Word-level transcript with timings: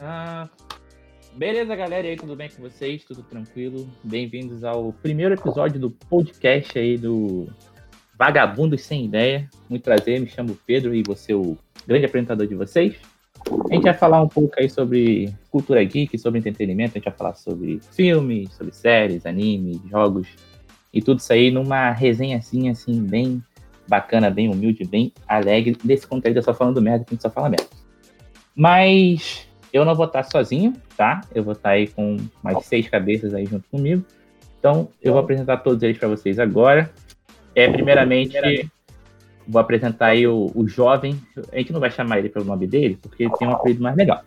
Ah, 0.00 0.48
beleza, 1.36 1.76
galera? 1.76 2.06
E 2.06 2.10
aí, 2.10 2.16
tudo 2.16 2.34
bem 2.34 2.48
com 2.48 2.62
vocês? 2.62 3.04
Tudo 3.04 3.22
tranquilo? 3.22 3.88
Bem-vindos 4.02 4.64
ao 4.64 4.92
primeiro 4.92 5.34
episódio 5.34 5.78
do 5.78 5.90
podcast 5.90 6.78
aí 6.78 6.96
do 6.96 7.46
Vagabundos 8.18 8.82
Sem 8.82 9.04
Ideia. 9.04 9.48
Muito 9.68 9.82
prazer, 9.82 10.20
me 10.20 10.28
chamo 10.28 10.56
Pedro 10.66 10.94
e 10.94 11.02
você 11.02 11.34
o 11.34 11.58
grande 11.86 12.06
apresentador 12.06 12.46
de 12.46 12.54
vocês. 12.54 12.96
A 13.70 13.74
gente 13.74 13.82
vai 13.82 13.94
falar 13.94 14.22
um 14.22 14.28
pouco 14.28 14.54
aí 14.58 14.70
sobre 14.70 15.34
cultura 15.50 15.82
geek, 15.84 16.16
sobre 16.16 16.38
entretenimento, 16.38 16.92
a 16.92 16.98
gente 16.98 17.04
vai 17.04 17.14
falar 17.14 17.34
sobre 17.34 17.80
filmes, 17.90 18.52
sobre 18.54 18.72
séries, 18.72 19.26
animes, 19.26 19.80
jogos 19.90 20.28
e 20.92 21.02
tudo 21.02 21.18
isso 21.18 21.32
aí 21.32 21.50
numa 21.50 21.90
resenhazinha 21.90 22.72
assim, 22.72 23.02
bem 23.02 23.42
bacana, 23.88 24.30
bem 24.30 24.48
humilde, 24.48 24.84
bem 24.84 25.12
alegre, 25.26 25.76
desse 25.84 26.06
conteúdo 26.06 26.42
só 26.42 26.54
falando 26.54 26.80
merda, 26.80 27.04
a 27.06 27.10
gente 27.10 27.22
só 27.22 27.30
fala 27.30 27.50
merda. 27.50 27.66
Mas 28.54 29.48
eu 29.72 29.84
não 29.84 29.94
vou 29.94 30.06
estar 30.06 30.22
sozinho, 30.24 30.74
tá? 30.96 31.22
Eu 31.34 31.42
vou 31.42 31.52
estar 31.52 31.70
aí 31.70 31.88
com 31.88 32.18
mais 32.42 32.64
seis 32.66 32.88
cabeças 32.88 33.32
aí 33.32 33.46
junto 33.46 33.68
comigo. 33.70 34.04
Então, 34.58 34.88
eu 35.00 35.12
vou 35.12 35.22
apresentar 35.22 35.56
todos 35.58 35.82
eles 35.82 35.98
para 35.98 36.08
vocês 36.08 36.38
agora. 36.38 36.92
É, 37.54 37.70
primeiramente, 37.70 38.36
vou 39.46 39.60
apresentar 39.60 40.06
aí 40.06 40.26
o, 40.26 40.52
o, 40.54 40.68
jovem. 40.68 41.20
A 41.50 41.58
gente 41.58 41.72
não 41.72 41.80
vai 41.80 41.90
chamar 41.90 42.18
ele 42.18 42.28
pelo 42.28 42.44
nome 42.44 42.66
dele, 42.66 42.98
porque 43.00 43.24
ele 43.24 43.32
tem 43.38 43.48
um 43.48 43.52
apelido 43.52 43.82
mais 43.82 43.96
legal. 43.96 44.22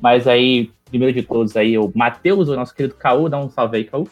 Mas 0.00 0.28
aí, 0.28 0.70
primeiro 0.84 1.14
de 1.14 1.22
todos 1.22 1.56
aí, 1.56 1.76
o 1.76 1.90
Matheus, 1.94 2.48
o 2.48 2.56
nosso 2.56 2.74
querido 2.74 2.94
Caú. 2.94 3.28
Dá 3.28 3.38
um 3.38 3.50
salve 3.50 3.78
aí, 3.78 3.84
Caú. 3.84 4.08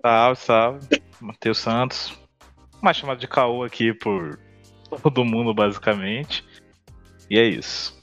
Salve, 0.00 0.40
salve. 0.40 1.02
Matheus 1.20 1.58
Santos. 1.58 2.18
Mais 2.82 2.96
chamado 2.96 3.18
de 3.18 3.28
Caú 3.28 3.62
aqui 3.62 3.94
por 3.94 4.38
todo 5.02 5.24
mundo, 5.24 5.54
basicamente. 5.54 6.44
E 7.30 7.38
é 7.38 7.44
isso. 7.44 8.01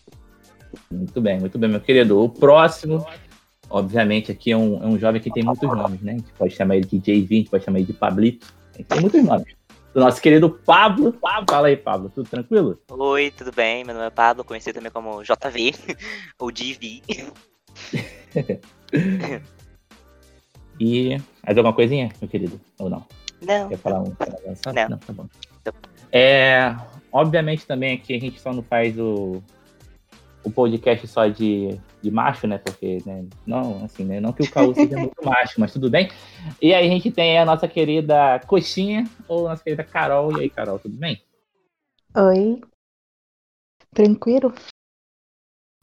Muito 0.91 1.21
bem, 1.21 1.39
muito 1.39 1.57
bem, 1.57 1.69
meu 1.69 1.79
querido. 1.79 2.21
O 2.21 2.29
próximo, 2.29 3.05
obviamente, 3.69 4.31
aqui 4.31 4.51
é 4.51 4.57
um, 4.57 4.83
é 4.83 4.87
um 4.87 4.97
jovem 4.97 5.21
que 5.21 5.31
tem 5.31 5.43
muitos 5.43 5.69
nomes, 5.69 6.01
né? 6.01 6.13
A 6.13 6.17
gente 6.17 6.33
pode 6.33 6.55
chamar 6.55 6.75
ele 6.77 6.85
de 6.85 6.99
JV, 6.99 7.35
a 7.35 7.37
gente 7.37 7.49
pode 7.49 7.63
chamar 7.63 7.79
ele 7.79 7.87
de 7.87 7.93
Pablito. 7.93 8.53
A 8.73 8.77
gente 8.77 8.87
tem 8.87 9.01
muitos 9.01 9.23
nomes. 9.23 9.59
Do 9.93 9.99
nosso 9.99 10.21
querido 10.21 10.49
Pablo. 10.49 11.13
Pablo. 11.13 11.45
Fala 11.49 11.67
aí, 11.67 11.75
Pablo. 11.75 12.11
Tudo 12.13 12.29
tranquilo? 12.29 12.79
Oi, 12.89 13.31
tudo 13.35 13.51
bem? 13.51 13.83
Meu 13.83 13.95
nome 13.95 14.07
é 14.07 14.11
Pablo, 14.11 14.43
conhecido 14.43 14.75
também 14.75 14.91
como 14.91 15.23
JV, 15.23 15.73
ou 16.37 16.51
DV. 16.51 17.01
e 20.79 21.17
mais 21.43 21.57
alguma 21.57 21.73
coisinha, 21.73 22.09
meu 22.21 22.29
querido? 22.29 22.59
Ou 22.77 22.89
não? 22.89 23.05
Não. 23.41 23.69
Quer 23.69 23.77
falar 23.77 24.01
um? 24.01 24.05
Não. 24.05 24.89
Não, 24.89 24.97
tá 24.97 25.13
bom. 25.13 25.27
É, 26.11 26.75
obviamente 27.11 27.65
também 27.65 27.95
aqui 27.95 28.15
a 28.15 28.19
gente 28.19 28.39
só 28.39 28.51
não 28.51 28.63
faz 28.63 28.97
o, 28.97 29.41
o 30.49 30.53
podcast 30.53 31.07
só 31.07 31.27
de, 31.27 31.79
de 32.01 32.11
macho, 32.11 32.47
né? 32.47 32.57
Porque, 32.57 32.97
né? 33.05 33.25
Não, 33.45 33.85
assim, 33.85 34.03
né? 34.03 34.19
Não 34.19 34.33
que 34.33 34.43
o 34.43 34.51
Caô 34.51 34.73
seja 34.73 34.97
muito 34.97 35.23
macho, 35.23 35.59
mas 35.59 35.71
tudo 35.71 35.89
bem. 35.89 36.09
E 36.61 36.73
aí 36.73 36.87
a 36.87 36.89
gente 36.89 37.11
tem 37.11 37.39
a 37.39 37.45
nossa 37.45 37.67
querida 37.67 38.39
Coxinha, 38.47 39.05
ou 39.27 39.47
a 39.47 39.51
nossa 39.51 39.63
querida 39.63 39.83
Carol. 39.83 40.37
E 40.37 40.41
aí, 40.41 40.49
Carol, 40.49 40.79
tudo 40.79 40.95
bem? 40.95 41.21
Oi. 42.15 42.61
Tranquilo? 43.93 44.53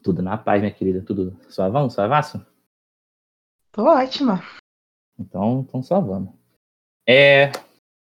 Tudo 0.03 0.23
na 0.23 0.37
paz, 0.37 0.61
minha 0.61 0.73
querida. 0.73 1.03
Tudo 1.03 1.37
suavão, 1.49 1.89
suavaço? 1.89 2.45
Tô 3.73 3.85
ótima. 3.85 4.43
Então, 5.19 5.65
então 5.67 5.83
só 5.83 6.01
vamos. 6.01 6.35
É, 7.09 7.51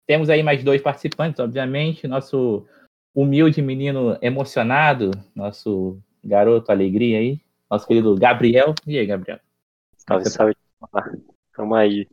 temos 0.06 0.30
aí 0.30 0.42
mais 0.42 0.62
dois 0.62 0.80
participantes, 0.80 1.40
obviamente. 1.40 2.06
Nosso 2.06 2.66
humilde 3.14 3.60
menino 3.60 4.16
emocionado, 4.22 5.10
nosso 5.34 6.00
garoto 6.24 6.70
alegria 6.70 7.18
aí, 7.18 7.40
nosso 7.70 7.86
querido 7.86 8.14
Gabriel. 8.16 8.74
E 8.86 8.98
aí, 8.98 9.06
Gabriel? 9.06 9.40
Salve, 9.96 10.28
salve. 10.28 10.56
Tamo 11.54 11.74
aí. 11.74 12.08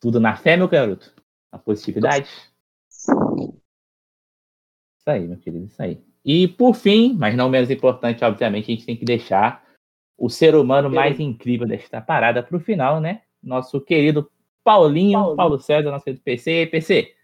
Tudo 0.00 0.18
na 0.18 0.36
fé, 0.36 0.56
meu 0.56 0.68
garoto? 0.68 1.14
Na 1.52 1.58
positividade? 1.58 2.28
Isso 5.02 5.10
aí, 5.10 5.26
meu 5.26 5.38
querido, 5.38 5.66
isso 5.66 5.82
aí. 5.82 6.00
E 6.24 6.46
por 6.46 6.74
fim, 6.74 7.14
mas 7.18 7.36
não 7.36 7.48
menos 7.48 7.70
importante, 7.70 8.24
obviamente, 8.24 8.70
a 8.70 8.74
gente 8.74 8.86
tem 8.86 8.96
que 8.96 9.04
deixar 9.04 9.64
o 10.16 10.28
ser 10.28 10.54
humano 10.54 10.88
mais 10.88 11.18
incrível 11.18 11.66
desta 11.66 12.00
parada 12.00 12.42
para 12.42 12.56
o 12.56 12.60
final, 12.60 13.00
né? 13.00 13.22
Nosso 13.42 13.80
querido 13.80 14.30
Paulinho, 14.62 15.18
Paulo, 15.18 15.36
Paulo 15.36 15.60
César, 15.60 15.90
nosso 15.90 16.04
querido 16.04 16.22
PC. 16.22 16.66
PC. 16.66 17.14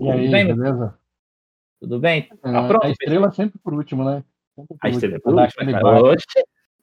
E 0.00 0.10
aí, 0.10 0.30
bem, 0.30 0.46
beleza? 0.46 0.98
Tudo 1.78 1.98
bem? 1.98 2.28
É, 2.30 2.52
tá 2.52 2.66
pronto, 2.66 2.86
a 2.86 2.90
estrela 2.90 3.28
PC? 3.28 3.36
sempre 3.36 3.58
por 3.58 3.74
último, 3.74 4.04
né? 4.04 4.24
A 4.80 4.88
estrela 4.88 5.20
por 5.20 5.34
último. 5.34 5.64
Né, 5.64 5.80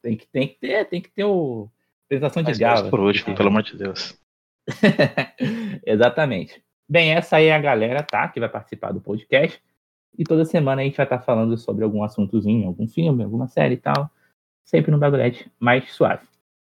tem 0.02 0.18
que, 0.18 0.28
tem 0.28 0.48
que 0.48 0.56
ter, 0.56 0.86
tem 0.86 1.02
que 1.02 1.10
ter 1.12 1.24
o 1.24 1.70
apresentação 2.06 2.44
de 2.44 2.54
gala. 2.60 2.90
por 2.90 3.00
último, 3.00 3.36
pelo 3.36 3.50
amor 3.50 3.64
de 3.64 3.78
Deus. 3.78 4.20
Exatamente. 5.86 6.64
Bem, 6.88 7.14
essa 7.14 7.38
aí 7.38 7.46
é 7.46 7.56
a 7.56 7.60
galera, 7.60 8.04
tá? 8.04 8.28
Que 8.28 8.40
vai 8.40 8.50
participar 8.50 8.92
do 8.92 9.02
podcast. 9.02 9.62
E 10.18 10.24
toda 10.24 10.46
semana 10.46 10.82
a 10.82 10.86
gente 10.86 10.98
vai 10.98 11.06
estar 11.06 11.20
falando 11.20 11.58
sobre 11.58 11.84
algum 11.84 12.04
assuntozinho, 12.04 12.68
algum 12.68 12.88
filme, 12.88 13.24
alguma 13.24 13.48
série 13.48 13.76
e 13.76 13.78
tal. 13.78 14.10
Sempre 14.64 14.92
no 14.92 15.00
bagulhete 15.00 15.52
mais 15.60 15.92
suave. 15.92 16.28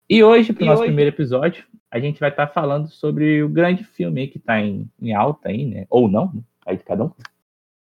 E 0.08 0.24
hoje, 0.24 0.52
para 0.52 0.64
o 0.64 0.66
nosso 0.66 0.82
hoje... 0.82 0.88
primeiro 0.88 1.14
episódio, 1.14 1.64
a 1.90 2.00
gente 2.00 2.18
vai 2.18 2.30
estar 2.30 2.48
falando 2.48 2.88
sobre 2.88 3.42
o 3.42 3.48
grande 3.48 3.84
filme 3.84 4.26
que 4.26 4.38
está 4.38 4.60
em, 4.60 4.90
em, 5.00 5.14
alta 5.14 5.50
aí, 5.50 5.64
né? 5.64 5.86
Ou 5.88 6.08
não, 6.08 6.32
né? 6.32 6.42
aí 6.66 6.76
de 6.76 6.84
cada 6.84 7.04
um. 7.04 7.12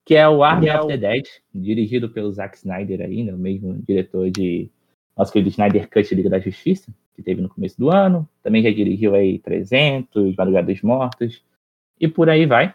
Que 0.06 0.14
é 0.14 0.26
o 0.28 0.42
Army 0.42 0.68
é 0.68 0.78
of 0.78 0.86
the 0.86 0.96
Dead, 0.96 1.26
dirigido 1.52 2.08
pelo 2.08 2.32
Zack 2.32 2.56
Snyder 2.56 3.02
aí, 3.02 3.24
né? 3.24 3.34
O 3.34 3.38
mesmo 3.38 3.74
diretor 3.82 4.30
de 4.30 4.70
nosso 5.16 5.32
querido 5.32 5.50
Snyder 5.50 5.90
Cut 5.90 6.14
Liga 6.14 6.30
da 6.30 6.38
Justiça, 6.38 6.94
que 7.14 7.22
teve 7.22 7.42
no 7.42 7.48
começo 7.48 7.76
do 7.76 7.90
ano. 7.90 8.28
Também 8.42 8.62
já 8.62 8.70
dirigiu 8.70 9.14
aí 9.14 9.38
300, 9.40 10.36
Madrugada 10.36 10.72
dos 10.72 10.80
Mortos, 10.80 11.44
e 12.00 12.06
por 12.06 12.30
aí 12.30 12.46
vai. 12.46 12.74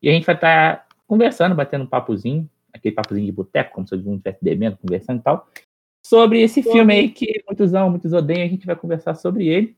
E 0.00 0.08
a 0.08 0.12
gente 0.12 0.24
vai 0.24 0.36
estar 0.36 0.86
conversando, 1.06 1.54
batendo 1.54 1.84
um 1.84 1.86
papozinho, 1.88 2.48
aquele 2.72 2.94
papozinho 2.94 3.26
de 3.26 3.32
boteco, 3.32 3.74
como 3.74 3.86
se 3.86 3.94
alguém 3.94 4.14
estivesse 4.14 4.38
bebendo, 4.42 4.78
conversando 4.78 5.18
e 5.20 5.22
tal, 5.22 5.48
sobre 6.04 6.42
esse 6.42 6.62
filme 6.62 6.94
aí 6.94 7.08
que 7.10 7.42
muitos 7.46 7.74
amam, 7.74 7.90
muitos 7.90 8.12
odeiam, 8.12 8.44
a 8.44 8.48
gente 8.48 8.66
vai 8.66 8.76
conversar 8.76 9.14
sobre 9.14 9.46
ele 9.46 9.76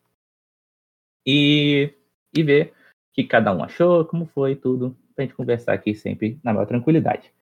e, 1.27 1.93
e 2.37 2.43
ver 2.43 2.69
o 2.69 2.73
que 3.15 3.25
cada 3.25 3.55
um 3.55 3.62
achou, 3.62 4.05
como 4.05 4.27
foi 4.27 4.56
tudo, 4.56 4.97
pra 5.14 5.25
gente 5.25 5.34
conversar 5.34 5.72
aqui 5.72 5.94
sempre 5.94 6.38
na 6.42 6.52
maior 6.52 6.66
tranquilidade. 6.66 7.32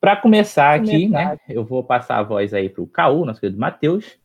Para 0.00 0.16
começar 0.16 0.74
aqui, 0.74 1.08
né, 1.08 1.36
eu 1.48 1.64
vou 1.64 1.84
passar 1.84 2.18
a 2.18 2.22
voz 2.22 2.54
aí 2.54 2.68
pro 2.68 2.86
Caú, 2.86 3.24
nosso 3.24 3.40
querido 3.40 3.60
Matheus. 3.60 4.18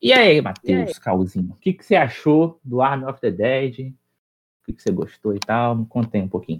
E 0.00 0.12
aí, 0.12 0.40
Matheus, 0.42 0.98
Caúzinho, 0.98 1.52
o 1.52 1.56
que, 1.56 1.72
que 1.72 1.84
você 1.84 1.96
achou 1.96 2.60
do 2.62 2.82
Army 2.82 3.04
of 3.04 3.20
the 3.20 3.30
Dead? 3.30 3.88
O 3.88 4.66
que, 4.66 4.72
que 4.74 4.82
você 4.82 4.92
gostou 4.92 5.34
e 5.34 5.38
tal? 5.38 5.76
Me 5.76 5.86
contei 5.86 6.20
um 6.20 6.28
pouquinho. 6.28 6.58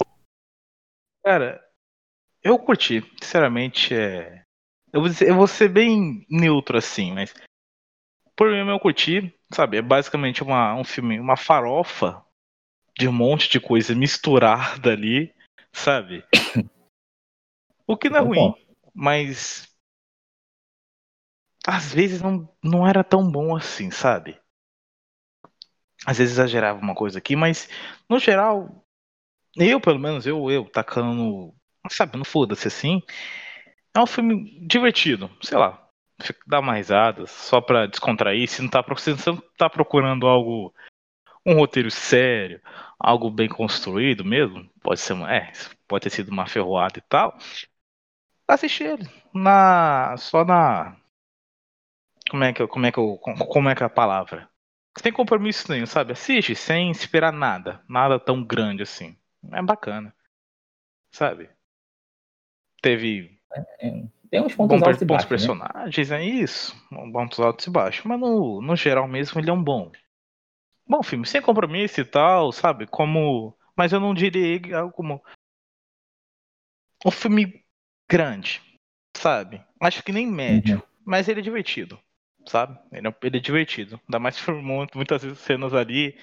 Cara, 1.25 1.63
eu 2.43 2.59
curti, 2.59 3.05
sinceramente, 3.21 3.95
é... 3.95 4.45
eu, 4.93 5.01
vou 5.03 5.11
ser, 5.11 5.29
eu 5.29 5.35
vou 5.35 5.47
ser 5.47 5.69
bem 5.69 6.27
neutro 6.31 6.79
assim, 6.79 7.13
mas 7.13 7.35
por 8.35 8.51
mim 8.51 8.69
eu 8.69 8.81
curti, 8.81 9.35
sabe? 9.53 9.77
É 9.77 9.83
basicamente 9.83 10.43
uma, 10.43 10.75
um 10.75 10.85
filme, 10.85 11.21
uma 11.21 11.37
farofa 11.37 12.25
de 12.99 13.07
um 13.07 13.13
monte 13.13 13.49
de 13.49 13.61
coisa 13.61 13.95
misturada 13.95 14.91
ali, 14.91 15.33
sabe? 15.73 16.25
O 17.85 17.97
que 17.97 18.09
não 18.09 18.19
é 18.19 18.21
ruim, 18.23 18.55
mas 18.95 19.69
às 21.67 21.93
vezes 21.93 22.23
não, 22.23 22.49
não 22.63 22.87
era 22.87 23.05
tão 23.05 23.31
bom 23.31 23.55
assim, 23.57 23.91
sabe? 23.91 24.41
Às 26.07 26.19
vezes 26.19 26.35
exagerava 26.35 26.81
uma 26.81 26.95
coisa 26.95 27.19
aqui, 27.19 27.37
mas 27.37 27.69
no 28.09 28.19
geral, 28.19 28.85
eu 29.57 29.81
pelo 29.81 29.99
menos, 29.99 30.27
eu, 30.27 30.51
eu 30.51 30.65
tacando, 30.65 31.55
sabe, 31.91 32.17
não 32.17 32.25
foda-se 32.25 32.67
assim. 32.67 33.03
É 33.95 34.01
um 34.01 34.07
filme 34.07 34.67
divertido, 34.67 35.31
sei 35.43 35.59
lá, 35.59 35.87
dar 36.47 36.61
uma 36.61 36.75
risada, 36.75 37.27
só 37.27 37.61
pra 37.61 37.87
descontrair. 37.87 38.49
Se 38.49 38.63
não 38.63 38.69
tá, 38.69 38.85
se 38.97 39.27
não 39.31 39.43
tá 39.57 39.69
procurando 39.69 40.27
algo, 40.27 40.75
um 41.45 41.55
roteiro 41.55 41.91
sério, 41.91 42.61
algo 42.99 43.31
bem 43.31 43.49
construído 43.49 44.25
mesmo, 44.25 44.69
pode 44.81 45.01
ser, 45.01 45.17
é, 45.29 45.53
pode 45.89 46.05
ter 46.05 46.11
sido 46.11 46.31
uma 46.31 46.47
ferroada 46.47 46.99
e 46.99 47.03
tal. 47.03 47.37
Assistir 48.47 48.85
ele 48.85 49.09
na, 49.35 50.17
só 50.19 50.45
na, 50.45 50.97
como 52.31 52.45
é 52.45 52.53
que, 52.53 52.67
como 52.67 52.87
é 52.87 52.93
que, 52.93 52.99
eu, 52.99 53.19
como 53.19 53.69
é 53.69 53.75
que 53.75 53.83
é 53.83 53.87
a 53.87 53.91
palavra? 53.91 54.49
Sem 54.99 55.13
compromisso 55.13 55.71
nenhum, 55.73 55.87
sabe? 55.87 56.13
Assiste 56.13 56.55
sem 56.55 56.91
esperar 56.91 57.33
nada, 57.33 57.83
nada 57.89 58.21
tão 58.21 58.45
grande 58.45 58.83
assim. 58.83 59.17
É 59.51 59.63
bacana, 59.63 60.15
sabe? 61.11 61.49
Teve 62.81 63.39
é, 63.55 63.89
é 63.89 64.03
tem 64.31 64.41
uns 64.41 64.55
pontos 64.55 64.83
altos 64.83 65.03
e 65.03 65.05
baixos. 65.05 65.29
Bons 65.29 65.59
né? 65.59 65.59
personagens, 65.69 66.09
né? 66.09 66.23
é 66.23 66.25
isso. 66.25 66.75
Pontos 67.13 67.39
altos 67.39 67.67
e 67.67 67.71
baixos. 67.71 68.03
Mas 68.07 68.19
no, 68.19 68.63
no 68.63 68.75
geral 68.75 69.07
mesmo 69.07 69.39
ele 69.39 69.51
é 69.51 69.53
um 69.53 69.63
bom. 69.63 69.93
Bom 70.93 71.03
filme, 71.03 71.27
sem 71.27 71.41
compromisso 71.41 72.03
e 72.03 72.05
tal, 72.05 72.53
sabe? 72.53 72.87
Como. 72.87 73.57
Mas 73.75 73.95
eu 73.95 73.99
não 73.99 74.13
diria 74.13 74.77
algo 74.77 74.93
como. 74.93 75.25
Um 77.03 77.11
filme 77.11 77.65
grande, 78.07 78.61
sabe? 79.17 79.65
Acho 79.81 80.03
que 80.03 80.13
nem 80.13 80.27
médio. 80.27 80.77
Uhum. 80.77 80.83
Mas 81.03 81.29
ele 81.29 81.41
é 81.41 81.43
divertido. 81.43 81.99
sabe? 82.47 82.79
Ele 82.93 83.09
é, 83.09 83.15
ele 83.23 83.39
é 83.39 83.41
divertido. 83.41 83.99
Ainda 84.07 84.19
mais 84.19 84.39
por 84.39 84.55
muitas 84.55 85.23
vezes 85.23 85.39
cenas 85.39 85.73
ali 85.73 86.15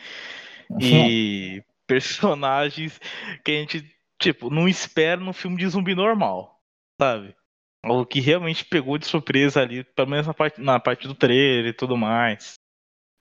e 0.79 1.63
personagens 1.87 2.99
que 3.43 3.51
a 3.51 3.55
gente, 3.55 3.91
tipo, 4.21 4.51
não 4.51 4.67
espera 4.67 5.19
num 5.19 5.33
filme 5.33 5.57
de 5.57 5.67
zumbi 5.67 5.95
normal, 5.95 6.61
sabe? 7.01 7.35
O 7.83 8.05
que 8.05 8.19
realmente 8.19 8.63
pegou 8.63 8.99
de 8.99 9.07
surpresa 9.07 9.63
ali, 9.63 9.83
pelo 9.83 10.11
menos 10.11 10.27
na 10.27 10.33
parte, 10.35 10.61
na 10.61 10.79
parte 10.79 11.07
do 11.07 11.15
trailer 11.15 11.71
e 11.71 11.73
tudo 11.73 11.97
mais. 11.97 12.53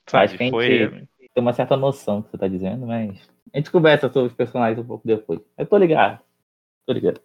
Sabe? 0.06 0.24
A 0.24 0.26
gente 0.26 0.50
Foi... 0.50 1.08
tem 1.34 1.42
uma 1.42 1.52
certa 1.52 1.76
noção 1.76 2.20
do 2.20 2.24
que 2.24 2.30
você 2.30 2.38
tá 2.38 2.48
dizendo, 2.48 2.86
mas 2.86 3.28
a 3.52 3.58
gente 3.58 3.70
conversa 3.70 4.10
sobre 4.10 4.28
os 4.28 4.34
personagens 4.34 4.78
um 4.78 4.86
pouco 4.86 5.06
depois. 5.06 5.40
Eu 5.56 5.66
tô 5.66 5.76
ligado. 5.76 6.22
Tô 6.86 6.92
ligado. 6.92 7.20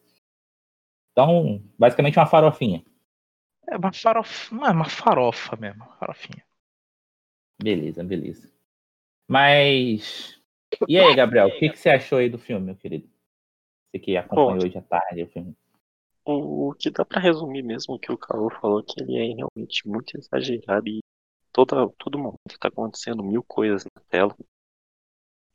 Então, 1.11 1.63
basicamente 1.77 2.17
uma 2.17 2.25
farofinha. 2.25 2.83
É 3.69 3.77
uma 3.77 3.93
farofa, 3.93 4.55
não 4.55 4.65
é 4.65 4.71
uma 4.71 4.89
farofa 4.89 5.55
mesmo, 5.55 5.83
uma 5.83 5.95
farofinha. 5.95 6.43
Beleza, 7.61 8.03
beleza. 8.03 8.51
Mas 9.27 10.41
e 10.87 10.99
aí, 10.99 11.15
Gabriel, 11.15 11.47
o 11.47 11.59
que, 11.59 11.69
que 11.69 11.77
você 11.77 11.89
achou 11.89 12.17
aí 12.17 12.29
do 12.29 12.37
filme, 12.37 12.65
meu 12.65 12.75
querido? 12.75 13.07
Você 13.89 13.99
que 13.99 14.17
acompanhou 14.17 14.59
Bom, 14.59 14.65
hoje 14.65 14.77
à 14.77 14.81
tarde 14.81 15.23
o 15.23 15.27
filme. 15.27 15.55
O 16.25 16.73
que 16.73 16.89
dá 16.89 17.05
para 17.05 17.21
resumir 17.21 17.61
mesmo 17.63 17.99
que 17.99 18.11
o 18.11 18.17
Carlos 18.17 18.53
falou 18.59 18.83
que 18.83 19.01
ele 19.01 19.17
é 19.17 19.35
realmente 19.35 19.87
muito 19.87 20.17
exagerado 20.17 20.87
e 20.87 21.02
toda, 21.53 21.89
todo 21.97 22.17
momento 22.17 22.59
tá 22.59 22.67
acontecendo 22.67 23.23
mil 23.23 23.43
coisas 23.43 23.85
na 23.85 24.01
tela. 24.09 24.35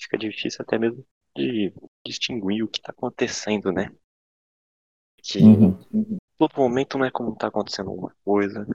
Fica 0.01 0.17
difícil 0.17 0.63
até 0.63 0.79
mesmo 0.79 1.05
de 1.37 1.75
distinguir 2.07 2.63
o 2.63 2.69
que 2.69 2.81
tá 2.81 2.93
acontecendo, 2.93 3.73
né? 3.73 3.91
Que 5.23 5.41
uhum. 5.41 6.17
todo 6.39 6.57
momento 6.57 6.97
não 6.97 7.05
é 7.05 7.11
como 7.11 7.37
tá 7.37 7.49
acontecendo 7.49 7.93
uma 7.93 8.15
coisa, 8.25 8.67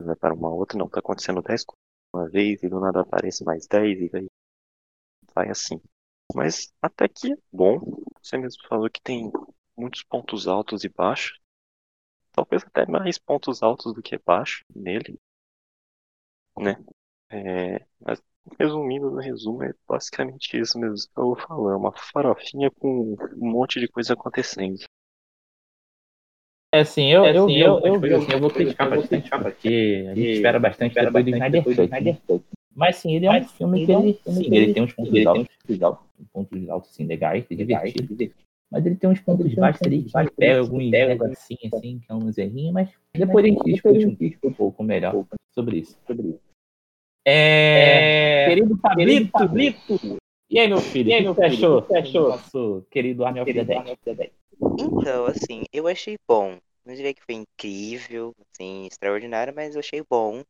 vai 0.00 0.14
para 0.14 0.34
uma 0.34 0.50
outra, 0.50 0.78
não 0.78 0.88
tá 0.88 1.00
acontecendo 1.00 1.42
dez 1.42 1.64
coisas 1.64 1.78
uma 2.14 2.28
vez 2.28 2.62
e 2.62 2.68
do 2.68 2.80
nada 2.80 3.00
aparece 3.00 3.44
mais 3.44 3.66
dez 3.66 4.00
e 4.00 4.08
daí 4.08 4.26
vai 5.34 5.50
assim. 5.50 5.80
Mas 6.34 6.72
até 6.80 7.08
que 7.08 7.32
é 7.32 7.36
bom. 7.52 7.80
Você 8.22 8.36
mesmo 8.36 8.62
falou 8.68 8.90
que 8.90 9.00
tem 9.00 9.30
muitos 9.76 10.02
pontos 10.02 10.46
altos 10.46 10.84
e 10.84 10.88
baixos. 10.88 11.38
Talvez 12.32 12.62
até 12.64 12.86
mais 12.86 13.18
pontos 13.18 13.62
altos 13.62 13.94
do 13.94 14.02
que 14.02 14.18
baixos 14.18 14.64
nele. 14.74 15.18
Né? 16.60 16.76
É, 17.30 17.84
mas 18.00 18.22
resumindo 18.58 19.10
no 19.10 19.20
resumo, 19.20 19.62
é 19.62 19.72
basicamente 19.86 20.58
isso 20.58 20.78
mesmo 20.78 20.96
que 20.96 21.20
eu 21.20 21.24
vou 21.24 21.36
falar. 21.36 21.76
Uma 21.76 21.92
farofinha 21.92 22.70
com 22.70 23.16
um 23.36 23.50
monte 23.50 23.80
de 23.80 23.88
coisa 23.88 24.14
acontecendo. 24.14 24.78
É 26.74 26.80
assim, 26.80 27.10
eu, 27.10 27.24
é, 27.24 27.30
assim, 27.30 27.56
eu, 27.56 27.80
eu, 27.80 28.04
eu, 28.04 28.16
assim, 28.18 28.32
eu, 28.32 28.40
vou 28.40 28.50
criticar 28.50 28.90
bastante, 28.90 29.30
porque 29.30 30.06
a 30.10 30.14
gente 30.14 30.30
espera 30.32 30.58
bastante 30.58 30.94
depois 30.94 31.24
do 31.24 31.82
Snyder 31.84 32.20
Cut. 32.26 32.44
Mas 32.74 32.96
sim, 32.96 33.16
ele 33.16 33.26
é 33.26 33.30
um 33.30 33.32
Mas, 33.32 33.50
filme 33.52 33.86
que 33.86 33.92
ele, 33.92 34.20
sim, 34.24 34.46
ele, 34.46 34.56
ele 34.56 34.74
tem 34.74 34.82
uns 34.82 34.92
pontos 34.92 35.26
altos, 35.26 35.56
pontos 36.32 36.68
altos 36.68 36.90
assim, 36.90 37.06
legais, 37.06 37.44
divertidos. 37.48 38.34
Mas 38.70 38.84
ele 38.84 38.96
tem 38.96 39.08
uns 39.08 39.20
pontos 39.20 39.52
baixos 39.54 39.82
ali 39.82 40.04
que 40.04 40.12
pega 40.36 40.60
alguns 40.60 40.92
erros 40.92 41.22
assim, 41.32 41.56
assim, 41.72 41.98
que 42.00 42.12
é 42.12 42.14
uns 42.14 42.36
errinhos, 42.36 42.74
mas 42.74 42.90
depois 43.14 43.44
a 43.44 43.48
gente 43.48 43.64
discute 43.64 44.38
um 44.44 44.52
pouco 44.52 44.84
melhor 44.84 45.24
sobre 45.54 45.78
isso. 45.78 45.98
É... 47.24 48.46
Querido 48.48 48.78
Fabito, 48.78 50.18
e 50.50 50.58
aí, 50.58 50.66
meu 50.66 50.80
filho, 50.80 51.12
o 51.12 51.34
que 51.34 51.40
você 51.40 51.44
achou? 51.44 51.82
Você 51.82 51.96
achou? 51.98 52.28
Nosso 52.30 52.86
querido 52.90 53.24
Army 53.24 53.40
of 53.40 53.52
the 53.52 53.64
Dead. 53.64 54.32
Então, 54.78 55.26
assim, 55.26 55.64
eu 55.70 55.86
achei 55.86 56.16
bom. 56.26 56.58
Não 56.86 56.94
diria 56.94 57.12
que 57.12 57.22
foi 57.22 57.34
incrível, 57.34 58.34
assim, 58.50 58.86
extraordinário, 58.86 59.54
mas 59.54 59.74
eu 59.74 59.80
achei 59.80 60.02
bom. 60.08 60.42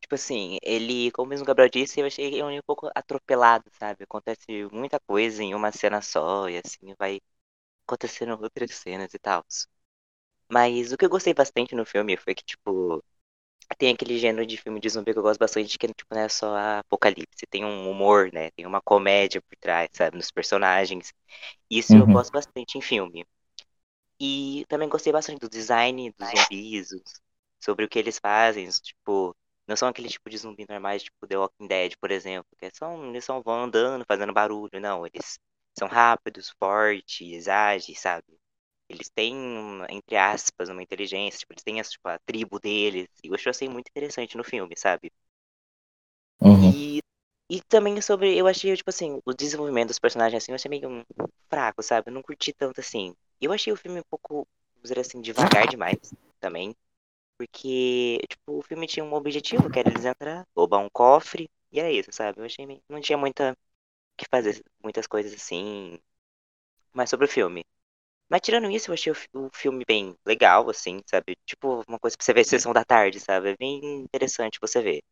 Tipo 0.00 0.14
assim, 0.14 0.58
ele, 0.62 1.10
como 1.12 1.28
mesmo 1.28 1.44
o 1.44 1.46
Gabriel 1.46 1.68
disse, 1.68 2.00
eu 2.00 2.06
achei 2.06 2.26
ele 2.26 2.42
um 2.42 2.62
pouco 2.66 2.90
atropelado, 2.94 3.70
sabe? 3.78 4.04
Acontece 4.04 4.66
muita 4.72 4.98
coisa 5.00 5.42
em 5.42 5.54
uma 5.54 5.70
cena 5.70 6.00
só, 6.00 6.48
e 6.48 6.58
assim, 6.58 6.94
vai 6.98 7.20
acontecendo 7.86 8.38
outras 8.42 8.74
cenas 8.74 9.12
e 9.12 9.18
tal. 9.18 9.44
Mas 10.50 10.92
o 10.92 10.96
que 10.96 11.04
eu 11.04 11.10
gostei 11.10 11.34
bastante 11.34 11.74
no 11.74 11.84
filme 11.84 12.16
foi 12.16 12.34
que, 12.34 12.44
tipo, 12.44 13.02
tem 13.78 13.92
aquele 13.92 14.18
gênero 14.18 14.46
de 14.46 14.56
filme 14.56 14.80
de 14.80 14.88
zumbi 14.88 15.12
que 15.12 15.18
eu 15.18 15.22
gosto 15.22 15.38
bastante, 15.38 15.78
que 15.78 15.88
tipo, 15.88 16.14
não 16.14 16.22
é 16.22 16.28
só 16.28 16.56
apocalipse, 16.56 17.46
tem 17.48 17.64
um 17.64 17.90
humor, 17.90 18.30
né? 18.32 18.50
Tem 18.52 18.66
uma 18.66 18.80
comédia 18.80 19.40
por 19.42 19.56
trás, 19.58 19.88
sabe? 19.92 20.16
Nos 20.16 20.30
personagens. 20.30 21.12
Isso 21.70 21.94
uhum. 21.94 22.00
eu 22.00 22.06
gosto 22.06 22.32
bastante 22.32 22.78
em 22.78 22.80
filme. 22.80 23.26
E 24.20 24.64
também 24.68 24.88
gostei 24.88 25.12
bastante 25.12 25.40
do 25.40 25.48
design 25.48 26.12
dos 26.18 26.28
zumbis, 26.30 26.88
sobre 27.60 27.84
o 27.84 27.88
que 27.88 27.98
eles 27.98 28.18
fazem, 28.18 28.68
tipo, 28.70 29.36
não 29.66 29.76
são 29.76 29.88
aquele 29.88 30.08
tipo 30.08 30.28
de 30.30 30.38
zumbi 30.38 30.66
normais, 30.68 31.02
tipo 31.02 31.26
The 31.26 31.38
Walking 31.38 31.66
Dead, 31.66 31.94
por 32.00 32.10
exemplo, 32.10 32.48
que 32.58 32.70
são, 32.74 33.10
eles 33.10 33.24
só 33.24 33.40
vão 33.40 33.64
andando, 33.64 34.04
fazendo 34.06 34.32
barulho. 34.32 34.80
Não, 34.80 35.06
eles 35.06 35.38
são 35.78 35.88
rápidos, 35.88 36.50
fortes, 36.58 37.48
ágeis, 37.48 38.00
sabe? 38.00 38.24
Eles 38.88 39.08
têm, 39.10 39.34
entre 39.90 40.16
aspas, 40.16 40.68
uma 40.68 40.82
inteligência, 40.82 41.38
tipo, 41.40 41.52
eles 41.52 41.62
têm 41.64 41.80
a, 41.80 41.84
tipo, 41.84 42.08
a 42.08 42.18
tribo 42.20 42.60
deles. 42.60 43.08
E 43.22 43.28
eu 43.28 43.34
achei 43.34 43.68
muito 43.68 43.88
interessante 43.88 44.36
no 44.36 44.44
filme, 44.44 44.74
sabe? 44.76 45.12
Uhum. 46.40 46.72
E, 46.72 47.00
e 47.50 47.60
também 47.62 48.00
sobre, 48.00 48.36
eu 48.36 48.46
achei, 48.46 48.74
tipo 48.76 48.90
assim, 48.90 49.20
o 49.24 49.32
desenvolvimento 49.34 49.88
dos 49.88 49.98
personagens, 49.98 50.42
assim, 50.42 50.52
eu 50.52 50.56
achei 50.56 50.68
meio 50.68 50.88
um, 50.88 51.04
fraco, 51.48 51.82
sabe? 51.82 52.08
Eu 52.10 52.14
não 52.14 52.22
curti 52.22 52.52
tanto 52.52 52.80
assim. 52.80 53.14
Eu 53.40 53.52
achei 53.52 53.72
o 53.72 53.76
filme 53.76 54.00
um 54.00 54.04
pouco, 54.10 54.46
vamos 54.74 54.82
dizer 54.82 54.98
assim, 55.00 55.20
devagar 55.20 55.66
demais 55.68 56.12
também. 56.40 56.74
Porque, 57.38 58.20
tipo, 58.28 58.58
o 58.58 58.62
filme 58.62 58.86
tinha 58.86 59.04
um 59.04 59.14
objetivo, 59.14 59.70
que 59.70 59.78
era 59.80 59.90
eles 59.90 60.04
entrar, 60.06 60.46
roubar 60.56 60.80
um 60.80 60.90
cofre, 60.90 61.50
e 61.72 61.80
era 61.80 61.90
isso, 61.92 62.10
sabe? 62.12 62.40
Eu 62.40 62.44
achei 62.46 62.66
meio... 62.66 62.82
não 62.88 63.00
tinha 63.00 63.18
muita 63.18 63.56
que 64.16 64.26
fazer, 64.30 64.62
muitas 64.82 65.06
coisas 65.06 65.32
assim. 65.34 65.98
Mas 66.92 67.10
sobre 67.10 67.26
o 67.26 67.28
filme. 67.28 67.64
Mas 68.28 68.40
tirando 68.40 68.70
isso, 68.70 68.90
eu 68.90 68.94
achei 68.94 69.12
o, 69.12 69.46
o 69.46 69.50
filme 69.52 69.84
bem 69.86 70.14
legal, 70.26 70.68
assim, 70.70 71.00
sabe? 71.06 71.36
Tipo, 71.46 71.82
uma 71.88 71.98
coisa 71.98 72.16
pra 72.16 72.24
você 72.24 72.32
ver 72.32 72.44
sessão 72.44 72.72
da 72.72 72.84
tarde, 72.84 73.20
sabe? 73.20 73.50
É 73.50 73.56
bem 73.56 74.02
interessante 74.02 74.58
você 74.60 74.82
ver. 74.82 75.02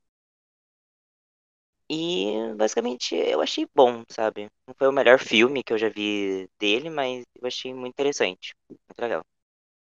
E 1.91 2.55
basicamente 2.57 3.15
eu 3.15 3.43
achei 3.43 3.67
bom, 3.75 4.03
sabe? 4.09 4.49
Não 4.67 4.75
foi 4.75 4.89
o 4.89 4.93
melhor 4.93 5.19
filme 5.19 5.63
que 5.63 5.73
eu 5.73 5.79
já 5.79 5.91
vi 5.91 6.49
dele, 6.59 6.89
mas 6.89 7.23
eu 7.41 7.47
achei 7.47 7.75
muito 7.75 7.93
interessante. 7.93 8.55
Muito 8.71 8.99
legal. 8.99 9.23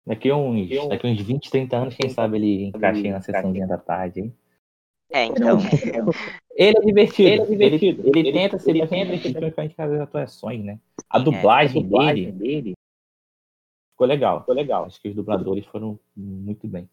Daqui 0.07 0.31
uns, 0.31 0.69
daqui 0.87 1.07
uns 1.07 1.21
20, 1.21 1.51
30 1.51 1.77
anos, 1.77 1.95
quem 1.95 2.09
sabe 2.09 2.37
ele 2.37 2.65
encaixa 2.65 3.09
na 3.09 3.21
sessãozinha 3.21 3.67
da 3.67 3.77
tarde, 3.77 4.21
hein? 4.21 4.35
É, 5.11 5.25
então. 5.25 5.57
ele 6.55 6.77
é 6.77 6.81
divertido. 6.81 7.29
Ele 7.29 7.41
é 7.41 7.45
divertido. 7.45 8.01
Ele, 8.07 8.19
ele, 8.19 8.29
ele 8.29 8.39
tenta 8.39 8.57
ser 8.59 8.73
divertido, 8.73 9.39
principalmente 9.39 9.75
as 9.77 10.01
atuações, 10.01 10.63
né? 10.63 10.79
A 11.09 11.19
dublagem, 11.19 11.77
é, 11.77 11.79
a 11.79 11.83
dublagem 11.83 12.31
dele, 12.31 12.31
dele 12.31 12.78
ficou 13.99 14.07
legal. 14.07 14.39
Ficou 14.39 14.55
legal. 14.55 14.85
Acho 14.85 15.01
que 15.01 15.09
os 15.09 15.15
dubladores 15.15 15.65
foram 15.65 15.99
muito 16.15 16.67
bem. 16.67 16.89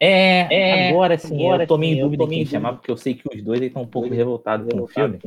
É, 0.00 0.86
é 0.86 0.90
agora 0.90 1.18
sim, 1.18 1.34
agora, 1.44 1.64
eu 1.64 1.66
tomei 1.66 1.94
em 1.94 2.00
dúvida 2.00 2.22
em 2.24 2.28
quem 2.28 2.46
chamar, 2.46 2.74
porque 2.74 2.90
eu 2.90 2.96
sei 2.96 3.14
que 3.14 3.28
os 3.34 3.42
dois 3.42 3.60
estão 3.60 3.82
um 3.82 3.86
pouco 3.86 4.08
revoltados 4.08 4.72
com 4.72 4.82
o 4.82 4.86
filme. 4.86 5.18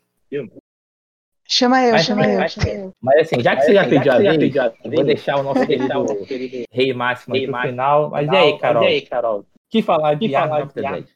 Chama 1.46 1.84
eu, 1.84 1.92
mas, 1.92 2.06
chama 2.06 2.26
eu. 2.26 2.40
Mas, 2.40 2.56
mas 3.02 3.18
assim, 3.20 3.42
já 3.42 3.58
que 3.58 3.64
você 3.64 3.74
já 3.74 3.86
pediu 3.86 4.14
a 4.14 4.18
vez, 4.18 4.56
eu 4.56 4.92
vou 4.92 5.04
deixar 5.04 5.38
o 5.38 5.44
nosso 5.44 5.68
querido 5.68 6.64
Rei 6.72 6.94
Máximo 6.94 7.36
aí 7.36 7.46
no 7.46 7.58
final. 7.58 8.10
Mas 8.10 8.32
e 8.32 8.36
aí, 8.36 8.58
Carol? 8.58 8.84
E 8.84 8.88
aí, 8.88 9.02
Carol? 9.02 9.46
que 9.70 9.82
falar 9.82 10.16
de 10.16 10.34
Arma 10.34 10.64
of 10.64 10.74
the 10.74 10.82
Dead? 10.82 11.08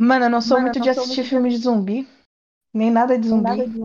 Mano, 0.00 0.24
eu 0.24 0.30
não 0.30 0.40
sou 0.40 0.56
Mano, 0.56 0.66
muito 0.66 0.80
de 0.80 0.90
assistir 0.90 1.22
filme 1.22 1.50
de 1.50 1.58
zumbi. 1.58 2.08
Nem 2.72 2.90
nada 2.90 3.16
de 3.16 3.28
zumbi. 3.28 3.42
Nada 3.44 3.68
de... 3.68 3.82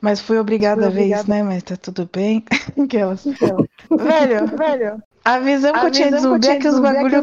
Mas 0.00 0.20
fui 0.20 0.38
obrigada 0.38 0.86
a 0.86 0.90
ver 0.90 1.06
isso, 1.12 1.28
né? 1.28 1.42
Mas 1.42 1.62
tá 1.62 1.76
tudo 1.76 2.08
bem. 2.12 2.44
Aquelas. 2.82 3.24
velho, 3.24 4.46
velho. 4.56 5.02
A 5.24 5.38
visão 5.40 5.72
que 5.72 5.86
eu 5.86 5.90
tinha 5.90 6.10
de 6.10 6.20
zumbi 6.20 6.48
é 6.48 6.56
que 6.58 6.68
os 6.68 6.80
bagulho, 6.80 7.22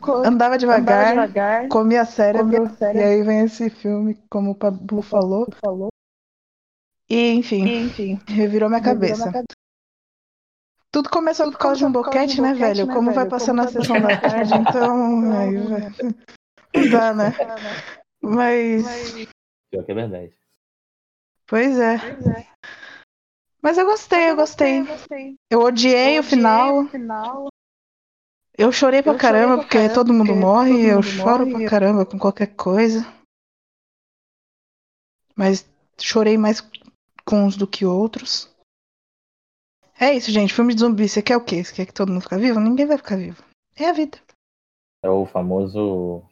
co... 0.00 0.12
andava 0.24 0.56
devagar, 0.56 1.12
andava 1.12 1.26
devagar 1.28 1.68
comia 1.68 2.04
cérebro, 2.06 2.70
cérebro. 2.78 3.02
E 3.02 3.04
aí 3.04 3.22
vem 3.22 3.40
esse 3.40 3.68
filme, 3.68 4.16
como 4.30 4.52
o 4.52 4.54
Pablo 4.54 5.02
falou. 5.02 5.46
falou. 5.60 5.88
E, 7.10 7.32
enfim, 7.32 7.84
enfim 7.84 8.20
revirou 8.26 8.70
minha 8.70 8.80
cabeça. 8.80 9.24
Cabeça. 9.24 9.44
Tudo 10.90 11.10
começou 11.10 11.50
por 11.50 11.58
causa 11.58 11.78
de 11.78 11.84
um 11.84 11.92
boquete, 11.92 12.40
né, 12.40 12.54
velho? 12.54 12.86
Né, 12.86 12.94
Como 12.94 13.10
velho? 13.10 13.20
vai 13.20 13.28
passando 13.28 13.60
a 13.60 13.68
sessão 13.68 14.00
da 14.00 14.16
tarde, 14.18 14.54
então. 14.54 15.32
Aí, 15.32 15.52
não 16.74 16.90
dá, 16.90 17.12
né? 17.12 17.34
Mas. 18.22 19.26
Pior 19.70 19.84
que 19.84 19.92
é 19.92 19.94
verdade. 19.94 20.41
Pois 21.52 21.78
é. 21.78 21.98
Pois 21.98 22.26
é. 22.28 22.48
Mas 23.60 23.76
eu 23.76 23.84
gostei, 23.84 24.30
eu 24.30 24.36
gostei. 24.36 24.80
Eu, 24.80 24.86
gostei. 24.86 25.36
eu 25.50 25.60
odiei, 25.60 26.18
o, 26.18 26.22
final. 26.22 26.88
Eu 28.56 28.72
chorei 28.72 29.02
pra 29.02 29.12
eu 29.12 29.18
caramba, 29.18 29.38
chorei 29.38 29.56
pra 29.56 29.56
porque 29.58 29.76
caramba, 29.76 29.94
todo 29.94 30.12
mundo 30.14 30.28
porque 30.28 30.40
morre. 30.40 30.70
Todo 30.70 30.78
mundo 30.78 30.88
eu 30.88 31.02
choro 31.02 31.46
morre. 31.46 31.60
pra 31.64 31.70
caramba 31.70 32.06
com 32.06 32.18
qualquer 32.18 32.56
coisa. 32.56 33.00
Mas 35.36 35.70
chorei 36.00 36.38
mais 36.38 36.62
com 37.22 37.44
uns 37.44 37.54
do 37.54 37.66
que 37.66 37.84
outros. 37.84 38.50
É 40.00 40.14
isso, 40.14 40.30
gente. 40.30 40.54
Filme 40.54 40.72
de 40.72 40.80
zumbi, 40.80 41.06
você 41.06 41.20
quer 41.20 41.36
o 41.36 41.44
quê? 41.44 41.62
Você 41.62 41.74
quer 41.74 41.84
que 41.84 41.92
todo 41.92 42.10
mundo 42.10 42.22
fique 42.22 42.36
vivo? 42.38 42.58
Ninguém 42.60 42.86
vai 42.86 42.96
ficar 42.96 43.16
vivo. 43.16 43.44
É 43.76 43.90
a 43.90 43.92
vida. 43.92 44.18
É 45.04 45.10
o 45.10 45.26
famoso 45.26 46.22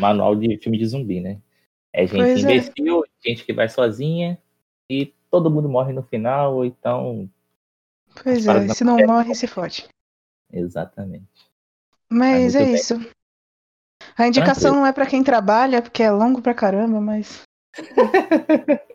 manual 0.00 0.34
de 0.34 0.56
filme 0.56 0.78
de 0.78 0.86
zumbi, 0.86 1.20
né? 1.20 1.38
É 1.92 2.06
gente 2.06 2.16
Pois 2.16 2.44
é. 2.46 2.56
imbecil, 2.56 3.04
gente 3.22 3.44
que 3.44 3.52
vai 3.52 3.68
sozinha 3.68 4.42
e 4.90 5.12
todo 5.30 5.50
mundo 5.50 5.68
morre 5.68 5.92
no 5.92 6.02
final, 6.02 6.54
ou 6.56 6.64
então. 6.64 7.28
Pois 8.22 8.44
Para 8.44 8.64
é, 8.64 8.68
se 8.68 8.84
não 8.84 8.98
morre, 9.06 9.34
se 9.34 9.46
fode. 9.46 9.88
Exatamente. 10.52 11.26
Mas 12.08 12.54
Ah, 12.54 12.62
é 12.62 12.64
bem. 12.64 12.74
isso. 12.74 12.94
A 14.16 14.28
indicação 14.28 14.74
não 14.74 14.86
é 14.86 14.92
pra 14.92 15.06
quem 15.06 15.24
trabalha, 15.24 15.82
porque 15.82 16.02
é 16.02 16.10
longo 16.10 16.40
pra 16.40 16.54
caramba, 16.54 17.00
mas. 17.00 17.42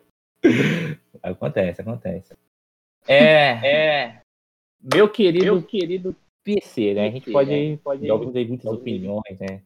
Acontece, 1.22 1.82
acontece. 1.82 2.34
É, 3.06 3.60
é. 3.62 4.22
Meu 4.82 5.06
querido, 5.10 5.44
meu 5.44 5.62
querido 5.62 6.16
PC, 6.42 6.94
né? 6.94 7.08
A 7.08 7.10
gente 7.10 7.30
pode, 7.30 7.78
pode 7.84 8.06
dar 8.06 8.14
algumas 8.14 8.48
muitas 8.48 8.72
opiniões, 8.72 9.38
né? 9.38 9.62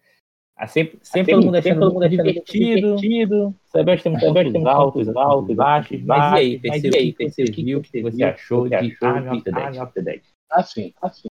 Ah, 0.56 0.68
sempre, 0.68 0.98
sempre 1.02 1.34
todo 1.34 1.44
mundo 1.44 1.56
achando 1.56 1.80
todo 1.80 1.94
mundo 1.94 2.08
divertido, 2.08 2.96
divertido. 2.96 3.54
Que 3.72 4.02
temos 4.02 4.20
pontos 4.20 4.66
altos, 4.66 5.08
altos, 5.16 5.56
baixos. 5.56 6.02
Mas 6.04 6.32
e 6.32 6.36
aí, 6.96 7.12
PC, 7.12 7.42
o 7.42 7.52
que 7.52 7.80
que 7.90 8.02
você 8.02 8.24
achou 8.24 8.68
de 8.68 8.74
Army 8.74 9.30
of 9.80 9.92
the 9.92 10.02
Dead? 10.02 10.22
Assim, 10.50 10.94
assim. 11.02 11.28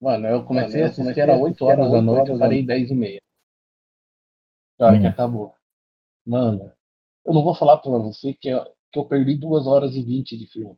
Mano, 0.00 0.26
eu 0.28 0.44
comecei 0.44 0.82
a 0.82 0.86
assistir, 0.86 1.20
era 1.20 1.36
8 1.36 1.64
horas 1.64 1.90
da 1.90 2.02
noite, 2.02 2.30
eu 2.30 2.38
parei 2.38 2.62
10 2.62 2.90
e 2.90 2.94
meia. 2.94 3.20
Na 4.78 4.86
hora 4.88 5.00
que 5.00 5.06
Hum. 5.06 5.10
acabou. 5.10 5.54
Mano, 6.26 6.70
eu 7.24 7.32
não 7.32 7.42
vou 7.42 7.54
falar 7.54 7.78
pra 7.78 7.90
você 7.90 8.34
que 8.34 8.48
eu, 8.48 8.62
que 8.92 8.98
eu 8.98 9.06
perdi 9.06 9.34
2 9.36 9.66
horas 9.66 9.96
e 9.96 10.02
20 10.02 10.36
de 10.36 10.46
filme. 10.46 10.76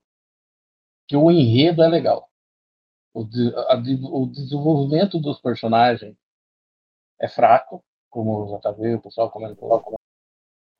Que 1.08 1.16
o 1.16 1.30
enredo 1.30 1.82
é 1.82 1.88
legal. 1.88 2.28
O, 3.12 3.24
de- 3.24 3.52
a 3.56 3.74
o 4.12 4.26
desenvolvimento 4.28 5.18
dos 5.18 5.40
personagens 5.40 6.16
é 7.20 7.28
fraco, 7.28 7.84
como 8.08 8.44
o 8.44 8.58
JV, 8.58 8.94
o 8.94 9.00
pessoal 9.00 9.30
comentou. 9.30 9.98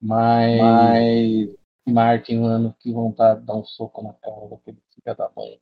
Mas, 0.00 1.54
Martin, 1.87 2.38
mano, 2.38 2.75
que 2.78 2.90
vontade 2.92 3.40
de 3.40 3.47
dar 3.47 3.56
um 3.56 3.64
soco 3.64 4.02
na 4.02 4.14
cara 4.14 4.49
daquele 4.49 4.78
filho 4.94 5.16
da 5.16 5.30
mãe. 5.37 5.61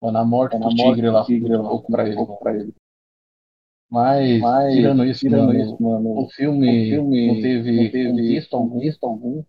Mano, 0.00 0.18
a 0.18 0.24
morte 0.24 0.58
do 0.58 0.68
tigre 0.68 1.10
lá 1.10 1.24
foi 1.24 1.40
um 1.40 1.68
pouco 1.68 1.90
pra 1.90 2.06
ele. 2.06 2.16
mano. 2.16 2.38
Mas, 3.90 4.40
tirando 4.70 5.04
isso, 5.06 5.82
mano, 5.82 6.20
o 6.20 6.28
filme, 6.28 6.96
não 6.96 7.40
teve, 7.40 8.06
contexto 8.06 9.06
algum, 9.06 9.42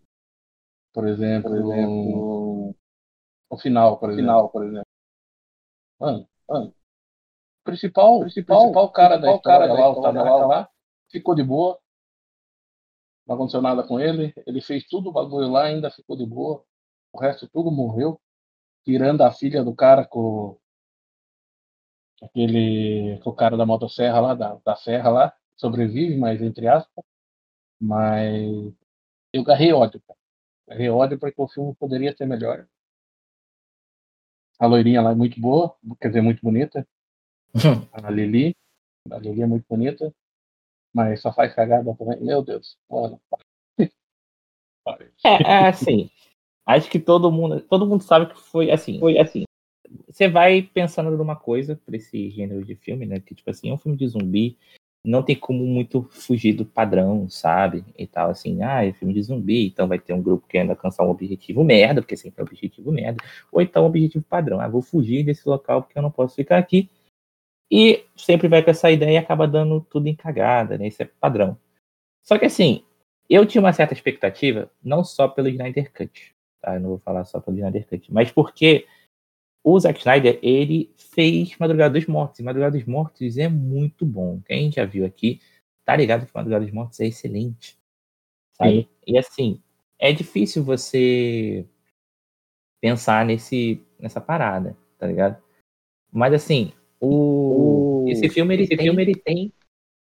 por 0.93 1.07
exemplo, 1.07 1.51
o 3.49 3.57
final, 3.57 3.97
por 3.99 4.11
exemplo. 4.11 4.49
por 4.49 4.63
exemplo. 4.63 4.85
Mano, 5.99 6.27
mano, 6.47 6.73
o 8.17 8.19
principal, 8.21 8.59
principal, 8.59 8.91
cara 8.91 9.17
da 9.17 9.33
história 9.33 9.73
lá, 9.73 9.89
o 9.89 10.01
Tanaka 10.01 10.45
lá, 10.45 10.69
ficou 11.11 11.35
de 11.35 11.43
boa. 11.43 11.79
Não 13.27 13.35
aconteceu 13.35 13.61
nada 13.61 13.83
com 13.83 13.99
ele. 13.99 14.33
Ele 14.47 14.61
fez 14.61 14.87
tudo 14.87 15.09
o 15.09 15.13
bagulho 15.13 15.49
lá, 15.49 15.65
ainda 15.65 15.91
ficou 15.91 16.17
de 16.17 16.25
boa. 16.25 16.63
O 17.13 17.19
resto 17.19 17.47
tudo 17.47 17.71
morreu. 17.71 18.19
Tirando 18.83 19.21
a 19.21 19.31
filha 19.31 19.63
do 19.63 19.75
cara 19.75 20.05
com 20.05 20.57
aquele 22.21 23.19
com 23.23 23.29
o 23.29 23.35
cara 23.35 23.55
da 23.55 23.65
motosserra 23.65 24.19
lá, 24.19 24.33
da, 24.33 24.55
da 24.65 24.75
serra 24.75 25.09
lá, 25.09 25.33
sobrevive, 25.55 26.17
mas 26.17 26.41
entre 26.41 26.67
aspas. 26.67 27.05
Mas 27.79 28.73
eu 29.31 29.43
garrei 29.43 29.71
ódio, 29.73 30.01
cara. 30.01 30.19
Garrei 30.67 30.89
ódio 30.89 31.19
porque 31.19 31.41
o 31.41 31.47
filme 31.47 31.75
poderia 31.75 32.15
ser 32.15 32.25
melhor. 32.25 32.67
A 34.59 34.65
loirinha 34.67 35.01
lá 35.01 35.11
é 35.11 35.15
muito 35.15 35.39
boa, 35.39 35.75
quer 36.01 36.09
dizer, 36.09 36.21
muito 36.21 36.41
bonita. 36.41 36.85
A 37.91 38.11
Lili. 38.11 38.55
A 39.11 39.17
Lili 39.17 39.41
é 39.41 39.45
muito 39.45 39.65
bonita. 39.69 40.13
Mas 40.93 41.21
só 41.21 41.31
faz 41.31 41.53
cagada 41.53 41.95
também. 41.95 42.21
Meu 42.21 42.43
Deus. 42.43 42.77
Mano. 42.89 43.19
É, 45.23 45.43
é 45.43 45.67
assim. 45.67 46.09
Acho 46.65 46.89
que 46.89 46.99
todo 46.99 47.31
mundo, 47.31 47.61
todo 47.61 47.85
mundo 47.85 48.01
sabe 48.01 48.33
que 48.33 48.39
foi 48.39 48.71
assim. 48.71 48.99
Foi 48.99 49.19
assim. 49.19 49.43
Você 50.07 50.27
vai 50.27 50.63
pensando 50.63 51.15
numa 51.15 51.35
coisa 51.35 51.79
pra 51.85 51.95
esse 51.95 52.29
gênero 52.29 52.63
de 52.63 52.75
filme, 52.75 53.05
né? 53.05 53.19
Que 53.19 53.35
tipo 53.35 53.49
assim, 53.51 53.69
é 53.69 53.73
um 53.73 53.77
filme 53.77 53.97
de 53.97 54.07
zumbi, 54.07 54.57
não 55.03 55.23
tem 55.23 55.35
como 55.35 55.65
muito 55.65 56.03
fugir 56.11 56.53
do 56.53 56.65
padrão, 56.65 57.29
sabe? 57.29 57.83
E 57.97 58.05
tal 58.05 58.29
assim, 58.29 58.61
ah, 58.61 58.85
é 58.85 58.93
filme 58.93 59.13
de 59.13 59.23
zumbi, 59.23 59.67
então 59.67 59.87
vai 59.87 59.99
ter 59.99 60.13
um 60.13 60.21
grupo 60.21 60.47
que 60.47 60.57
ainda 60.57 60.73
alcançar 60.73 61.05
um 61.05 61.09
objetivo 61.09 61.63
merda, 61.63 62.01
porque 62.01 62.17
sempre 62.17 62.41
é 62.41 62.43
um 62.43 62.47
objetivo 62.47 62.91
merda, 62.91 63.23
ou 63.51 63.61
então 63.61 63.83
um 63.83 63.87
objetivo 63.87 64.23
padrão, 64.25 64.59
ah, 64.59 64.67
vou 64.67 64.81
fugir 64.81 65.23
desse 65.23 65.47
local 65.47 65.81
porque 65.81 65.97
eu 65.97 66.03
não 66.03 66.11
posso 66.11 66.35
ficar 66.35 66.57
aqui. 66.57 66.89
E 67.71 68.05
sempre 68.15 68.47
vai 68.47 68.63
com 68.63 68.71
essa 68.71 68.89
ideia 68.89 69.13
e 69.13 69.17
acaba 69.17 69.47
dando 69.47 69.81
tudo 69.81 70.07
em 70.07 70.15
cagada, 70.15 70.77
né? 70.77 70.87
Isso 70.87 71.03
é 71.03 71.05
padrão. 71.05 71.57
Só 72.23 72.37
que 72.37 72.45
assim, 72.45 72.83
eu 73.29 73.45
tinha 73.45 73.61
uma 73.61 73.73
certa 73.73 73.93
expectativa, 73.93 74.71
não 74.83 75.03
só 75.03 75.27
pelo 75.27 75.49
Snyder 75.49 75.91
Cut, 75.93 76.35
tá? 76.61 76.75
Eu 76.75 76.79
não 76.79 76.89
vou 76.89 76.99
falar 76.99 77.25
só 77.25 77.39
pelo 77.39 77.57
Snyder 77.57 77.87
Cut, 77.87 78.11
mas 78.11 78.31
porque 78.31 78.87
o 79.63 79.79
Zack 79.79 79.99
Snyder, 79.99 80.39
ele 80.41 80.91
fez 80.97 81.55
Madrugada 81.59 81.93
dos 81.93 82.07
Mortos, 82.07 82.39
e 82.39 82.43
Madrugada 82.43 82.77
dos 82.77 82.87
Mortos 82.87 83.37
é 83.37 83.47
muito 83.47 84.05
bom. 84.05 84.41
Quem 84.45 84.71
já 84.71 84.85
viu 84.85 85.05
aqui, 85.05 85.39
tá 85.85 85.95
ligado 85.95 86.25
que 86.25 86.31
Madrugada 86.33 86.65
dos 86.65 86.73
Mortos 86.73 86.99
é 86.99 87.05
excelente, 87.05 87.77
sabe? 88.53 88.89
E 89.05 89.17
assim, 89.17 89.61
é 89.99 90.11
difícil 90.11 90.63
você 90.63 91.67
pensar 92.81 93.25
nesse, 93.25 93.85
nessa 93.99 94.21
parada, 94.21 94.75
tá 94.97 95.05
ligado? 95.05 95.41
Mas 96.11 96.33
assim, 96.33 96.71
o, 97.01 98.05
esse 98.07 98.29
filme, 98.29 98.53
ele, 98.53 98.67
tem, 98.67 98.77
filme, 98.77 99.01
ele 99.01 99.15
tem 99.15 99.53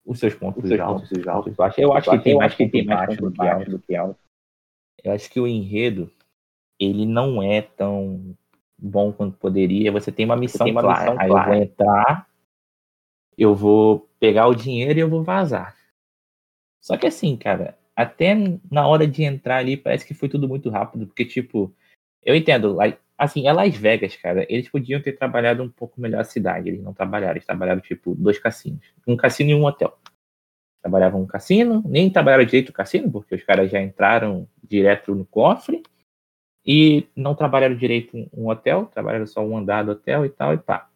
os 0.06 0.20
seus 0.20 0.36
pontos 0.36 0.72
altos, 0.80 1.12
os 1.12 1.28
altos, 1.28 1.56
baixos. 1.56 1.80
Eu 1.80 1.94
acho 1.94 2.10
que 2.10 2.20
tem 2.20 2.36
mais 2.36 2.54
que 2.54 2.70
tem 2.70 2.86
mais 2.86 3.18
do 3.18 3.32
que 3.32 3.42
alto, 3.42 3.72
do 3.72 3.80
que 3.80 3.96
alto. 3.96 4.20
Eu 5.04 5.12
acho 5.12 5.30
que 5.30 5.40
o 5.40 5.48
enredo, 5.48 6.12
ele 6.80 7.06
não 7.06 7.42
é 7.42 7.62
tão 7.62 8.36
bom 8.78 9.12
quanto 9.12 9.38
poderia. 9.38 9.92
Você 9.92 10.12
tem 10.12 10.26
uma 10.26 10.36
missão, 10.36 10.66
tem 10.66 10.74
uma 10.74 10.82
clara. 10.82 11.00
Missão 11.00 11.20
Aí 11.20 11.30
clara. 11.30 11.50
eu 11.50 11.54
vou 11.54 11.64
entrar, 11.64 12.30
eu 13.38 13.56
vou 13.56 14.10
pegar 14.20 14.48
o 14.48 14.56
dinheiro 14.56 15.00
e 15.00 15.02
eu 15.02 15.10
vou 15.10 15.24
vazar. 15.24 15.76
Só 16.82 16.98
que 16.98 17.08
assim, 17.08 17.36
cara, 17.38 17.78
até 17.96 18.36
na 18.70 18.88
hora 18.88 19.08
de 19.08 19.24
entrar 19.24 19.58
ali, 19.58 19.78
parece 19.78 20.06
que 20.06 20.14
foi 20.14 20.28
tudo 20.28 20.48
muito 20.48 20.70
rápido, 20.70 21.08
porque, 21.08 21.26
tipo, 21.26 21.74
eu 22.24 22.36
entendo, 22.36 22.78
assim, 23.17 23.48
é 23.48 23.53
Las 23.53 23.75
Vegas, 23.75 24.15
cara, 24.15 24.46
eles 24.50 24.70
podiam 24.70 25.01
ter 25.01 25.13
trabalhado 25.13 25.63
um 25.63 25.70
pouco 25.70 26.00
melhor 26.00 26.22
a 26.22 26.25
cidade, 26.25 26.70
eles 26.70 26.82
não 26.82 26.93
trabalharam, 26.93 27.36
eles 27.36 27.46
trabalharam, 27.46 27.82
tipo, 27.82 28.15
dois 28.15 28.39
cassinos, 28.39 28.86
um 29.08 29.15
cassino 29.15 29.51
e 29.51 29.55
um 29.55 29.65
hotel. 29.65 29.98
Trabalhavam 30.82 31.22
um 31.22 31.27
cassino, 31.27 31.82
nem 31.86 32.10
trabalharam 32.10 32.46
direito 32.46 32.70
o 32.70 32.74
cassino, 32.74 33.12
porque 33.12 33.36
os 33.36 33.43
caras 33.43 33.72
já 33.72 33.82
entraram 33.82 34.48
direto 34.63 35.15
no 35.15 35.25
cofre, 35.25 35.82
e 36.65 37.08
não 37.15 37.36
trabalharam 37.36 37.75
direito 37.75 38.29
um 38.34 38.48
hotel, 38.48 38.86
trabalharam 38.86 39.27
só 39.27 39.41
um 39.41 39.58
andar 39.58 39.84
do 39.84 39.91
hotel 39.91 40.25
e 40.25 40.29
tal, 40.29 40.53
e 40.53 40.58
pá. 40.58 40.89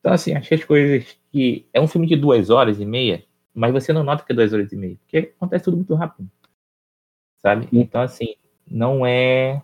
Então, 0.00 0.12
assim, 0.12 0.34
achei 0.34 0.58
as 0.58 0.64
coisas 0.64 1.18
que. 1.32 1.66
É 1.72 1.80
um 1.80 1.88
filme 1.88 2.06
de 2.06 2.16
duas 2.16 2.50
horas 2.50 2.78
e 2.78 2.84
meia, 2.84 3.24
mas 3.54 3.72
você 3.72 3.92
não 3.92 4.04
nota 4.04 4.24
que 4.24 4.32
é 4.32 4.34
duas 4.34 4.52
horas 4.52 4.72
e 4.72 4.76
meia, 4.76 4.96
porque 4.96 5.32
acontece 5.36 5.64
tudo 5.64 5.76
muito 5.78 5.94
rápido. 5.94 6.30
Sabe? 7.38 7.68
Então, 7.72 8.02
assim, 8.02 8.36
não 8.66 9.06
é 9.06 9.62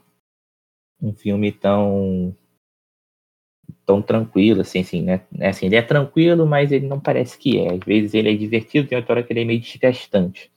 um 1.05 1.13
filme 1.13 1.53
tão. 1.53 2.35
tão 3.85 4.01
tranquilo, 4.01 4.63
assim, 4.63 4.81
assim, 4.81 5.03
né? 5.03 5.21
Assim, 5.43 5.67
ele 5.67 5.77
é 5.77 5.83
tranquilo, 5.83 6.47
mas 6.47 6.73
ele 6.73 6.87
não 6.87 6.99
parece 6.99 7.39
que 7.39 7.59
é. 7.59 7.75
Às 7.75 7.81
vezes 7.81 8.15
ele 8.15 8.33
é 8.33 8.37
divertido, 8.37 8.89
tem 8.89 8.97
outra 8.97 9.15
hora 9.15 9.23
que 9.23 9.33
ele 9.33 9.43
é 9.43 9.45
meio 9.45 9.61
desgastante, 9.61 10.51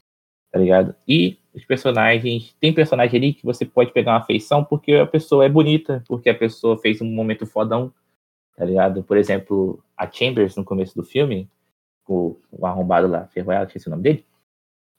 tá 0.51 0.59
ligado? 0.59 0.95
E 1.07 1.37
os 1.53 1.65
personagens. 1.65 2.55
Tem 2.59 2.73
personagem 2.73 3.17
ali 3.17 3.33
que 3.33 3.45
você 3.45 3.65
pode 3.65 3.91
pegar 3.91 4.13
uma 4.13 4.19
afeição 4.19 4.63
porque 4.63 4.93
a 4.93 5.07
pessoa 5.07 5.45
é 5.45 5.49
bonita, 5.49 6.03
porque 6.07 6.29
a 6.29 6.35
pessoa 6.35 6.77
fez 6.77 7.01
um 7.01 7.05
momento 7.05 7.45
fodão, 7.45 7.93
tá 8.55 8.63
ligado? 8.63 9.03
Por 9.03 9.17
exemplo, 9.17 9.83
a 9.97 10.09
Chambers 10.09 10.55
no 10.55 10.63
começo 10.63 10.95
do 10.95 11.03
filme, 11.03 11.49
o, 12.07 12.37
o 12.51 12.65
arrombado 12.65 13.07
lá, 13.07 13.27
Ferroela, 13.27 13.65
esqueci 13.65 13.87
o 13.87 13.91
nome 13.91 14.03
dele. 14.03 14.25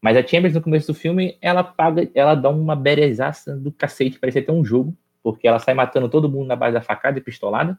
Mas 0.03 0.17
a 0.17 0.27
Chambers 0.27 0.55
no 0.55 0.63
começo 0.63 0.93
do 0.93 0.95
filme, 0.95 1.37
ela 1.41 1.65
paga, 1.65 2.09
ela 2.15 2.35
dá 2.35 2.51
uma 2.51 2.77
berezaça 2.77 3.57
do 3.57 3.73
cacete, 3.73 4.19
parecia 4.19 4.45
ter 4.45 4.53
um 4.53 4.65
jogo, 4.65 4.97
porque 5.33 5.47
ela 5.47 5.59
sai 5.59 5.75
matando 5.75 6.09
todo 6.09 6.29
mundo 6.29 6.47
na 6.47 6.57
base 6.57 6.75
da 6.75 6.81
facada 6.81 7.19
e 7.19 7.23
pistolada, 7.23 7.79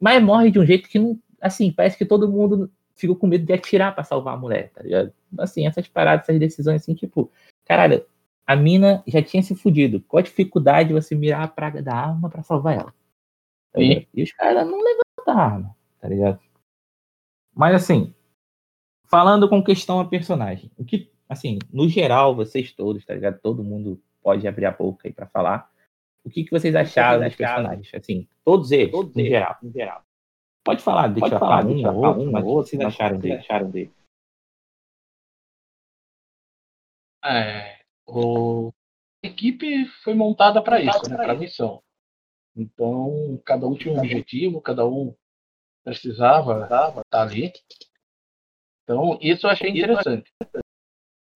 mas 0.00 0.22
morre 0.22 0.50
de 0.50 0.58
um 0.58 0.64
jeito 0.64 0.88
que 0.88 0.98
não. 0.98 1.18
Assim, 1.40 1.72
parece 1.72 1.96
que 1.96 2.04
todo 2.04 2.28
mundo 2.28 2.70
ficou 2.94 3.16
com 3.16 3.26
medo 3.26 3.44
de 3.44 3.52
atirar 3.52 3.94
para 3.94 4.04
salvar 4.04 4.34
a 4.34 4.36
mulher, 4.36 4.70
tá 4.70 4.82
ligado? 4.82 5.12
Assim, 5.38 5.66
essas 5.66 5.88
paradas, 5.88 6.28
essas 6.28 6.38
decisões, 6.38 6.82
assim, 6.82 6.94
tipo, 6.94 7.30
caralho, 7.64 8.04
a 8.46 8.56
mina 8.56 9.02
já 9.06 9.22
tinha 9.22 9.42
se 9.42 9.54
fudido. 9.54 10.00
Qual 10.02 10.18
a 10.18 10.24
dificuldade 10.24 10.88
de 10.88 10.94
você 10.94 11.14
mirar 11.14 11.42
a 11.42 11.48
praga 11.48 11.82
da 11.82 11.94
arma 11.94 12.28
para 12.28 12.42
salvar 12.42 12.74
ela? 12.74 12.94
Tá 13.72 13.80
e, 13.80 14.06
e 14.12 14.22
os 14.22 14.32
caras 14.32 14.66
não 14.66 14.78
levantam 14.78 15.04
a 15.26 15.34
arma, 15.34 15.76
tá 16.00 16.08
ligado? 16.08 16.40
Mas 17.54 17.74
assim, 17.74 18.14
falando 19.06 19.48
com 19.48 19.62
questão 19.62 20.00
a 20.00 20.04
personagem, 20.04 20.70
o 20.76 20.84
que, 20.84 21.10
assim, 21.28 21.58
no 21.72 21.88
geral, 21.88 22.34
vocês 22.34 22.72
todos, 22.72 23.04
tá 23.04 23.14
ligado? 23.14 23.40
Todo 23.40 23.64
mundo 23.64 24.00
pode 24.22 24.46
abrir 24.46 24.66
a 24.66 24.70
boca 24.70 25.08
aí 25.08 25.12
para 25.12 25.26
falar. 25.26 25.69
O 26.24 26.30
que, 26.30 26.44
que 26.44 26.50
vocês 26.50 26.74
acharam 26.74 27.24
dos 27.24 27.34
personagens? 27.34 27.90
Assim, 27.94 28.28
todos 28.44 28.70
eles, 28.72 28.90
todos 28.90 29.16
em, 29.16 29.20
eles 29.20 29.30
geral. 29.30 29.58
em 29.62 29.72
geral. 29.72 30.04
Pode 30.62 30.82
falar, 30.82 31.08
deixa 31.08 31.20
pode 31.20 31.34
eu 31.34 31.38
falar, 31.38 31.64
um, 31.64 31.68
deixa 31.72 31.90
um, 31.90 31.96
outro, 31.96 32.22
um, 32.22 32.30
mas 32.30 32.44
o 32.44 32.46
que 32.46 32.52
vocês 32.52 32.82
acharam 32.82 33.18
dele? 33.18 33.34
Acharam 33.34 33.70
dele? 33.70 33.92
É, 37.24 37.80
o, 38.06 38.72
a 39.24 39.26
equipe 39.26 39.86
foi 40.02 40.14
montada 40.14 40.62
para 40.62 40.80
isso, 40.80 41.08
né, 41.08 41.16
para 41.16 41.34
missão. 41.34 41.82
Então, 42.56 43.40
cada 43.44 43.66
um 43.66 43.74
tinha 43.74 43.94
um 43.94 43.98
objetivo, 43.98 44.60
cada 44.60 44.86
um 44.86 45.14
precisava 45.84 46.64
estar 46.64 47.22
ali. 47.22 47.52
Então, 48.84 49.18
isso 49.20 49.46
eu 49.46 49.50
achei 49.50 49.70
interessante. 49.70 50.32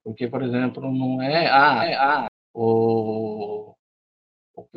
Porque, 0.03 0.27
por 0.27 0.43
exemplo, 0.43 0.91
não 0.91 1.21
é. 1.21 1.47
Ah, 1.47 2.27
o, 2.53 3.34
o, 4.55 4.67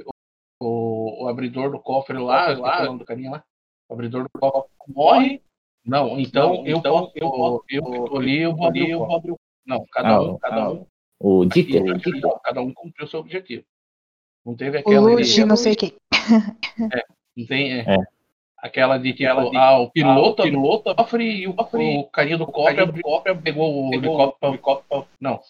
o, 0.60 1.24
o 1.24 1.28
abridor 1.28 1.70
do 1.70 1.78
cofre 1.80 2.18
lá, 2.18 2.48
lá 2.56 2.86
do 2.86 3.04
carinha 3.04 3.30
lá, 3.30 3.44
o 3.88 3.94
abridor 3.94 4.24
do 4.24 4.30
cofre 4.38 4.70
morre. 4.88 5.42
Não, 5.84 6.18
então, 6.18 6.66
eu, 6.66 6.82
eu, 6.84 7.12
eu, 7.14 7.64
eu 7.70 7.82
que 7.92 8.04
tô 8.10 8.16
ali, 8.18 8.38
eu 8.42 8.54
vou 8.54 8.66
abrir, 8.66 8.90
eu 8.90 8.98
vou 8.98 9.16
abrir. 9.16 9.34
Não, 9.66 9.84
cada 9.90 10.08
Ah, 10.16 10.22
um, 10.22 10.30
o- 10.32 10.38
cada 10.38 10.70
um. 10.70 10.86
O 11.20 11.44
Dieter, 11.46 11.80
Aqui, 11.82 11.90
o 11.90 11.96
aqui, 11.96 12.10
Dieter. 12.12 12.30
cada 12.44 12.60
um 12.60 12.72
cumpriu 12.74 13.06
o 13.06 13.08
seu 13.08 13.20
objetivo. 13.20 13.64
Não 14.44 14.54
teve 14.54 14.76
O 14.76 14.80
aquela. 14.80 15.00
Luigi, 15.00 15.34
de, 15.36 15.44
não 15.44 15.56
sei 15.56 15.74
quem. 15.74 15.92
não 17.36 17.46
tem, 17.46 17.72
é, 17.80 17.94
É. 17.94 17.98
Aquela 18.60 18.98
de 18.98 19.12
tipo, 19.12 19.56
ah, 19.56 19.78
o 19.78 19.90
piloto, 19.90 20.42
o 20.42 20.44
piloto 20.44 20.94
cofre 20.96 21.24
e 21.42 21.46
o, 21.46 21.54
o 21.56 22.04
carinha 22.10 22.36
do 22.36 22.46
cofre, 22.46 22.80
abriu 22.80 23.00
o 23.06 23.08
cofre 23.08 23.34
pegou 23.36 23.88
o 23.88 23.94
helicóptero. 23.94 24.52
helicóptero. 24.52 25.06
Não. 25.20 25.40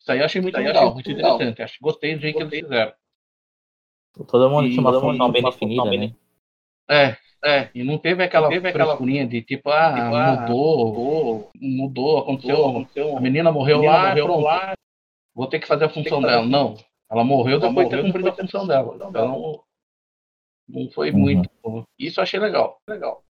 Isso 0.00 0.10
aí 0.12 0.18
eu 0.18 0.24
achei 0.24 0.40
muito 0.42 0.56
legal, 0.58 0.92
muito 0.92 1.10
interessante. 1.10 1.62
Acho, 1.62 1.78
gostei 1.80 2.16
do 2.16 2.20
jeito 2.22 2.36
que 2.38 2.42
eles 2.42 2.60
fizeram. 2.60 2.92
Todo 4.24 4.50
mundo 4.50 4.66
E- 4.66 4.70
tinha 4.70 4.80
uma 4.80 4.92
todo 4.92 5.02
função 5.02 5.30
bem 5.30 5.42
definida, 5.42 5.82
função 5.82 5.98
né? 5.98 6.14
É, 6.88 7.16
é. 7.44 7.70
E 7.74 7.82
não 7.84 7.98
teve 7.98 8.22
aquela, 8.22 8.48
teve 8.48 8.68
aquela 8.68 8.96
de 9.26 9.42
tipo, 9.42 9.68
ah, 9.70 9.92
tipo, 9.94 10.14
ah, 10.14 10.46
mudou, 10.48 11.50
mudou, 11.60 12.18
aconteceu, 12.18 12.66
aconteceu, 12.68 13.16
a 13.16 13.20
menina 13.20 13.52
morreu 13.52 13.78
menina 13.78 13.92
lá, 13.92 14.08
morreu 14.10 14.24
pronto, 14.26 14.40
lá. 14.44 14.72
vou 15.34 15.46
ter 15.46 15.58
que 15.58 15.66
fazer 15.66 15.84
a 15.84 15.88
função 15.88 16.20
fazer 16.22 16.32
a 16.32 16.36
dela. 16.36 16.46
Não, 16.46 16.76
ela 17.10 17.24
morreu 17.24 17.58
Ela 17.58 17.68
depois 17.68 17.88
de 17.88 17.96
ter 17.96 18.02
cumprido 18.02 18.28
a 18.28 18.32
função 18.32 18.66
dela. 18.66 18.94
Então, 18.96 19.62
não 20.68 20.90
foi 20.90 21.10
Uhum. 21.10 21.18
muito. 21.18 21.50
Isso 21.98 22.20
eu 22.20 22.22
achei 22.22 22.40
legal. 22.40 22.78
legal. 22.88 23.22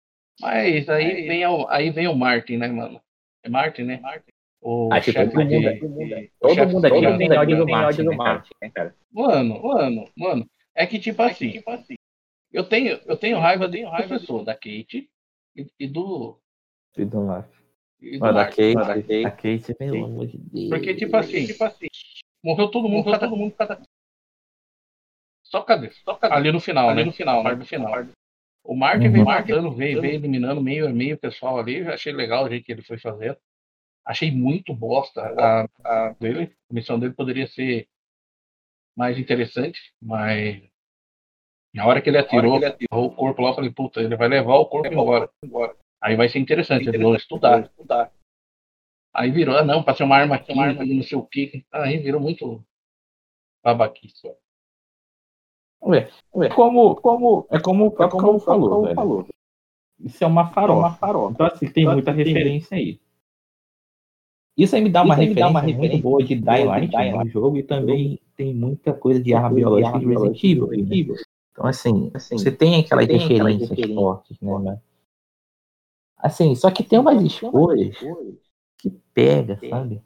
Mas 0.41 0.88
aí, 0.88 1.05
Aí- 1.12 1.26
vem 1.29 1.47
o, 1.47 1.67
aí 1.69 1.91
vem 1.91 2.09
o 2.09 2.14
Martin, 2.14 2.57
né, 2.57 2.69
mano? 2.69 3.00
É 3.43 3.49
Martin, 3.49 3.83
né? 3.83 4.00
O 4.61 4.88
Acho 4.93 5.05
que 5.07 5.12
chefe 5.12 5.31
todo 5.33 5.45
mundo- 5.45 5.61
de- 5.61 5.79
todo 5.79 5.91
mundo- 5.91 6.09
de- 6.09 6.33
Todo 6.41 6.69
mundo 6.69 6.85
aqui 6.87 7.17
tem 7.19 7.38
ódio 7.38 7.57
do 7.59 7.67
Martin, 8.17 8.53
né, 8.62 8.71
cara? 8.75 8.95
Mano, 9.12 9.62
mano, 9.62 10.09
mano. 10.17 10.47
É 10.75 10.87
que 10.87 10.99
tipo 10.99 11.23
assim, 11.23 11.62
eu 12.52 12.64
tenho, 12.69 13.00
eu 13.07 13.16
tenho 13.16 13.38
raiva 13.38 13.69
de 13.69 13.83
raiva 13.85 14.19
pessoa, 14.19 14.45
da 14.45 14.54
Kate 14.54 15.11
e, 15.57 15.66
e 15.78 15.88
do. 15.88 16.38
E 16.97 17.04
do 17.04 17.21
Martin. 17.23 17.62
E 18.00 18.19
do 18.19 18.33
da. 18.33 18.45
Kate, 18.45 19.26
a 19.26 19.31
Kate, 19.31 19.75
pelo 19.75 20.04
amor 20.04 20.26
de 20.26 20.38
Deus. 20.38 20.69
Porque, 20.69 20.95
tipo 20.95 21.16
assim, 21.16 21.47
tipo 21.47 21.64
assim, 21.64 21.88
morreu 22.43 22.71
todo 22.71 22.88
mundo, 22.88 23.04
morreu 23.04 23.19
todo 23.19 23.37
mundo, 23.37 23.54
cada... 23.57 23.81
Só 25.43 25.62
cadê? 25.62 25.90
Só 25.90 26.14
cadê? 26.14 26.35
Ali 26.35 26.52
no 26.52 26.61
final, 26.61 26.88
ali 26.88 27.04
no 27.04 27.12
final, 27.12 27.43
na 27.43 27.50
parte 27.50 27.59
do 27.61 27.66
final. 27.66 28.07
O 28.64 28.75
Martin 28.75 29.07
Uhum. 29.07 29.12
veio 29.12 29.25
matando, 29.25 29.71
veio, 29.73 30.00
veio 30.00 30.14
eliminando 30.14 30.61
meio 30.61 30.87
a 30.87 30.90
meio 30.90 31.16
o 31.16 31.19
pessoal 31.19 31.59
ali. 31.59 31.78
Eu 31.78 31.93
achei 31.93 32.12
legal 32.12 32.45
o 32.45 32.49
jeito 32.49 32.64
que 32.64 32.73
ele 32.73 32.83
foi 32.83 32.99
fazendo. 32.99 33.37
Achei 34.07 34.31
muito 34.31 34.75
bosta 34.75 35.23
a, 35.38 35.69
a 35.85 36.14
dele. 36.19 36.54
A 36.71 36.75
missão 36.75 36.99
dele 36.99 37.12
poderia 37.12 37.47
ser 37.47 37.88
mais 38.97 39.19
interessante, 39.19 39.93
mas 40.01 40.63
na 41.75 41.87
hora 41.87 42.01
que 42.01 42.09
ele 42.09 42.19
atirou, 42.19 42.65
atirou 42.65 43.07
o 43.07 43.15
corpo 43.15 43.43
lá, 43.43 43.51
eu 43.51 43.55
falei, 43.55 43.71
puta, 43.71 44.01
ele 44.01 44.17
vai 44.17 44.29
levar 44.29 44.55
o 44.55 44.67
corpo 44.67 44.89
embora. 45.43 45.77
Aí 46.01 46.17
vai 46.17 46.29
ser 46.29 46.39
interessante, 46.39 46.89
eles 46.89 47.01
vão 47.01 47.15
estudar. 47.15 47.65
estudar. 47.65 48.13
Aí 49.13 49.31
virou, 49.31 49.57
ah, 49.57 49.65
não, 49.65 49.83
pra 49.83 49.95
ser 49.95 50.05
uma 50.05 50.17
arma 50.17 50.37
aqui, 50.37 50.53
uma 50.53 50.67
arma 50.67 50.85
não 50.85 51.03
sei 51.03 51.19
o 51.19 51.26
que. 51.26 51.65
Aí 51.73 51.99
virou 51.99 52.21
muito 52.21 52.65
babaquice. 53.65 54.28
Ué, 55.83 56.11
ué, 56.35 56.49
como, 56.49 56.95
como, 56.97 57.47
é 57.50 57.61
como 57.61 57.87
o 57.87 57.91
próprio 57.91 58.21
Caio 58.21 58.39
falou, 58.39 58.83
velho. 58.85 59.26
Isso 59.99 60.23
é 60.23 60.26
uma 60.26 60.50
farofa. 60.50 60.99
Então, 61.33 61.47
assim, 61.47 61.71
tem 61.71 61.85
muita 61.87 62.11
referência 62.11 62.76
aí. 62.76 63.00
Isso 64.56 64.76
aí 64.76 64.82
me 64.82 64.88
dá 64.90 65.02
uma, 65.02 65.14
aí 65.14 65.21
me 65.21 65.26
referência, 65.26 65.45
dá 65.45 65.50
uma 65.50 65.62
muito 65.62 65.75
referência 65.75 66.02
boa 66.02 66.23
de 66.23 66.34
Dying 66.36 66.64
Light 66.64 66.90
Dying 66.90 67.10
no 67.10 67.17
Light. 67.17 67.32
jogo 67.32 67.56
e 67.56 67.62
também 67.62 68.21
tem 68.36 68.54
muita 68.54 68.93
coisa 68.93 69.21
de 69.21 69.34
arma 69.34 69.50
biológica 69.50 69.99
de 69.99 70.06
Resident 70.06 70.45
Evil. 70.45 70.67
né? 70.69 71.23
Então, 71.52 71.67
assim, 71.67 72.10
Assim, 72.14 72.38
você 72.38 72.52
tem 72.52 72.80
aquelas 72.80 73.04
você 73.06 73.08
tem 73.08 73.25
aquelas 73.25 73.28
referências 73.28 73.71
referências 73.71 73.95
fortes, 73.97 74.40
né? 74.40 74.58
mas- 74.64 74.78
Assim, 76.17 76.54
só 76.54 76.71
que 76.71 76.82
tem 76.82 76.99
umas 76.99 77.21
escolhas 77.23 77.97
que 78.78 78.90
pega, 79.12 79.58
sabe? 79.69 80.00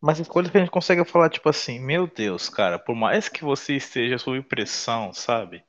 Mas 0.00 0.18
escolhas 0.18 0.50
que 0.50 0.56
a 0.56 0.60
gente 0.60 0.70
consegue 0.70 1.04
falar, 1.04 1.30
tipo 1.30 1.48
assim, 1.48 1.78
meu 1.78 2.06
Deus, 2.06 2.48
cara, 2.48 2.78
por 2.78 2.94
mais 2.94 3.28
que 3.28 3.44
você 3.44 3.76
esteja 3.76 4.18
sob 4.18 4.40
pressão, 4.42 5.12
sabe? 5.12 5.62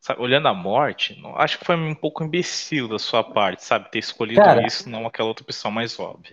Sabe, 0.00 0.20
olhando 0.20 0.48
a 0.48 0.54
morte, 0.54 1.20
acho 1.36 1.58
que 1.58 1.64
foi 1.64 1.76
um 1.76 1.94
pouco 1.94 2.24
imbecil 2.24 2.88
da 2.88 2.98
sua 2.98 3.22
parte, 3.22 3.64
sabe? 3.64 3.90
Ter 3.90 4.00
escolhido 4.00 4.40
Cara. 4.40 4.66
isso, 4.66 4.88
não 4.88 5.06
aquela 5.06 5.28
outra 5.28 5.44
opção 5.44 5.70
mais 5.70 5.98
óbvia. 5.98 6.31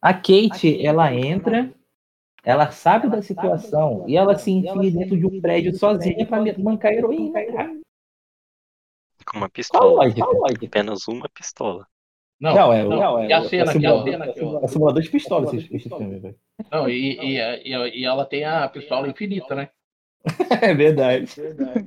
A 0.00 0.14
Kate, 0.14 0.84
ela 0.84 1.12
entra, 1.12 1.72
ela 2.44 2.70
sabe 2.70 3.08
da 3.08 3.20
situação 3.20 4.04
e 4.08 4.16
ela 4.16 4.36
se 4.36 4.50
enfia 4.50 4.90
dentro 4.92 5.16
de 5.16 5.26
um 5.26 5.40
prédio 5.40 5.76
sozinha 5.76 6.24
pra 6.26 6.42
mancar 6.58 6.92
a 6.92 6.94
heroína. 6.94 7.40
Com 9.26 9.38
uma 9.38 9.40
Qual 9.40 9.44
a 9.46 9.50
pistola. 9.50 10.04
lógica? 10.04 10.66
Apenas 10.66 11.08
uma 11.08 11.28
pistola. 11.28 11.86
Não, 12.40 12.54
Não, 12.54 12.72
é, 12.72 12.84
não, 12.84 12.96
não, 12.96 13.24
e 13.24 13.32
a 13.32 13.38
é, 13.38 13.48
cena 13.48 13.72
é 13.72 13.74
aqui, 13.74 13.86
ó. 13.86 14.04
simulador, 14.04 14.62
é 14.62 14.68
simulador 14.68 15.02
de 15.02 15.10
pistola 15.10 15.56
esse, 15.56 15.74
esse 15.74 15.88
filme, 15.88 16.20
velho. 16.20 16.36
Não, 16.70 16.88
e, 16.88 17.18
e, 17.18 17.36
e, 17.36 18.00
e 18.00 18.04
ela 18.04 18.24
tem 18.24 18.44
a 18.44 18.68
pistola 18.68 19.08
infinita, 19.08 19.56
né? 19.56 19.70
É 20.62 20.74
verdade. 20.74 21.32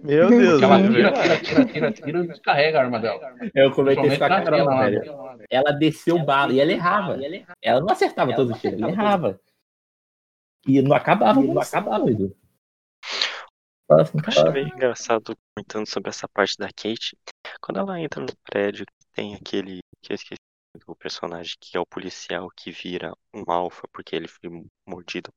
Meu 0.04 0.28
Porque 0.28 0.42
Deus, 0.42 0.62
ela 0.62 0.80
é 0.80 0.82
tira, 0.82 0.92
verdade. 0.92 1.42
tira, 1.44 1.66
tira, 1.66 1.66
tira, 1.66 1.92
tira 1.92 2.24
e 2.24 2.28
descarrega 2.28 2.80
a 2.80 2.84
arma 2.84 3.00
dela. 3.00 3.36
Eu 3.54 3.72
comentei 3.72 4.08
isso 4.08 4.18
com 4.18 4.24
a 4.26 4.42
Carol, 4.42 4.78
velho. 4.78 5.02
Ela 5.50 5.72
desceu 5.72 6.20
bala 6.24 6.54
e 6.54 6.60
ela 6.60 6.72
errava. 6.72 7.20
Ela 7.62 7.80
não 7.80 7.90
acertava 7.90 8.36
todos 8.36 8.56
os 8.56 8.62
tiros, 8.62 8.82
ela 8.82 8.92
errava. 8.92 9.40
E 10.68 10.82
não 10.82 10.96
acabava, 10.96 11.42
não 11.42 11.60
acabava, 11.60 12.10
Edu. 12.10 12.36
Assim, 13.90 14.18
Eu 14.18 14.24
achei 14.26 14.44
cara, 14.44 14.52
meio 14.52 14.68
engraçado 14.68 15.38
comentando 15.54 15.88
sobre 15.88 16.10
essa 16.10 16.28
parte 16.28 16.58
da 16.58 16.68
Kate. 16.68 17.18
Quando 17.60 17.80
ela 17.80 18.00
entra 18.00 18.22
no 18.22 18.32
prédio, 18.50 18.86
tem 19.14 19.36
aquele. 19.36 19.80
Que 20.02 20.14
eu 20.14 20.16
esqueci 20.16 20.40
o 20.88 20.96
personagem 20.96 21.56
que 21.60 21.76
é 21.78 21.80
o 21.80 21.86
policial 21.86 22.50
que 22.56 22.72
vira 22.72 23.14
um 23.34 23.44
alfa 23.52 23.88
porque 23.92 24.16
ele 24.16 24.28
foi 24.28 24.50
mordido 24.88 25.30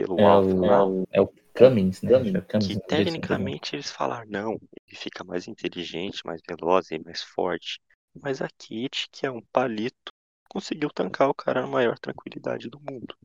pelo 0.00 0.16
é 0.16 0.26
lá. 0.26 0.40
o, 0.40 1.06
é 1.12 1.20
o 1.20 1.28
Cummings, 1.54 2.02
né? 2.02 2.12
Cummings, 2.12 2.36
É 2.36 2.40
Cummings, 2.42 2.76
Que 2.76 2.76
tecnicamente 2.86 3.74
eles 3.76 3.90
falaram, 3.90 4.28
não, 4.30 4.52
ele 4.86 4.96
fica 4.96 5.24
mais 5.24 5.48
inteligente, 5.48 6.24
mais 6.24 6.40
veloz 6.48 6.90
e 6.90 6.98
mais 6.98 7.22
forte. 7.22 7.80
Mas 8.22 8.40
a 8.42 8.48
Kate, 8.48 9.08
que 9.10 9.26
é 9.26 9.30
um 9.30 9.40
palito, 9.52 10.12
conseguiu 10.48 10.90
tancar 10.90 11.28
o 11.28 11.34
cara 11.34 11.62
na 11.62 11.66
maior 11.66 11.98
tranquilidade 11.98 12.68
do 12.68 12.80
mundo. 12.80 13.16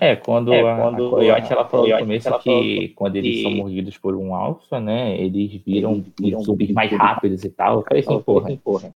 É, 0.00 0.14
quando, 0.14 0.52
É, 0.52 0.64
a, 0.64 0.74
quando 0.76 1.04
a 1.06 1.10
Coyote 1.10 1.52
ela 1.52 1.68
falou 1.68 1.88
no 1.88 1.92
Coyote, 1.92 1.98
começo 1.98 2.28
ela 2.28 2.38
que 2.38 2.44
falou 2.44 2.94
quando 2.94 3.16
eles 3.16 3.34
que- 3.34 3.42
são 3.42 3.50
mordidos 3.50 3.98
por 3.98 4.14
um 4.14 4.32
alfa, 4.32 4.78
né, 4.80 5.20
eles 5.20 5.60
viram, 5.64 5.94
Eles 5.94 6.14
viram 6.20 6.40
zumbis 6.40 6.70
mais 6.70 6.90
rápidos 6.92 7.42
e 7.44 7.50
tal. 7.50 7.78
Eu 7.80 7.82
falei 7.84 8.02
assim, 8.04 8.18
porra, 8.20 8.56
porra. 8.62 8.92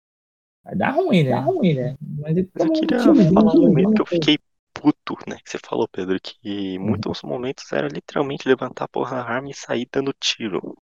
vai 0.64 0.76
dar 0.76 0.92
ruim, 0.92 1.24
né? 1.24 1.30
Dá 1.32 1.40
ruim, 1.42 1.74
né? 1.74 1.98
Mas, 2.02 2.38
Mas 2.54 2.64
eu 2.66 2.72
um 2.72 2.72
queria 2.72 3.16
falar 3.34 3.54
um 3.54 3.62
momento 3.62 3.92
que 3.94 4.02
eu 4.02 4.06
fiquei 4.06 4.38
puto, 4.80 5.18
né? 5.28 5.38
Que 5.44 5.50
você 5.50 5.60
falou, 5.60 5.88
Pedro, 5.88 6.20
que 6.20 6.80
muitos 6.80 7.22
momentos 7.24 7.72
era 7.72 7.88
literalmente 7.88 8.48
levantar 8.48 8.86
a 8.86 8.88
porra 8.88 9.18
da 9.18 9.24
arma 9.24 9.50
e 9.50 9.54
sair 9.54 9.88
dando 9.92 10.14
tiro. 10.14 10.78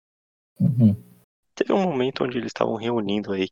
Uhum. 0.60 0.95
Teve 1.55 1.73
um 1.73 1.81
momento 1.81 2.23
onde 2.23 2.38
eles 2.38 2.49
estavam 2.49 2.75
reunindo 2.75 3.33
aí 3.33 3.47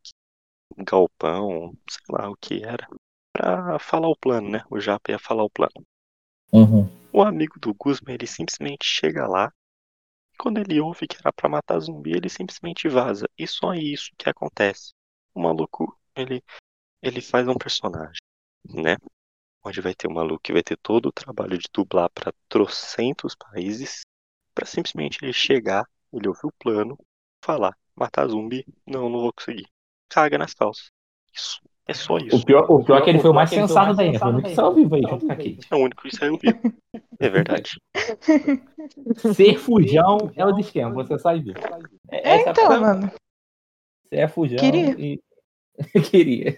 um 0.78 0.84
galpão, 0.84 1.76
sei 1.90 2.06
lá 2.10 2.30
o 2.30 2.36
que 2.36 2.64
era, 2.64 2.88
pra 3.34 3.80
falar 3.80 4.08
o 4.08 4.18
plano, 4.18 4.50
né? 4.50 4.64
O 4.70 4.80
Japa 4.80 5.12
ia 5.12 5.20
falar 5.20 5.44
o 5.44 5.50
plano. 5.50 5.86
Uhum. 6.52 6.88
O 7.12 7.22
amigo 7.22 7.60
do 7.60 7.74
Guzman, 7.74 8.16
ele 8.16 8.28
simplesmente 8.28 8.86
chega 8.86 9.28
lá. 9.28 9.52
Quando 10.38 10.60
ele 10.60 10.80
ouve 10.80 11.08
que 11.08 11.18
era 11.18 11.32
pra 11.32 11.50
matar 11.50 11.80
zumbi, 11.80 12.12
ele 12.12 12.30
simplesmente 12.30 12.90
vaza. 12.90 13.26
E 13.38 13.48
só 13.48 13.74
isso 13.74 14.12
que 14.18 14.30
acontece. 14.30 14.92
O 15.34 15.42
maluco, 15.42 15.98
ele, 16.16 16.44
ele 17.02 17.22
faz 17.22 17.48
um 17.48 17.56
personagem, 17.56 18.22
né? 18.70 18.98
Onde 19.66 19.82
vai 19.82 19.96
ter 19.96 20.08
um 20.08 20.14
maluco 20.14 20.42
que 20.44 20.54
vai 20.54 20.62
ter 20.62 20.78
todo 20.78 21.08
o 21.08 21.12
trabalho 21.12 21.58
de 21.58 21.68
dublar 21.74 22.10
pra 22.12 22.32
trocentos 22.48 23.36
países. 23.36 24.02
Pra 24.54 24.66
simplesmente 24.66 25.18
ele 25.22 25.34
chegar, 25.34 25.86
ele 26.14 26.28
ouvir 26.28 26.46
o 26.46 26.54
plano, 26.60 26.98
falar, 27.44 27.76
matar 27.96 28.28
zumbi, 28.28 28.66
não, 28.86 29.10
não 29.10 29.20
vou 29.20 29.34
conseguir. 29.34 29.66
Caga 30.08 30.38
nas 30.38 30.54
calças. 30.54 30.92
Isso. 31.34 31.60
É 31.88 31.94
só 31.94 32.18
isso. 32.18 32.38
O 32.38 32.46
pior, 32.46 32.66
o 32.72 32.84
pior 32.84 32.98
é 32.98 33.02
que 33.04 33.10
ele 33.10 33.20
foi 33.20 33.30
o 33.30 33.34
mais 33.34 33.50
que 33.50 33.58
o 33.58 33.68
sensato 33.68 33.94
daí, 33.96 34.18
Foi 34.18 34.32
muito 34.32 34.46
daí. 34.46 34.56
só 34.56 34.66
ao 34.66 34.74
vivo 34.74 34.96
aí, 34.96 35.02
junto 35.02 35.26
com 35.26 35.32
a 35.32 35.36
Kate. 35.36 35.60
É 35.70 35.76
o 35.76 35.80
único 35.80 36.02
que 36.04 36.16
saiu 36.16 36.38
vivo. 36.38 36.60
É 37.20 37.30
verdade. 37.30 37.80
Ser 39.36 39.58
fujão 39.60 40.32
é 40.36 40.46
o 40.46 40.58
esquema, 40.60 40.92
você 40.94 41.20
sabe. 41.20 41.54
É, 42.10 42.38
É, 42.38 42.50
então, 42.50 42.80
mano. 42.82 43.12
Você 44.04 44.16
é 44.16 44.28
fujão 44.28 44.58
Queria. 44.58 44.92
e 45.00 45.20
queria. 46.10 46.58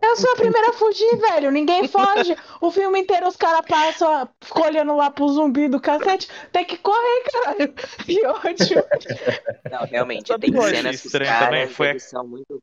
Eu 0.00 0.16
sou 0.16 0.32
a 0.32 0.36
primeira 0.36 0.70
a 0.70 0.72
fugir, 0.72 1.16
velho. 1.16 1.50
Ninguém 1.50 1.88
foge. 1.88 2.36
O 2.60 2.70
filme 2.70 3.00
inteiro 3.00 3.26
os 3.26 3.36
caras 3.36 3.66
passam 3.66 4.22
ó, 4.22 4.28
escolhendo 4.42 4.94
lá 4.96 5.10
pro 5.10 5.28
zumbi 5.28 5.68
do 5.68 5.80
cacete. 5.80 6.28
Tem 6.52 6.64
que 6.64 6.76
correr, 6.78 7.24
caralho. 7.32 7.72
Que 8.04 8.26
ódio. 8.26 8.84
Não, 9.70 9.86
realmente, 9.86 10.38
tem 10.38 10.52
que 10.52 10.60
cenas 10.60 11.00
que 11.00 11.06
os 11.06 11.14
estranho 11.14 11.38
também? 11.38 11.66
Foi 11.68 11.90
a- 11.90 12.22
muito 12.22 12.60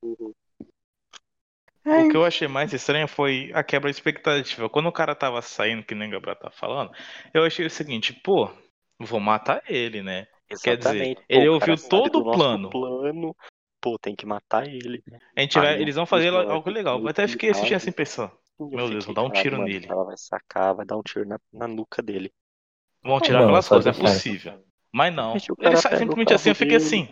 O 1.86 2.10
que 2.10 2.18
eu 2.18 2.26
achei 2.26 2.48
mais 2.48 2.74
estranho 2.74 3.08
foi 3.08 3.52
a 3.54 3.64
quebra 3.64 3.92
de 3.92 3.96
expectativa. 3.98 4.70
Quando 4.70 4.88
o 4.88 4.92
cara 4.92 5.14
tava 5.14 5.42
saindo, 5.42 5.84
que 5.84 5.94
nem 5.94 6.08
o 6.08 6.12
Gabriel 6.12 6.36
tá 6.36 6.50
falando, 6.50 6.92
eu 7.34 7.44
achei 7.44 7.66
o 7.66 7.70
seguinte, 7.70 8.12
pô, 8.24 8.50
vou 9.00 9.20
matar 9.20 9.62
ele, 9.68 10.02
né? 10.02 10.28
Quer 10.64 10.78
dizer, 10.78 10.90
Exatamente. 10.96 11.22
ele 11.28 11.46
Pô, 11.46 11.52
o 11.52 11.54
ouviu 11.56 11.76
todo 11.90 12.10
do 12.24 12.30
o 12.30 12.32
plano. 12.32 12.70
plano. 12.70 13.36
Pô, 13.86 14.00
tem 14.00 14.16
que 14.16 14.26
matar 14.26 14.68
ele. 14.68 15.04
A 15.36 15.42
gente 15.42 15.60
vai, 15.60 15.76
Aí 15.76 15.82
eles 15.84 15.94
vão 15.94 16.08
fazer 16.08 16.32
moleque 16.32 16.52
algo 16.52 16.70
legal. 16.72 17.00
Eu 17.00 17.08
até 17.08 17.28
fiquei 17.28 17.52
assistindo 17.52 17.78
assim 17.78 17.92
pensando, 17.92 18.32
Eu 18.60 18.68
Meu 18.68 18.90
Deus, 18.90 19.06
vou 19.06 19.14
dar 19.14 19.22
um 19.22 19.28
"Caralho, 19.28 19.44
tiro 19.44 19.58
mano, 19.58 19.70
nele." 19.70 19.86
Ela 19.88 20.06
vai 20.06 20.18
sacar, 20.18 20.74
vai 20.74 20.84
dar 20.88 20.98
um 20.98 21.04
tiro 21.04 21.24
na, 21.28 21.40
na 21.54 21.68
nuca 21.68 22.02
dele. 22.02 22.34
vão 23.04 23.20
tirar 23.20 23.42
Não, 23.42 23.46
aquelas 23.46 23.66
só 23.66 23.76
coisas, 23.76 23.96
é 23.96 24.02
possível. 24.02 24.66
Mas 24.92 25.14
não. 25.14 25.36
Ele 25.60 25.78
sai 25.78 25.98
simplesmente 25.98 26.34
assim, 26.34 26.50
eu 26.50 26.56
fiquei 26.56 26.78
assim. 26.78 27.08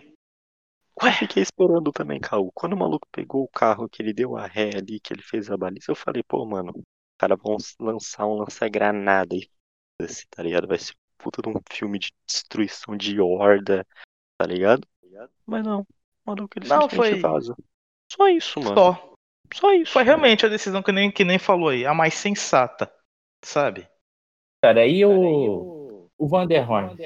Eu 1.00 1.12
fiquei 1.12 1.44
esperando 1.44 1.92
também, 1.92 2.18
Caô. 2.18 2.50
Quando 2.52 2.72
o 2.72 2.76
maluco 2.76 3.06
pegou 3.12 3.44
o 3.44 3.48
carro, 3.48 3.88
que 3.88 4.02
ele 4.02 4.12
deu 4.12 4.36
a 4.36 4.44
ré 4.44 4.70
ali, 4.74 4.98
que 4.98 5.12
ele 5.12 5.22
fez 5.22 5.52
a 5.52 5.56
baliza, 5.56 5.92
eu 5.92 5.94
falei, 5.94 6.24
pô, 6.24 6.44
mano, 6.44 6.72
os 6.76 6.84
caras 7.16 7.38
vão 7.40 7.56
lançar 7.78 8.26
um 8.26 8.34
lança-granada 8.34 9.32
e 9.32 9.48
foda-se, 9.96 10.26
tá 10.28 10.42
ligado? 10.42 10.66
Vai 10.66 10.78
ser 10.80 10.90
um 10.92 11.22
puta 11.22 11.40
de 11.40 11.48
um 11.48 11.60
filme 11.70 12.00
de 12.00 12.12
destruição 12.26 12.96
de 12.96 13.20
horda, 13.20 13.86
tá 14.36 14.46
ligado? 14.48 14.84
Mas 15.46 15.64
não, 15.64 15.86
maluco 16.26 16.58
ele 16.58 16.68
Não, 16.68 16.88
foi- 16.88 17.20
vaza. 17.20 17.56
Só 18.10 18.28
isso, 18.28 18.60
mano. 18.60 18.74
Só. 18.74 19.14
Só 19.52 19.72
isso. 19.72 19.92
Foi 19.92 20.02
realmente 20.02 20.44
a 20.44 20.48
decisão 20.48 20.82
que 20.82 20.92
nem, 20.92 21.10
que 21.10 21.24
nem 21.24 21.38
falou 21.38 21.68
aí, 21.68 21.86
a 21.86 21.94
mais 21.94 22.14
sensata, 22.14 22.92
sabe? 23.44 23.86
Cara, 24.62 24.80
aí 24.80 25.04
o, 25.04 26.08
o 26.16 26.26
Vanderhorn 26.26 26.96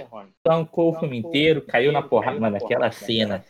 tancou 0.42 0.92
o 0.92 0.98
filme 0.98 1.18
inteiro, 1.18 1.62
caiu 1.62 1.90
na 1.90 2.02
porrada. 2.02 2.38
Mano, 2.38 2.56
aquela 2.56 2.90
cena 2.90 3.44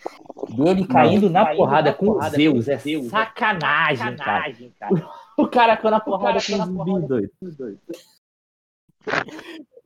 dele 0.48 0.86
caindo 0.86 1.28
na 1.28 1.54
porrada 1.54 1.92
com 1.92 2.10
o 2.10 2.22
Zeus 2.22 2.68
é 2.68 2.78
sacanagem, 2.78 4.16
cara. 4.16 4.44
O 5.38 5.46
cara 5.46 5.76
caiu 5.76 5.92
na 5.92 6.00
porrada 6.00 6.40
com 6.44 6.52
o 6.52 6.66
zumbi, 6.66 7.06
doido. 7.06 7.30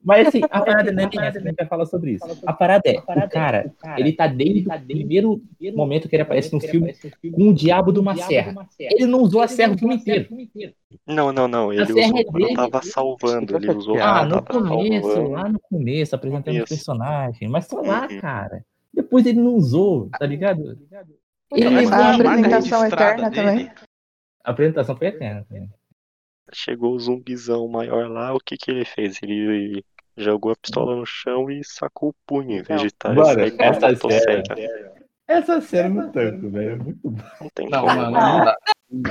Mas 0.05 0.27
assim, 0.27 0.41
a 0.51 0.61
parada 0.61 0.91
não 0.91 1.05
é 1.05 1.09
nem 1.09 1.25
essa, 1.25 1.39
a 1.39 1.43
gente 1.43 1.55
vai 1.55 1.67
falar 1.67 1.87
sobre 1.87 2.13
isso. 2.13 2.25
A 2.45 2.53
parada 2.53 2.83
é, 2.87 2.99
o 2.99 3.29
cara, 3.29 3.73
ele 3.97 4.13
tá 4.13 4.27
desde 4.27 4.69
o 4.69 4.81
primeiro 4.81 5.43
momento 5.75 6.09
que 6.09 6.17
ele 6.17 6.23
aparece 6.23 6.53
no 6.53 6.61
filme 6.61 6.93
com 7.33 7.49
o 7.49 7.55
diabo 7.55 7.93
de 7.93 8.01
uma 8.01 8.17
serra. 8.17 8.67
Ele 8.79 9.07
não 9.07 9.21
usou 9.21 9.41
a 9.41 9.47
serra 9.49 9.75
o 9.75 9.79
filme 9.79 9.95
inteiro. 9.95 10.29
Não, 11.07 11.33
não, 11.33 11.47
não. 11.47 11.73
Ele 11.73 11.83
A 11.83 11.87
serra 11.87 12.07
usou 12.09 12.19
é 12.19 12.25
quando 12.25 12.55
tava 12.55 12.83
salvando. 12.83 13.57
Ele 13.57 13.71
usou 13.71 13.99
Ah, 14.01 14.25
no 14.25 14.43
começo, 14.43 15.23
lá 15.29 15.49
no 15.49 15.61
começo, 15.61 16.15
apresentando 16.17 16.55
os 16.55 16.59
Começo. 16.59 16.75
personagens. 16.75 17.51
Mas 17.51 17.67
só 17.67 17.81
lá, 17.81 18.09
Uhum. 18.11 18.21
cara. 18.21 18.65
Depois 18.93 19.25
ele 19.25 19.41
não 19.41 19.55
usou, 19.55 20.11
tá 20.19 20.27
ligado? 20.27 20.79
Ele 21.53 21.69
levou 21.69 21.93
foi 21.93 22.03
a 22.03 22.15
apresentação 22.15 22.87
eterna 22.87 23.31
também. 23.31 23.71
A 24.45 24.51
apresentação 24.51 24.97
foi 24.97 25.07
eterna. 25.07 25.47
também. 25.49 25.69
Chegou 26.53 26.93
o 26.95 26.99
zumbizão 26.99 27.67
maior 27.69 28.11
lá, 28.11 28.35
o 28.35 28.39
que 28.39 28.57
que 28.59 28.71
ele 28.71 28.85
fez? 28.85 29.19
Ele 29.23 29.83
jogou 30.17 30.53
a 30.53 30.57
pistola 30.57 30.97
no 30.97 31.07
chão 31.07 31.51
e 31.51 31.63
sacou 31.65 32.11
o 32.11 32.15
punho 32.27 32.59
em 32.59 32.63
vez 32.63 32.81
de 32.81 32.87
estar 32.89 33.15
com 33.15 33.23
a 33.23 33.33
essa 33.67 33.91
motosserra. 33.91 34.43
Essa 35.27 35.61
cena 35.61 35.89
no 36.07 36.13
tanco, 36.13 36.51
velho. 36.51 36.73
É 36.73 36.77
muito 36.77 37.11
bom. 37.11 37.25
Não 37.41 37.49
tem 37.55 37.69
Não, 37.71 37.81
como. 37.83 37.95
mano, 37.97 38.11
não 38.11 38.45
dá. 38.45 38.57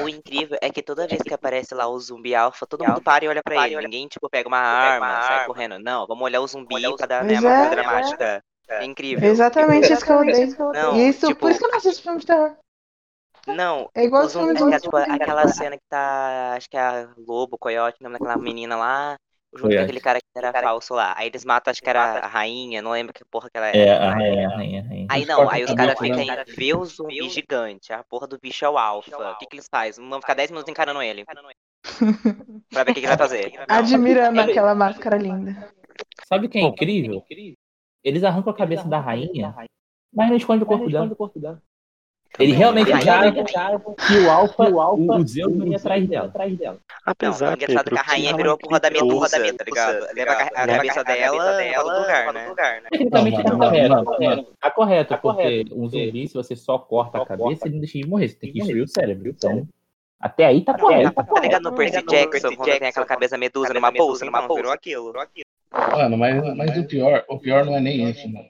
O 0.03 0.07
incrível 0.07 0.57
é 0.61 0.69
que 0.69 0.83
toda 0.83 1.07
vez 1.07 1.21
que 1.23 1.33
aparece 1.33 1.73
lá 1.73 1.87
o 1.87 1.99
zumbi 1.99 2.35
alfa, 2.35 2.67
todo 2.67 2.85
mundo 2.85 3.01
para 3.01 3.25
e 3.25 3.27
olha 3.27 3.41
pra 3.43 3.67
ele. 3.67 3.81
Ninguém, 3.81 4.07
tipo, 4.07 4.29
pega 4.29 4.47
uma 4.47 4.59
arma, 4.59 5.21
sai 5.23 5.45
correndo. 5.45 5.79
Não, 5.79 6.05
vamos 6.05 6.23
olhar 6.23 6.41
o 6.41 6.47
zumbi 6.47 6.75
pra 6.97 7.07
dar 7.07 7.23
né, 7.23 7.39
uma 7.39 7.51
é. 7.51 7.57
coisa 7.57 7.71
dramática. 7.71 8.43
É 8.69 8.85
incrível. 8.85 9.29
Exatamente 9.29 9.91
isso 9.91 10.05
que 10.05 10.11
eu 10.11 10.19
odeio. 10.19 10.55
Não, 10.73 10.95
isso, 10.95 11.27
tipo- 11.27 11.39
por 11.39 11.51
isso 11.51 11.59
que 11.59 11.65
eu 11.65 11.69
não 11.71 11.77
assisto 11.77 12.03
filme 12.03 12.19
de 12.19 12.25
terror. 12.25 12.55
Não, 13.47 13.89
É 13.95 14.03
igual 14.03 14.23
o 14.23 14.25
os 14.27 14.33
zumbi, 14.33 14.55
filmes 14.55 14.75
é, 14.75 14.77
de 14.77 14.83
tipo, 14.83 14.95
aquela 14.95 15.47
cena 15.47 15.75
que 15.75 15.83
tá. 15.89 16.53
Acho 16.55 16.69
que 16.69 16.77
é 16.77 16.79
a 16.79 17.09
Lobo, 17.17 17.55
o 17.55 17.59
Coyote, 17.59 17.97
o 17.99 18.03
nome 18.03 18.19
daquela 18.19 18.37
menina 18.37 18.75
lá. 18.75 19.17
Junto 19.53 19.75
com 19.75 19.81
aquele 19.81 19.99
cara 19.99 20.19
que 20.19 20.25
era 20.35 20.53
falso 20.53 20.93
lá. 20.93 21.13
Aí 21.17 21.27
eles 21.27 21.43
matam, 21.43 21.71
acho 21.71 21.81
que 21.81 21.89
era 21.89 22.19
a 22.19 22.27
rainha, 22.27 22.81
não 22.81 22.91
lembro 22.91 23.13
que 23.13 23.23
porra 23.25 23.49
que 23.49 23.57
ela 23.57 23.67
É, 23.67 23.77
era. 23.77 24.05
a 24.07 24.13
rainha, 24.13 24.47
a 24.47 24.55
rainha, 24.55 24.81
a 24.81 24.87
rainha. 24.87 25.07
Aí 25.09 25.25
não, 25.25 25.49
aí 25.49 25.63
os 25.63 25.73
caras 25.73 25.99
ficam 25.99 26.19
aí, 26.19 26.27
vê 26.55 26.73
o 26.73 26.85
zumbi 26.85 27.29
gigante, 27.29 27.91
a 27.91 28.03
porra 28.03 28.27
do 28.27 28.39
bicho 28.39 28.63
é 28.63 28.69
o 28.69 28.77
alfa. 28.77 29.31
O 29.31 29.37
que, 29.37 29.45
que 29.45 29.55
eles 29.57 29.67
fazem? 29.69 30.07
Vão 30.07 30.21
ficar 30.21 30.35
10 30.35 30.51
minutos 30.51 30.69
encarando 30.69 31.01
ele. 31.01 31.25
pra 32.69 32.83
ver 32.83 32.91
o 32.91 32.93
que, 32.93 33.01
que 33.01 33.05
ele 33.05 33.07
vai 33.07 33.17
fazer. 33.17 33.51
Não. 33.57 33.65
Admirando 33.77 34.39
aquela 34.39 34.73
máscara 34.73 35.17
linda. 35.17 35.69
Sabe 36.25 36.47
o 36.47 36.49
que 36.49 36.57
é 36.57 36.61
incrível? 36.61 37.25
Eles 38.03 38.23
arrancam 38.23 38.53
a 38.53 38.55
cabeça 38.55 38.87
da 38.87 38.99
rainha, 38.99 39.53
mas 40.13 40.29
não 40.29 40.37
esconde 40.37 40.63
o 40.63 40.65
corpo 40.65 40.89
dela. 40.89 41.61
Ele 42.39 42.53
realmente 42.53 42.89
né? 42.89 42.95
achava 42.95 43.31
que 43.31 44.17
o 44.19 44.29
Alpha, 44.31 44.63
o, 44.69 45.15
o 45.17 45.27
Zeus 45.27 45.53
não 45.55 45.67
ia 45.67 45.75
atrás 45.77 46.07
dela. 46.07 46.31
Apesar, 47.05 47.47
Não, 47.47 47.53
engraçado 47.55 47.83
Pedro, 47.83 47.95
que 47.95 47.99
a 47.99 48.03
rainha 48.03 48.35
virou 48.35 48.53
a 48.53 48.57
porra 48.57 48.79
da 48.79 48.89
medusa, 48.89 49.29
tá 49.29 49.63
ligado? 49.65 50.07
Leva 50.13 50.31
a 50.31 50.35
ca- 50.35 50.63
a 50.63 50.67
cabeça 50.67 51.03
dela 51.03 51.43
fora 51.73 51.83
do 51.83 51.99
lugar, 51.99 52.33
né? 52.33 52.89
Tecnicamente 52.91 53.37
Não, 53.37 53.43
tá 53.43 53.57
correto. 53.57 53.89
não, 53.89 54.05
tá 54.05 54.11
correto. 54.15 54.47
Tá 54.59 54.71
correto, 54.71 55.17
porque 55.17 55.65
um 55.71 55.89
zumbi, 55.89 56.27
se 56.27 56.33
você 56.33 56.55
só 56.55 56.79
corta 56.79 57.21
a 57.21 57.25
cabeça, 57.25 57.67
ele 57.67 57.75
não 57.75 57.81
deixa 57.81 57.97
de 57.97 58.07
morrer. 58.07 58.29
Você 58.29 58.35
tem 58.35 58.51
que 58.53 58.59
destruir 58.59 58.83
o 58.83 58.87
cérebro. 58.87 59.29
Então, 59.29 59.67
até 60.19 60.45
aí 60.45 60.61
tá 60.63 60.77
correto. 60.77 61.13
Tá 61.13 61.39
ligado 61.41 61.63
no 61.63 61.73
Percy 61.73 62.01
Jackson, 62.05 62.55
quando 62.55 62.79
tem 62.79 62.87
aquela 62.87 63.05
cabeça 63.05 63.37
medusa 63.37 63.73
numa 63.73 63.91
bolsa, 63.91 64.23
numa 64.23 64.41
bolsa, 64.47 64.61
virou 64.61 64.71
aquilo. 64.71 65.13
Mano, 65.73 66.17
mas, 66.17 66.55
mas 66.55 66.77
o 66.77 66.85
pior, 66.85 67.25
o 67.27 67.39
pior 67.39 67.65
não 67.65 67.75
é 67.75 67.79
nem 67.79 68.09
esse, 68.09 68.27
mano. 68.27 68.49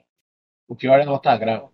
O 0.68 0.76
pior 0.76 1.00
é 1.00 1.02
ela 1.02 1.18
tá 1.18 1.36
grávida. 1.36 1.68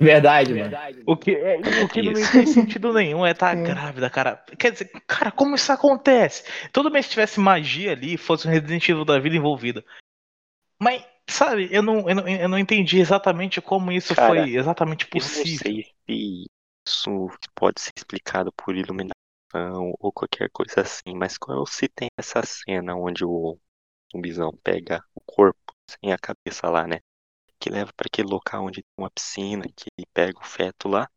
Verdade, 0.00 0.54
mano. 0.54 0.74
O 1.04 1.14
que, 1.14 1.32
é, 1.32 1.58
o 1.58 1.88
que 1.88 2.00
não 2.00 2.14
tem 2.14 2.46
sentido 2.46 2.90
nenhum 2.92 3.26
é 3.26 3.32
estar 3.32 3.54
Sim. 3.54 3.64
grávida, 3.64 4.08
cara. 4.08 4.42
Quer 4.58 4.72
dizer, 4.72 4.90
cara, 5.06 5.30
como 5.30 5.54
isso 5.54 5.70
acontece? 5.70 6.42
Todo 6.72 6.90
mês 6.90 7.08
tivesse 7.08 7.38
magia 7.38 7.92
ali, 7.92 8.16
fosse 8.16 8.48
um 8.48 8.50
Resident 8.50 8.88
Evil 8.88 9.04
da 9.04 9.18
vida 9.18 9.36
envolvido. 9.36 9.84
Mas, 10.80 11.04
sabe, 11.28 11.68
eu 11.70 11.82
não, 11.82 12.08
eu 12.08 12.14
não, 12.14 12.26
eu 12.26 12.48
não 12.48 12.58
entendi 12.58 12.98
exatamente 12.98 13.60
como 13.60 13.92
isso 13.92 14.14
Cara, 14.14 14.42
foi 14.42 14.54
exatamente 14.54 15.04
Eu 15.04 15.08
não 15.12 15.20
possível. 15.20 15.58
sei 15.58 15.84
se 16.08 16.46
isso 16.86 17.28
pode 17.54 17.82
ser 17.82 17.92
explicado 17.94 18.50
por 18.52 18.74
iluminação 18.74 19.14
ou 19.98 20.10
qualquer 20.10 20.48
coisa 20.50 20.80
assim, 20.80 21.14
mas 21.14 21.36
quando 21.36 21.66
se 21.66 21.88
tem 21.88 22.08
essa 22.18 22.40
cena 22.42 22.94
onde 22.94 23.22
o 23.22 23.58
zumbizão 24.10 24.50
pega 24.64 25.04
o 25.14 25.20
corpo 25.20 25.74
sem 25.86 26.10
a 26.10 26.18
cabeça 26.18 26.70
lá, 26.70 26.86
né? 26.86 27.00
Que 27.60 27.70
leva 27.70 27.92
para 27.96 28.06
aquele 28.08 28.28
local 28.28 28.64
onde 28.66 28.82
tem 28.82 28.90
uma 28.98 29.10
piscina, 29.10 29.64
que 29.76 29.86
ele 29.96 30.06
pega 30.12 30.38
o 30.40 30.44
feto 30.44 30.88
lá. 30.88 31.08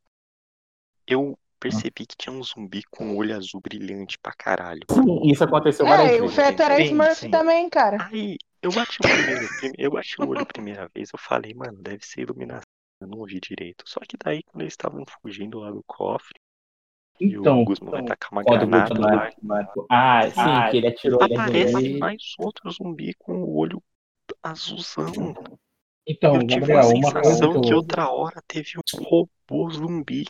Eu 1.08 1.40
percebi 1.60 2.06
que 2.06 2.16
tinha 2.18 2.34
um 2.34 2.44
zumbi 2.44 2.84
com 2.92 3.06
um 3.06 3.16
olho 3.18 3.36
azul 3.36 3.62
brilhante 3.62 4.18
pra 4.20 4.34
caralho. 4.34 4.82
Isso 5.24 5.44
aconteceu 5.44 5.88
várias 5.88 6.12
É, 6.12 6.18
e 6.18 6.22
o 6.22 6.28
vezes. 6.28 6.36
feto 6.36 6.62
era 6.62 6.76
Sim, 6.76 6.90
Smurf 6.92 7.20
sim. 7.20 7.30
também, 7.30 7.70
cara. 7.70 7.98
Aí 7.98 8.38
eu 8.62 8.72
bati 8.72 9.00
o 9.02 9.06
primeiro, 9.06 9.50
prime- 9.56 9.76
eu 9.78 9.92
bati 9.92 10.22
o 10.22 10.28
olho 10.28 10.44
a 10.44 10.46
primeira 10.46 10.90
vez, 10.94 11.10
eu 11.14 11.20
falei, 11.20 11.54
mano, 11.54 11.82
deve 11.82 12.06
ser 12.06 12.22
iluminação. 12.22 12.64
Eu 13.02 13.08
não 13.08 13.20
ouvi 13.20 13.40
direito. 13.40 13.84
Só 13.88 14.00
que 14.02 14.18
daí, 14.18 14.44
quando 14.44 14.62
eles 14.62 14.74
estavam 14.74 15.04
fugindo 15.22 15.60
lá 15.60 15.72
do 15.72 15.84
cofre, 15.86 16.40
e 17.20 17.38
Então, 17.40 17.62
o 17.62 17.64
Guzman 17.64 17.92
vai 17.92 18.04
tacar 18.04 18.32
uma 18.32 18.44
granada 18.44 19.02
lá, 19.02 19.32
Ah, 19.90 20.30
sim, 20.32 20.64
que 20.64 20.78
ele 20.78 20.88
atirou 20.88 21.22
ele 21.22 21.36
aparece 21.36 21.94
mais 22.00 22.36
outro 22.38 22.70
zumbi 22.72 23.14
com 23.16 23.44
o 23.44 23.56
olho 23.58 23.82
azulzão. 24.44 25.34
Então, 26.08 26.38
eu 26.38 26.44
tive 26.44 26.74
Gabriel, 26.74 26.78
a 26.78 26.82
uma 26.94 27.14
coisa 27.14 27.46
sensação 27.46 27.48
que 27.48 27.58
que 27.58 27.74
eu, 27.74 27.74
outra 27.74 28.10
hora 28.12 28.42
teve 28.48 28.72
um 28.78 29.04
robô 29.04 29.70
zumbi. 29.72 30.26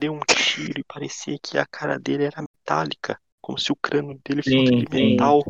Deu 0.00 0.14
um 0.14 0.20
tiro 0.20 0.80
e 0.80 0.84
parecia 0.84 1.38
que 1.42 1.58
a 1.58 1.66
cara 1.66 1.98
dele 1.98 2.24
era 2.24 2.42
metálica. 2.42 3.20
Como 3.40 3.58
se 3.58 3.72
o 3.72 3.76
crânio 3.76 4.20
dele 4.24 4.42
fosse 4.42 4.72
Sim, 4.72 4.78
de 4.78 4.86
sim. 4.92 5.16
metal. 5.16 5.42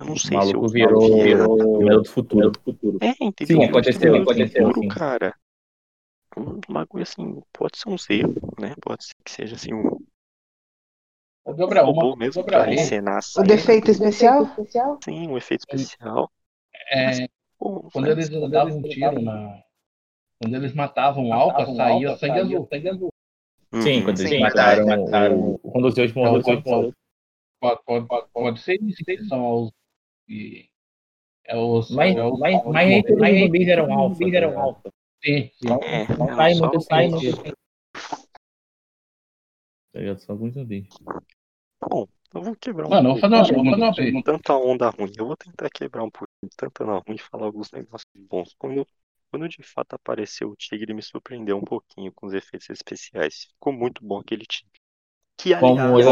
Eu 0.00 0.06
não 0.06 0.16
O 0.24 0.28
sei 0.28 0.40
se 0.42 0.54
eu 0.56 0.66
maluco 0.66 0.68
virou, 0.68 1.18
vi 1.18 1.22
virou 1.22 1.56
Primeiro 1.74 2.02
do 2.02 2.08
futuro. 2.08 3.00
É, 3.00 3.12
entendeu? 3.24 3.60
Sim, 3.60 3.64
aconteceu, 3.64 4.16
aconteceu, 4.16 4.70
Futuro, 4.70 4.82
sim. 4.82 4.88
cara. 4.88 5.34
Um 6.36 6.60
bagulho 6.72 7.02
assim, 7.02 7.42
pode 7.52 7.76
ser 7.78 7.88
um 7.90 7.96
erro, 8.08 8.34
né? 8.60 8.74
Pode 8.80 9.04
ser 9.04 9.14
que 9.24 9.30
seja 9.30 9.56
assim 9.56 9.74
um 9.74 9.98
Ô, 11.44 11.54
Gabriel, 11.54 11.88
uma 11.88 11.94
robô 11.94 12.10
coisa, 12.10 12.16
mesmo 12.16 12.44
pra 12.44 12.68
Gabriel, 12.68 12.72
encenar 12.72 13.16
O 13.36 13.42
assim. 13.42 13.44
defeito 13.44 13.90
especial? 13.90 14.48
Sim, 15.02 15.28
um 15.28 15.38
efeito 15.38 15.60
especial. 15.62 16.30
é, 16.90 17.28
Quando 17.92 18.08
eles 18.10 18.28
davam 18.50 18.78
um 18.78 18.82
tiro 18.82 19.20
na. 19.20 19.62
Quando 20.40 20.54
eles 20.54 20.74
matavam 20.74 21.28
o 21.28 21.32
Alpha, 21.32 21.66
saía 21.74 22.16
sangue 22.16 22.38
azul. 22.40 22.68
Sim, 23.82 23.98
Uhum. 23.98 24.04
quando 24.04 24.20
eles 24.20 24.30
Sim, 24.30 24.40
mataram, 24.40 24.86
verdade. 24.86 25.34
o, 25.34 25.58
quando 25.58 25.88
os 25.88 25.94
Zeus 25.94 26.12
morreu, 26.12 26.42
Pode, 26.42 26.62
pode, 26.62 26.92
pode, 27.84 28.06
pode, 28.06 28.28
pode 28.32 28.60
ser 28.60 28.80
isso 28.82 29.04
que 29.04 29.24
são 29.24 29.64
os. 29.64 29.72
e- 30.28 30.68
É 31.44 31.56
os. 31.56 31.90
Mas, 31.90 32.16
é 32.16 32.24
os, 32.24 32.38
mas, 32.38 32.56
os 32.64 32.72
mas 32.72 32.88
nem 32.88 33.02
todos 33.02 33.14
os 33.14 33.20
morreram. 33.20 33.46
zumbis 33.46 33.68
eram 33.68 33.92
alfa. 33.92 34.24
Eram 34.36 34.58
alfa. 34.60 34.92
Sim, 35.24 35.50
sim. 35.54 35.68
Não, 35.68 35.80
É, 35.82 36.16
não 36.16 36.36
sai 36.36 36.54
muito 36.54 36.80
sai 36.80 37.08
muito. 37.08 37.52
Tá 39.92 40.00
ligado? 40.00 40.18
Só 40.20 40.32
alguns 40.32 40.54
zumbis. 40.54 40.88
Bom, 41.88 42.06
eu 42.36 42.42
vou 42.42 42.56
quebrar 42.56 42.86
um 42.86 42.90
Mano, 42.90 43.10
vou 43.10 43.18
fazer 43.18 43.34
uma, 43.34 43.46
pouco 43.46 43.62
vou 43.62 43.70
fazer 43.72 43.82
uma 43.82 43.94
pergunta. 43.94 44.32
tanta 44.32 44.54
onda 44.54 44.90
ruim. 44.90 45.12
Eu 45.16 45.26
vou 45.26 45.36
tentar 45.36 45.70
quebrar 45.70 46.04
um 46.04 46.10
pouquinho 46.10 46.50
tanta 46.56 46.84
onda 46.84 47.02
ruim 47.06 47.16
e 47.16 47.18
falar 47.18 47.46
alguns 47.46 47.70
negócios 47.72 48.10
bons. 48.14 48.54
Quando, 48.58 48.86
quando 49.30 49.48
de 49.48 49.62
fato 49.62 49.94
apareceu 49.94 50.50
o 50.50 50.56
tigre, 50.56 50.92
me 50.94 51.02
surpreendeu 51.02 51.56
um 51.56 51.64
pouquinho 51.64 52.12
com 52.12 52.26
os 52.26 52.34
efeitos 52.34 52.68
especiais. 52.70 53.46
Ficou 53.52 53.72
muito 53.72 54.04
bom 54.04 54.18
aquele 54.18 54.44
tigre. 54.44 54.72
Que 55.38 55.54
aliás, 55.54 56.04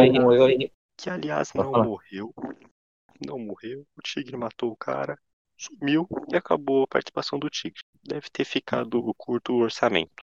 que 0.97 1.11
aliás 1.11 1.53
não 1.55 1.71
morreu. 1.71 2.35
Não 3.27 3.39
morreu. 3.39 3.87
O 3.97 4.03
tigre 4.03 4.37
matou 4.37 4.73
o 4.73 4.77
cara, 4.77 5.19
sumiu 5.57 6.07
e 6.33 6.37
acabou 6.37 6.85
a 6.85 6.89
participação 6.89 7.39
do 7.39 7.49
tigre. 7.49 7.81
Deve 8.03 8.29
ter 8.31 8.45
ficado 8.45 9.03
curto 9.17 9.53
o 9.53 9.63
orçamento. 9.63 10.23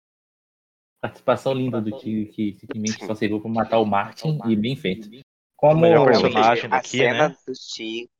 participação 1.00 1.52
linda 1.52 1.80
do 1.80 1.90
Tigre 1.98 2.26
que 2.26 2.54
simplesmente 2.54 3.04
só 3.04 3.14
serviu 3.14 3.40
pra 3.40 3.50
matar 3.50 3.78
o 3.78 3.84
Martin 3.84 4.38
e 4.46 4.56
bem 4.56 4.76
feito. 4.76 5.08
Como 5.56 5.80
melhor 5.80 6.08
Realmente, 6.08 6.22
personagem 6.22 6.64
a 6.66 6.68
daqui, 6.68 6.98
cena 6.98 7.28
né? 7.28 7.36
do 7.46 7.52
tigre. 7.52 8.10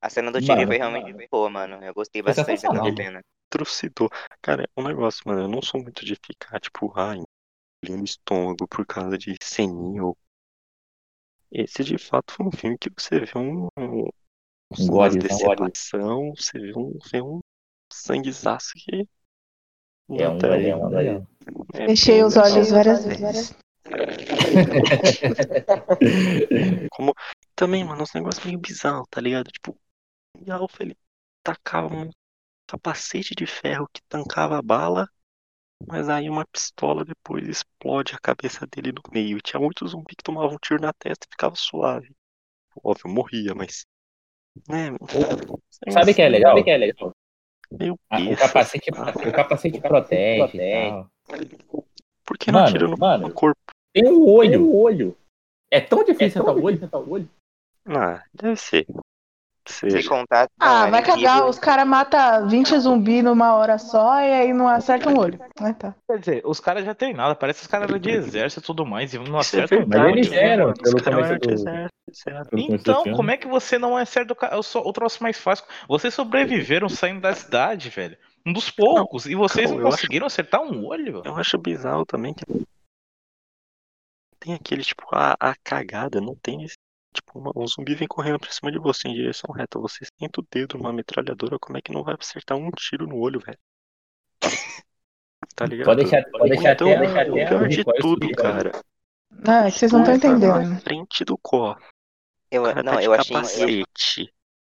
A 0.00 0.10
cena 0.10 0.30
do 0.30 0.40
tigre 0.40 0.56
Mano, 0.56 0.66
foi 0.68 0.76
realmente 0.78 1.28
boa, 1.30 1.50
mano. 1.50 1.84
Eu 1.84 1.94
gostei 1.94 2.22
Foi 2.22 2.30
bastante 2.30 2.60
sensacional. 2.60 2.96
cena. 2.96 3.20
Trucidou. 3.50 4.08
Cara, 4.42 4.64
é 4.64 4.80
um 4.80 4.84
negócio, 4.84 5.22
mano. 5.26 5.42
Eu 5.42 5.48
não 5.48 5.62
sou 5.62 5.82
muito 5.82 6.04
de 6.04 6.14
ficar, 6.14 6.60
tipo, 6.60 6.92
ai, 6.96 7.18
no 7.88 8.04
estômago 8.04 8.66
por 8.68 8.86
causa 8.86 9.16
de 9.18 9.36
ceninha 9.42 10.04
ou. 10.04 10.16
Esse 11.50 11.84
de 11.84 11.96
fato 11.96 12.32
foi 12.32 12.46
um 12.46 12.50
filme 12.52 12.76
que 12.78 12.90
você 12.96 13.20
vê 13.20 13.38
um. 13.38 13.68
um 13.78 14.08
Um 14.78 14.84
uma 14.84 15.08
gore, 15.08 15.14
né? 15.14 15.20
decepção, 15.20 16.32
você 16.36 16.58
vê 16.58 16.72
um, 16.76 16.98
vê 17.10 17.22
um 17.22 17.40
sanguezaço 17.92 18.72
que. 18.74 19.08
É 20.10 20.28
um 20.28 20.38
gore, 20.38 20.68
é 20.68 20.76
um 20.76 20.80
gore. 20.80 21.06
é 21.74 21.86
Fechei 21.86 22.16
bem 22.16 22.24
os 22.24 22.34
legal. 22.34 22.52
olhos 22.52 22.70
várias 22.70 23.04
vezes. 23.04 23.54
Como 26.90 27.14
também, 27.54 27.84
mano, 27.84 28.02
uns 28.02 28.12
negócios 28.12 28.44
meio 28.44 28.58
bizarros, 28.58 29.06
tá 29.10 29.20
ligado? 29.20 29.50
Tipo, 29.50 29.78
o 30.38 30.52
Alpha 30.52 30.82
ele 30.82 30.96
tacava 31.42 31.94
um 31.94 32.10
capacete 32.66 33.34
de 33.34 33.46
ferro 33.46 33.88
que 33.92 34.02
tancava 34.08 34.58
a 34.58 34.62
bala, 34.62 35.08
mas 35.86 36.08
aí 36.08 36.28
uma 36.28 36.46
pistola 36.46 37.04
depois 37.04 37.46
explode 37.48 38.14
a 38.14 38.18
cabeça 38.18 38.66
dele 38.66 38.92
no 38.92 39.02
meio. 39.12 39.40
Tinha 39.40 39.60
muitos 39.60 39.92
zumbis 39.92 40.16
que 40.16 40.24
tomavam 40.24 40.54
um 40.54 40.58
tiro 40.58 40.80
na 40.80 40.92
testa 40.92 41.26
e 41.26 41.32
ficava 41.32 41.54
suave. 41.56 42.14
Óbvio, 42.82 43.10
morria, 43.10 43.54
mas. 43.54 43.86
Né? 44.68 44.90
Sabe 45.90 46.12
o 46.12 46.14
que 46.14 46.22
é 46.22 46.28
legal? 46.28 46.52
Sabe 46.52 46.64
que 46.64 46.70
é 46.70 46.76
legal? 46.76 47.12
Meio 47.72 47.98
Ah, 48.10 48.18
o 48.18 48.36
capacete, 48.36 48.90
o 48.90 49.32
capacete 49.32 49.80
protege 49.80 50.58
e 50.58 50.72
tal. 50.72 51.10
Por 52.24 52.38
que 52.38 52.50
não 52.50 52.62
Mano, 52.62 52.72
tira 52.72 52.88
no, 52.88 52.96
mano. 52.96 53.28
no 53.28 53.34
corpo? 53.34 53.60
Tem 54.02 54.12
um 54.12 54.28
olho. 54.28 54.62
um 54.64 54.76
olho. 54.76 55.16
É 55.70 55.80
tão 55.80 56.04
difícil 56.04 56.42
acertar 56.42 56.54
o 56.56 56.62
olho, 56.64 56.76
acertar 56.76 57.00
o 57.00 57.10
olho. 57.10 57.28
Ah, 57.88 58.22
deve 58.34 58.56
ser. 58.56 58.86
Sem 59.68 59.90
Seja. 59.90 60.08
contar. 60.08 60.46
não, 60.60 60.66
Ah, 60.68 60.82
era 60.82 60.90
vai 60.92 61.02
cagar, 61.02 61.44
os 61.48 61.58
caras 61.58 61.84
matam 61.88 62.46
20 62.48 62.78
zumbi 62.78 63.20
numa 63.20 63.52
hora 63.56 63.78
só 63.78 64.20
e 64.20 64.32
aí 64.32 64.52
não 64.52 64.68
acerta 64.68 65.08
um 65.10 65.18
olho. 65.18 65.40
Ah, 65.60 65.72
tá. 65.74 65.92
Quer 66.08 66.18
dizer, 66.20 66.42
os 66.44 66.60
caras 66.60 66.84
já 66.84 66.94
treinaram, 66.94 67.34
parece 67.34 67.58
que 67.58 67.62
os 67.64 67.66
caras 67.70 67.88
eram 67.88 67.98
de 67.98 68.10
exército 68.10 68.60
e 68.62 68.64
tudo 68.64 68.86
mais, 68.86 69.12
e 69.12 69.18
não 69.18 69.36
é 69.36 69.40
acertam 69.40 69.84
Mas 69.88 70.08
eles 70.12 70.30
né? 70.30 70.36
eram, 70.52 70.72
pelo 70.72 71.02
começo 71.02 71.10
eram 71.32 71.38
de 71.38 71.48
do- 71.48 71.52
exército, 71.52 71.94
exato. 72.08 72.50
pelo 72.50 72.62
começo 72.66 72.84
do 72.84 72.90
Então, 72.92 73.12
como 73.16 73.30
é 73.32 73.36
que 73.36 73.48
você 73.48 73.76
não 73.76 73.96
acerta 73.96 74.32
o, 74.34 74.36
ca- 74.36 74.56
o, 74.56 74.78
o 74.88 74.92
troço 74.92 75.20
mais 75.20 75.36
fácil? 75.36 75.64
Vocês 75.88 76.14
sobreviveram 76.14 76.88
saindo 76.88 77.20
da 77.20 77.34
cidade, 77.34 77.88
velho. 77.90 78.16
Um 78.46 78.52
dos 78.52 78.70
poucos. 78.70 79.26
e 79.26 79.34
vocês 79.34 79.68
não, 79.68 79.78
não 79.78 79.82
eu 79.82 79.88
acho- 79.88 79.96
conseguiram 79.96 80.26
acertar 80.26 80.62
um 80.62 80.86
olho? 80.86 81.22
Eu 81.24 81.34
acho 81.36 81.58
bizarro 81.58 82.06
também 82.06 82.32
que 82.32 82.44
tem 84.46 84.54
aquele, 84.54 84.82
tipo, 84.84 85.02
a, 85.12 85.36
a 85.40 85.54
cagada, 85.64 86.20
não 86.20 86.36
tem 86.36 86.62
esse. 86.64 86.76
Tipo, 87.12 87.38
uma- 87.38 87.52
um 87.56 87.66
zumbi 87.66 87.94
vem 87.94 88.06
correndo 88.06 88.38
pra 88.38 88.50
cima 88.50 88.70
de 88.70 88.78
você 88.78 89.08
em 89.08 89.14
direção 89.14 89.52
reta. 89.52 89.78
Você 89.78 90.04
senta 90.20 90.40
o 90.40 90.46
dedo 90.50 90.76
numa 90.78 90.92
metralhadora, 90.92 91.58
como 91.58 91.76
é 91.78 91.82
que 91.82 91.92
não 91.92 92.04
vai 92.04 92.14
acertar 92.18 92.56
um 92.56 92.70
tiro 92.70 93.06
no 93.06 93.16
olho, 93.16 93.40
velho? 93.40 93.58
Tá 95.54 95.64
ligado? 95.66 95.86
Pode 95.86 96.02
deixar, 96.02 96.24
pode 96.30 96.48
deixar 96.50 96.72
então, 96.72 96.90
até, 96.92 97.00
deixar 97.00 97.26
o 97.26 97.34
pior 97.34 97.68
de 97.68 97.84
tudo, 98.00 98.20
subir. 98.26 98.36
cara. 98.36 98.70
É 99.48 99.70
que 99.70 99.78
vocês 99.78 99.92
não 99.92 100.00
estão 100.02 100.18
Tá 100.20 100.28
na 100.28 100.36
entendendo. 100.36 100.80
frente 100.82 101.24
do 101.24 101.38
cor. 101.38 101.78
Eu, 102.50 102.62
O 102.62 102.66
cara 102.66 102.82
não, 102.82 102.92
tá 102.92 102.98
de 103.00 103.06
eu 103.06 103.12
achei. 103.14 103.36
capacete. 103.36 104.32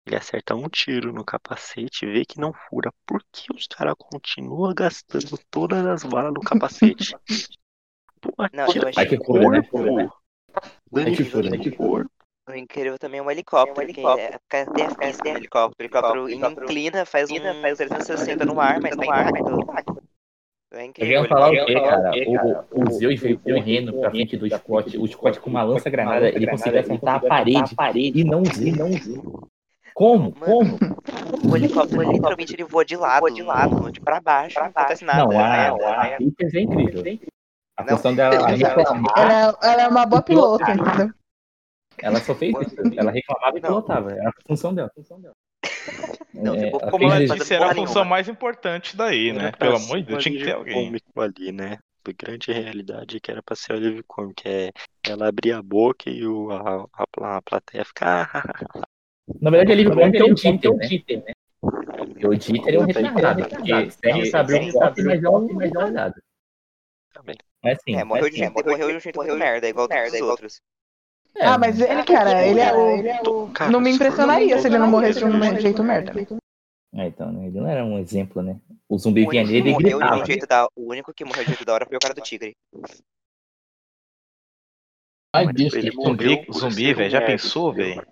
Ele 0.06 0.16
acerta 0.16 0.54
um 0.54 0.68
tiro 0.68 1.12
no 1.12 1.24
capacete, 1.24 2.06
vê 2.06 2.24
que 2.24 2.40
não 2.40 2.52
fura. 2.52 2.90
Por 3.06 3.22
que 3.30 3.52
os 3.54 3.66
caras 3.66 3.94
continuam 3.98 4.72
gastando 4.74 5.38
todas 5.50 5.84
as 5.86 6.02
balas 6.04 6.32
no 6.32 6.40
capacete? 6.40 7.14
Não, 8.52 8.64
eu 8.64 8.88
achei- 8.88 8.92
Aí 8.96 9.08
que 9.08 9.24
fura, 9.24 9.48
né? 9.48 9.62
corpo. 9.62 10.14
Aí 10.96 11.16
que 11.16 11.24
fura, 11.24 11.50
né? 11.50 11.58
o 12.48 12.54
incrível 12.54 12.98
também 12.98 13.20
é 13.20 13.22
um 13.22 13.30
helicóptero. 13.30 13.86
que 13.92 14.00
é, 14.00 14.38
cadê 14.48 14.82
a 14.82 14.94
pista 14.94 15.22
do 15.22 15.28
helicóptero? 15.28 16.24
O 16.24 16.28
helicóptero 16.28 16.64
inclina, 16.64 17.04
faz 17.04 17.30
um 17.30 17.34
360 17.36 18.44
no 18.44 18.60
ar, 18.60 18.80
mas 18.80 18.96
tá 18.96 19.04
intacto. 19.04 20.02
É 20.72 20.82
Eu 20.82 20.86
incrível. 20.86 21.22
ia 21.22 21.28
falar 21.28 21.50
o 21.50 21.54
helicóptero. 21.54 22.10
quê, 22.12 22.32
cara? 22.34 22.66
O, 22.72 22.88
o 22.88 22.92
Zeus 22.92 23.20
veio 23.20 23.38
correndo 23.38 23.92
pra 23.92 24.10
frente 24.10 24.36
do 24.36 24.48
Scott. 24.48 24.98
O 24.98 25.06
Scott 25.06 25.40
com 25.40 25.50
uma 25.50 25.62
lança-granada, 25.62 26.28
ele 26.28 26.46
conseguiu 26.46 26.80
acertar 26.80 27.16
a 27.16 27.20
parede 27.74 28.20
e 28.20 28.24
não 28.24 28.42
viu. 28.42 28.76
Não 28.76 28.90
viu. 28.90 29.48
Como? 29.94 30.32
Como? 30.32 30.78
O 31.50 31.56
helicóptero 31.56 32.02
literalmente 32.10 32.54
ele 32.54 32.64
voa 32.64 32.84
de 32.84 32.96
lado, 32.96 33.30
de 33.30 33.42
lado, 33.42 33.90
de 33.90 34.00
pra 34.00 34.20
baixo, 34.20 34.58
não 34.58 34.66
acontece 34.66 35.04
nada. 35.04 35.24
Não, 35.24 35.38
a, 35.38 36.02
a 36.02 36.08
é 36.08 36.60
incrível. 36.60 37.02
A 37.80 37.84
Não. 37.84 37.96
função 37.96 38.14
dela 38.14 38.50
é 38.50 38.54
reclamar, 38.54 39.18
Ela, 39.18 39.58
ela 39.62 39.82
é 39.82 39.88
uma 39.88 40.04
boa 40.04 40.20
piloto, 40.22 40.70
entendeu? 40.70 41.10
ela 42.02 42.20
só 42.20 42.34
fez 42.34 42.54
isso. 42.60 42.76
Ela 42.98 43.10
reclamava 43.10 43.56
e 43.56 43.60
Não. 43.60 43.68
pilotava. 43.68 44.12
Era 44.12 44.28
a 44.28 44.32
função 44.46 44.74
dela. 44.74 44.90
Não, 46.34 46.54
É, 46.54 46.68
ela 46.68 46.90
Como 46.90 47.04
ela 47.04 47.18
disse, 47.20 47.54
era 47.54 47.70
a 47.70 47.74
função 47.74 48.04
mais 48.04 48.28
importante 48.28 48.94
daí, 48.94 49.32
né? 49.32 49.44
Era 49.44 49.52
pra 49.52 49.66
Pelo 49.66 49.76
amor 49.76 49.98
de 49.98 50.04
Deus, 50.04 50.22
tinha 50.22 50.38
que 50.38 50.44
ter 50.44 50.52
alguém. 50.52 50.74
cômico 50.86 51.20
ali, 51.20 51.52
né? 51.52 51.78
Grande 52.18 52.52
realidade 52.52 53.20
que 53.20 53.30
era 53.30 53.42
pra 53.42 53.56
ser 53.56 53.74
o 53.74 54.04
cômico, 54.06 54.34
que 54.42 54.48
é 54.48 54.70
ela 55.08 55.28
abrir 55.28 55.52
a 55.52 55.62
boca 55.62 56.10
e 56.10 56.26
o, 56.26 56.50
a, 56.50 56.86
a, 56.92 57.36
a 57.36 57.42
plateia 57.42 57.84
ficar. 57.84 58.30
"Ah, 58.34 58.82
Na 59.40 59.50
verdade, 59.50 59.84
viu 59.84 59.94
que 60.10 60.18
é 60.18 60.24
o 60.24 60.34
Dieter, 60.78 61.24
né? 61.24 61.32
Porque 61.60 62.26
o 62.26 62.36
Dieter 62.36 62.74
é 62.74 62.78
um 62.78 62.84
retardado. 62.84 63.48
Porque 63.48 64.36
abrir 64.36 64.70
o 64.70 64.72
copo, 64.72 65.02
mas 65.04 65.22
é 65.22 65.28
um 65.28 65.50
é 65.62 65.78
um 65.78 65.84
olhado. 65.84 66.14
Também. 67.12 67.36
Mas 67.62 67.78
assim, 67.78 67.96
É, 67.96 68.04
morreu 68.04 68.22
mas, 68.24 68.32
de 68.32 68.38
jeito, 68.38 68.52
morreu 68.54 68.88
de 68.90 68.96
um 68.96 69.00
jeito 69.00 69.16
muito 69.16 69.36
merda, 69.36 69.68
igual 69.68 69.88
todos 69.88 70.12
os 70.12 70.20
outros. 70.20 70.60
é, 71.36 71.46
Ah, 71.46 71.58
mas 71.58 71.80
ele, 71.80 72.02
cara, 72.04 72.46
ele 72.46 72.60
é 72.60 73.20
o. 73.22 73.48
Cara, 73.52 73.70
Não 73.70 73.80
me 73.80 73.90
impressionaria 73.90 74.58
se 74.58 74.66
ele 74.66 74.78
não 74.78 74.88
morresse 74.88 75.18
de 75.18 75.24
um 75.24 75.60
jeito 75.60 75.84
merda. 75.84 76.12
É, 76.92 77.06
então, 77.06 77.30
né? 77.30 77.46
Ele 77.46 77.60
não 77.60 77.68
era 77.68 77.84
um 77.84 77.98
exemplo, 77.98 78.42
né? 78.42 78.58
O 78.88 78.98
zumbi 78.98 79.24
vinha 79.26 79.44
nele 79.44 79.68
e 79.68 79.72
morreu 79.72 79.98
de 79.98 80.04
gritava. 80.04 80.22
um 80.22 80.26
jeito 80.26 80.46
da, 80.46 80.66
o 80.74 80.90
único 80.90 81.14
que 81.14 81.24
morreu 81.24 81.44
de 81.44 81.48
jeito 81.50 81.64
da 81.64 81.74
hora 81.74 81.86
foi 81.86 81.96
o 81.96 82.00
cara 82.00 82.14
do 82.14 82.20
tigre. 82.20 82.56
Ai, 85.32 85.46
bicho, 85.52 85.76
ele 85.78 85.90
que 85.90 85.96
morreu 85.96 86.44
Zumbi, 86.50 86.52
zumbi 86.52 86.92
um 86.92 86.96
velho, 86.96 87.10
já 87.10 87.20
pensou, 87.22 87.72
velho? 87.72 88.04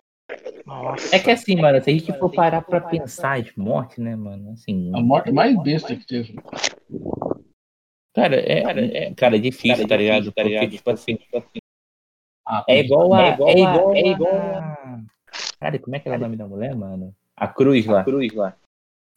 Nossa. 0.65 1.17
É 1.17 1.19
que 1.19 1.31
assim, 1.31 1.57
mano, 1.57 1.83
se 1.83 1.91
a 1.91 1.93
gente 1.93 2.17
for 2.19 2.31
parar 2.31 2.63
pra 2.63 2.81
pensar 2.81 3.43
de 3.43 3.59
morte, 3.59 4.01
né, 4.01 4.15
mano? 4.15 4.53
Assim, 4.53 4.93
a 4.95 5.01
morte 5.01 5.33
mais 5.33 5.61
besta 5.63 5.97
que 5.97 6.07
teve. 6.07 6.39
Cara, 8.23 8.37
é, 8.37 8.63
cara, 8.63 8.81
é, 8.87 9.15
cara, 9.15 9.37
é 9.37 9.39
difícil, 9.39 9.87
tá 9.89 9.97
ligado? 9.97 10.33
Porque, 10.33 10.69
tipo 10.69 10.91
assim, 10.91 11.19
Ah, 12.47 12.65
é 12.69 12.81
igual 12.81 13.13
a. 13.15 13.23
É 13.23 13.29
igual, 13.31 13.51
a- 13.67 13.93
a, 13.93 13.99
é 13.99 14.07
igual 14.09 14.37
a. 14.39 15.01
Cara, 15.61 15.79
como 15.79 15.97
é 15.97 16.01
que 16.01 16.09
era 16.09 16.17
o 16.17 16.21
nome 16.21 16.37
da 16.37 16.47
mulher, 16.47 16.75
mano? 16.75 17.15
A 17.37 17.47
Cruz 17.47 17.87
lá. 17.87 18.05
Cruz 18.05 18.33
lá. 18.33 18.57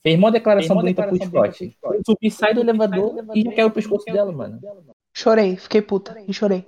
Fez 0.03 0.17
uma 0.17 0.31
declaração 0.31 0.75
bonita 0.75 1.03
pro 1.03 1.15
Scott. 1.15 1.75
O 1.83 2.01
zumbi 2.05 2.31
sai 2.31 2.53
do 2.53 2.61
elevador 2.61 3.23
e 3.35 3.41
já 3.43 3.51
caiu 3.53 3.67
o 3.67 3.71
pescoço 3.71 4.05
dela, 4.05 4.31
mano. 4.31 4.59
Chorei, 5.15 5.55
fiquei 5.57 5.81
puta 5.81 6.19
e 6.27 6.33
chorei. 6.33 6.65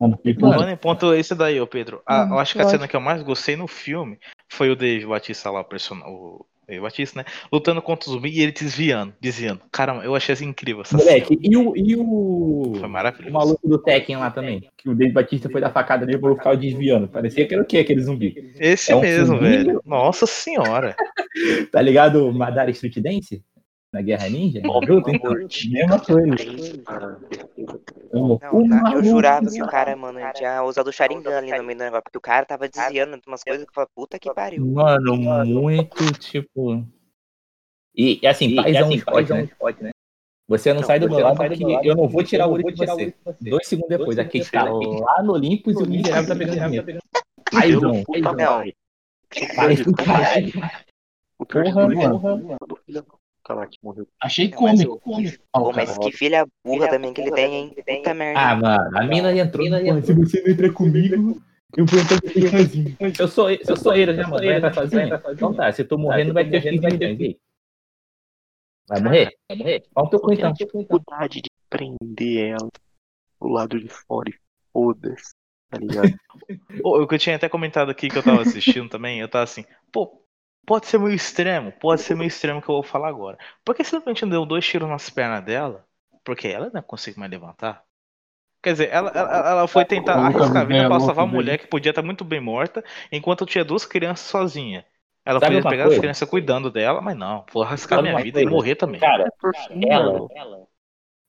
Mano, 0.00 0.18
mano, 0.38 0.70
em 0.70 0.76
ponto 0.76 1.12
esse 1.14 1.34
daí, 1.34 1.60
ô 1.60 1.66
Pedro. 1.66 2.02
A- 2.06 2.24
Hum, 2.24 2.28
eu 2.30 2.38
acho 2.38 2.54
que 2.54 2.62
a 2.62 2.64
cena 2.68 2.88
que 2.88 2.96
eu 2.96 3.00
mais 3.00 3.22
gostei 3.22 3.56
no 3.56 3.66
filme 3.68 4.18
foi 4.50 4.70
o 4.70 4.76
Dave 4.76 5.06
Batista 5.06 5.50
lá, 5.50 5.60
o 5.60 6.46
personagem. 6.72 6.78
O 6.78 6.80
Dave 6.80 6.80
Batista, 6.82 7.18
né? 7.20 7.24
Lutando 7.52 7.82
contra 7.82 8.08
o 8.08 8.12
zumbi 8.12 8.30
e 8.30 8.40
ele 8.42 8.52
desviando, 8.52 9.12
desviando. 9.20 9.60
Caramba, 9.70 10.04
eu 10.04 10.14
achei 10.14 10.32
assim 10.32 10.46
incrível 10.46 10.82
essa 10.82 10.96
Moleque, 10.96 11.38
e 11.40 11.56
o, 11.56 11.76
e 11.76 11.96
o, 11.96 12.74
Foi 12.78 12.88
o 12.88 12.90
maravilhoso. 12.90 13.32
maluco 13.32 13.68
do 13.68 13.78
Tekken 13.78 14.16
lá 14.16 14.30
também? 14.30 14.68
Que 14.76 14.88
o 14.88 14.94
Dave 14.94 15.12
Batista 15.12 15.48
foi 15.50 15.60
dar 15.60 15.70
facada 15.70 16.06
nele 16.06 16.18
e 16.18 16.34
ficava 16.34 16.56
desviando. 16.56 17.08
Parecia 17.08 17.46
que 17.46 17.54
era 17.54 17.62
o 17.62 17.66
quê, 17.66 17.78
aquele 17.78 18.00
zumbi? 18.00 18.52
Esse 18.58 18.92
É 18.92 18.96
um 18.96 19.00
mesmo, 19.00 19.26
zumbi? 19.26 19.40
velho. 19.48 19.82
Nossa 19.84 20.26
senhora. 20.26 20.96
Tá 21.72 21.80
ligado 21.80 22.28
o 22.28 22.32
Madara 22.32 22.70
Street 22.70 22.98
Dance? 22.98 23.42
Na 23.92 24.00
Guerra 24.00 24.28
Ninja? 24.30 24.60
Naruto, 24.62 25.10
então, 25.10 25.34
mesma 25.70 26.00
coisa. 26.00 26.34
Não, 28.10 28.32
O 28.32 28.68
tá, 28.68 28.92
eu 28.94 29.04
jurava 29.04 29.50
que 29.50 29.62
o 29.62 29.66
cara, 29.66 29.94
mano, 29.94 30.18
ele 30.18 30.32
tinha 30.32 30.62
usado 30.62 30.88
o 30.88 30.92
Sharingan 30.92 31.36
ali 31.36 31.50
no 31.50 31.62
meio 31.62 31.78
do 31.78 31.84
negócio, 31.84 32.04
porque 32.04 32.16
o 32.16 32.22
cara 32.22 32.46
tava 32.46 32.68
desviando 32.68 33.16
de 33.16 33.22
umas 33.26 33.44
coisas 33.44 33.64
que 33.64 33.70
eu 33.70 33.74
falava, 33.74 33.90
puta 33.94 34.18
que 34.18 34.32
pariu. 34.32 34.64
Mano, 34.64 35.16
muito 35.44 36.10
tipo. 36.14 36.86
E, 37.94 38.18
e 38.22 38.26
assim, 38.26 38.56
paizão 38.56 38.88
um 38.88 38.98
Scott, 38.98 39.30
né? 39.82 39.90
Você 40.48 40.72
não, 40.72 40.80
Não, 40.80 40.86
sai 40.86 40.98
do 40.98 41.08
meu 41.08 41.20
lado 41.20 41.36
porque 41.36 41.64
eu 41.82 41.94
não 41.94 42.08
vou 42.08 42.24
tirar 42.24 42.46
o 42.46 42.52
olho 42.52 42.64
de 42.64 42.74
você. 42.74 42.90
olho 42.90 43.06
de 43.06 43.14
você. 43.24 43.50
Dois 43.50 43.66
segundos 43.66 43.90
depois, 43.90 44.18
aqui 44.18 44.38
está 44.38 44.64
lá 44.64 45.22
no 45.22 45.34
Olympus 45.34 45.78
e 45.78 45.82
o 45.82 45.86
miserável 45.86 46.28
tá 46.28 46.36
pegando. 46.36 47.02
Paizão. 47.50 47.92
Não. 47.92 48.34
pai. 48.34 48.74
Pai 49.54 49.76
do 49.76 49.94
caralho. 49.94 50.52
Porra, 51.38 51.92
é 51.92 52.08
porra. 52.08 52.58
Que 53.42 53.78
morreu. 53.82 54.06
Achei 54.20 54.48
mas 54.48 54.84
cômico. 54.84 55.00
Ó, 55.52 55.64
Pô, 55.64 55.72
mas 55.72 55.98
que 55.98 56.12
filha 56.12 56.46
burra 56.64 56.88
também 56.88 57.12
que 57.12 57.20
ele 57.20 57.32
tem, 57.32 57.54
hein? 57.54 57.74
Puta 57.74 58.14
merda. 58.14 58.40
Ah, 58.40 58.56
mano, 58.56 58.98
a 58.98 59.04
mina 59.04 59.36
entrou. 59.36 59.68
Porra, 59.68 60.02
se 60.02 60.12
você 60.12 60.42
não 60.42 60.50
entrar 60.50 60.72
comigo, 60.72 61.42
eu 61.76 61.86
vou 61.86 62.00
entrar 62.00 62.20
sozinho. 62.50 62.96
Se 63.14 63.22
eu 63.22 63.28
sou, 63.28 63.50
eu 63.50 63.76
sou 63.76 63.94
ele, 63.94 64.14
já, 64.14 64.28
mano, 64.28 64.44
vai 64.44 64.56
entrar 64.56 64.74
sozinho? 64.74 65.08
Então 65.32 65.54
tá, 65.54 65.72
se 65.72 65.82
eu 65.82 65.88
tô 65.88 65.98
morrendo, 65.98 66.32
vai 66.32 66.48
ter 66.48 66.62
15 66.62 66.78
milhões. 66.78 67.20
e 67.20 67.24
aí? 67.24 67.38
Vai 68.88 69.00
morrer? 69.00 69.30
Vai 69.48 69.58
morrer? 69.58 69.82
Olha 69.94 70.06
o 70.06 70.10
teu 70.10 70.20
cu 70.20 70.32
então. 70.32 70.52
dificuldade 70.52 71.40
de 71.40 71.50
prender 71.68 72.50
ela 72.50 72.68
do 73.40 73.48
lado 73.48 73.80
de 73.80 73.88
fora 73.88 74.30
e 74.30 74.34
foda-se, 74.72 75.34
tá 75.70 75.78
ligado? 75.78 76.12
O 76.84 77.06
que 77.06 77.14
eu 77.14 77.18
tinha 77.18 77.36
até 77.36 77.48
comentado 77.48 77.90
aqui 77.90 78.08
que 78.08 78.18
eu 78.18 78.22
tava 78.22 78.42
assistindo 78.42 78.88
também, 78.88 79.20
eu 79.20 79.28
tava 79.28 79.44
assim, 79.44 79.64
pô, 79.90 80.21
pode 80.66 80.86
ser 80.86 80.98
meio 80.98 81.14
extremo, 81.14 81.72
pode 81.72 82.00
ser 82.02 82.14
meio 82.14 82.28
extremo 82.28 82.60
que 82.60 82.68
eu 82.68 82.74
vou 82.74 82.82
falar 82.82 83.08
agora. 83.08 83.38
Por 83.64 83.74
que 83.74 83.84
simplesmente 83.84 84.26
deu 84.26 84.44
dois 84.46 84.66
tiros 84.66 84.88
nas 84.88 85.08
pernas 85.10 85.44
dela? 85.44 85.84
Porque 86.24 86.48
ela 86.48 86.70
não 86.72 86.82
consegue 86.82 87.18
mais 87.18 87.30
levantar. 87.30 87.84
Quer 88.62 88.72
dizer, 88.72 88.90
ela, 88.90 89.10
ela, 89.10 89.50
ela 89.50 89.68
foi 89.68 89.84
tentar 89.84 90.14
arriscar 90.14 90.58
a 90.58 90.64
vi 90.64 90.74
vida 90.74 90.88
pra 90.88 91.00
salvar 91.00 91.24
a 91.24 91.26
mulher 91.26 91.58
que 91.58 91.66
podia 91.66 91.90
estar 91.90 92.02
muito 92.02 92.24
bem 92.24 92.40
morta, 92.40 92.84
enquanto 93.10 93.44
tinha 93.44 93.64
duas 93.64 93.84
crianças 93.84 94.26
sozinha. 94.26 94.86
Ela 95.24 95.40
Sabe 95.40 95.56
podia 95.56 95.70
pegar 95.70 95.82
coisa? 95.84 95.96
as 95.96 96.00
crianças 96.00 96.28
cuidando 96.28 96.70
dela, 96.70 97.00
mas 97.00 97.16
não, 97.16 97.44
vou 97.52 97.64
arriscar 97.64 97.98
Sabe 97.98 98.10
minha 98.10 98.22
vida 98.22 98.40
e 98.40 98.44
coisa? 98.44 98.56
morrer 98.56 98.76
também. 98.76 99.00
Cara, 99.00 99.32
Por 99.40 99.52
fim, 99.54 99.88
ela. 99.88 100.12
mano, 100.12 100.28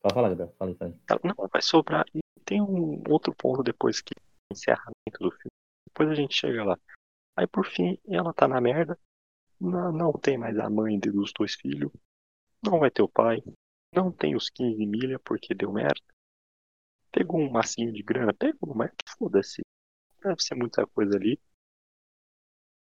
Pode 0.01 0.13
falar, 0.13 0.29
Gabriel. 0.29 0.53
Fala 0.59 0.75
aí, 0.79 0.93
ela 1.09 1.19
não 1.23 1.47
vai 1.51 1.61
sobrar. 1.61 2.05
E 2.13 2.19
tem 2.45 2.61
um 2.61 3.01
outro 3.09 3.33
ponto 3.33 3.63
depois 3.63 4.01
que 4.01 4.13
encerramento 4.51 5.19
do 5.19 5.31
filme. 5.31 5.51
Depois 5.87 6.09
a 6.09 6.15
gente 6.15 6.35
chega 6.35 6.63
lá. 6.63 6.77
Aí 7.37 7.47
por 7.47 7.65
fim, 7.65 7.97
ela 8.07 8.33
tá 8.33 8.47
na 8.47 8.59
merda. 8.61 8.97
Não, 9.59 9.91
não 9.91 10.11
tem 10.13 10.37
mais 10.37 10.57
a 10.57 10.69
mãe 10.69 10.99
dos 10.99 11.31
dois 11.33 11.55
filhos. 11.55 11.91
Não 12.63 12.79
vai 12.79 12.91
ter 12.91 13.01
o 13.01 13.09
pai. 13.09 13.41
Não 13.93 14.11
tem 14.11 14.35
os 14.35 14.49
15 14.49 14.85
milha 14.85 15.19
porque 15.19 15.53
deu 15.53 15.71
merda. 15.71 16.01
Pegou 17.11 17.39
um 17.39 17.51
massinho 17.51 17.91
de 17.93 18.01
grana. 18.01 18.33
Pegou, 18.33 18.73
mas 18.75 18.91
foda-se. 19.17 19.61
Deve 20.21 20.41
ser 20.41 20.55
muita 20.55 20.85
coisa 20.87 21.15
ali. 21.15 21.39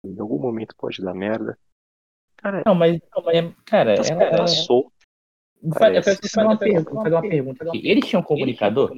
Em 0.05 0.19
algum 0.19 0.39
momento 0.39 0.75
pode 0.75 1.01
dar 1.01 1.13
merda. 1.13 1.57
Cara, 2.37 2.63
Não, 2.65 2.73
mas, 2.73 2.99
não, 3.15 3.23
mas, 3.23 3.55
cara, 3.65 3.93
essa 3.93 4.13
ela, 4.13 4.47
fa- 5.77 5.89
Eu 5.93 6.01
quero 6.01 6.03
fazer 6.03 6.45
uma 6.45 6.57
pergunta, 6.57 6.91
fazer 6.95 7.15
uma 7.15 7.21
pergunta 7.21 7.63
aqui. 7.69 7.87
Eles 7.87 8.05
tinham 8.09 8.23
comunicador? 8.23 8.91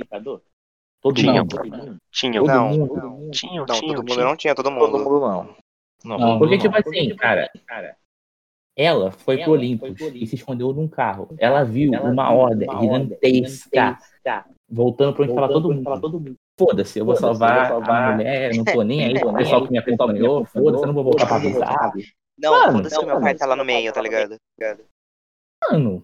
Todo 1.01 1.15
Tinha. 1.15 1.41
mundo? 1.43 1.97
Tinha, 2.09 2.39
Todo 2.39 2.47
Não, 2.47 2.69
mundo? 2.69 2.95
não. 2.95 3.31
tinha, 3.31 3.59
Não, 3.59 3.65
tinha, 3.65 3.79
todo 3.95 3.97
mundo 3.97 4.13
tinha. 4.13 4.25
não 4.25 4.37
tinha, 4.37 4.55
todo 4.55 4.71
mundo. 4.71 4.91
Todo 4.91 5.03
mundo 5.03 5.19
não. 5.19 5.57
Não, 6.03 6.17
Não, 6.17 6.39
Porque, 6.39 6.55
não. 6.55 6.61
tipo 6.61 6.77
assim, 6.77 7.15
cara, 7.15 7.49
ela 8.75 9.11
foi 9.11 9.37
pro 9.37 9.51
Olympus 9.53 9.99
e 10.13 10.25
se 10.25 10.35
escondeu 10.35 10.73
num 10.73 10.87
carro. 10.87 11.29
Ela 11.37 11.63
viu 11.63 11.91
uma 11.91 12.31
ordem 12.31 12.67
gigantesca 12.79 13.97
voltando 14.69 15.13
pra 15.13 15.23
onde 15.25 15.33
tava 15.35 15.49
todo 15.49 15.69
mundo. 16.19 16.35
Foda-se, 16.57 16.99
eu 16.99 17.05
vou 17.05 17.15
salvar 17.15 17.71
a 17.71 18.11
mulher, 18.13 18.55
não 18.55 18.63
tô 18.63 18.81
nem 18.83 19.05
aí. 19.05 19.15
O 19.23 19.33
pessoal 19.33 19.65
que 19.65 19.71
me 19.71 19.77
acompanhou, 19.77 20.45
foda-se, 20.45 20.83
eu 20.83 20.87
não 20.87 20.93
vou 20.93 21.03
voltar 21.03 21.25
pra 21.25 21.37
avisar. 21.37 21.93
Não, 22.37 22.71
foda-se 22.73 22.99
que 22.99 23.05
meu 23.05 23.19
pai 23.21 23.35
tá 23.35 23.45
lá 23.45 23.55
no 23.55 23.65
meio, 23.65 23.91
tá 23.93 24.01
ligado? 24.01 24.37
Mano. 25.71 26.03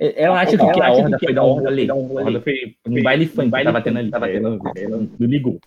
Ela 0.00 0.40
acha 0.42 0.56
que 0.56 0.62
a 0.62 0.92
horda 0.92 1.18
foi 1.18 1.34
dar 1.34 1.44
um 1.44 1.54
rolê. 1.54 1.90
A 1.90 1.94
horda 1.94 2.40
foi 2.40 2.76
um 2.86 3.02
baile 3.02 3.26
funk 3.26 3.50
que 3.50 3.64
tava 3.64 3.82
tendo 3.82 3.98
ali. 3.98 4.10
Tava 4.10 4.28
tendo, 4.28 4.60
ela 4.76 4.96
não 5.18 5.26
ligou. 5.26 5.58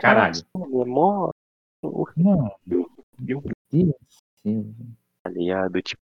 Caralho. 0.00 0.34
É 0.56 0.84
mó. 0.84 1.30
Mano, 2.16 2.54
Meu 2.66 2.90
Deus 3.18 3.42
do 3.42 3.52
céu. 3.70 3.98
ligado? 5.30 5.82
Tipo, 5.82 6.02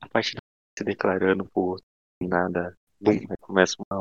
a 0.00 0.08
partir 0.08 0.36
de 0.36 0.40
se 0.78 0.84
declarando 0.84 1.44
por 1.46 1.80
nada, 2.20 2.76
bum, 3.00 3.12
aí 3.12 3.36
começa 3.40 3.76
uma, 3.90 4.00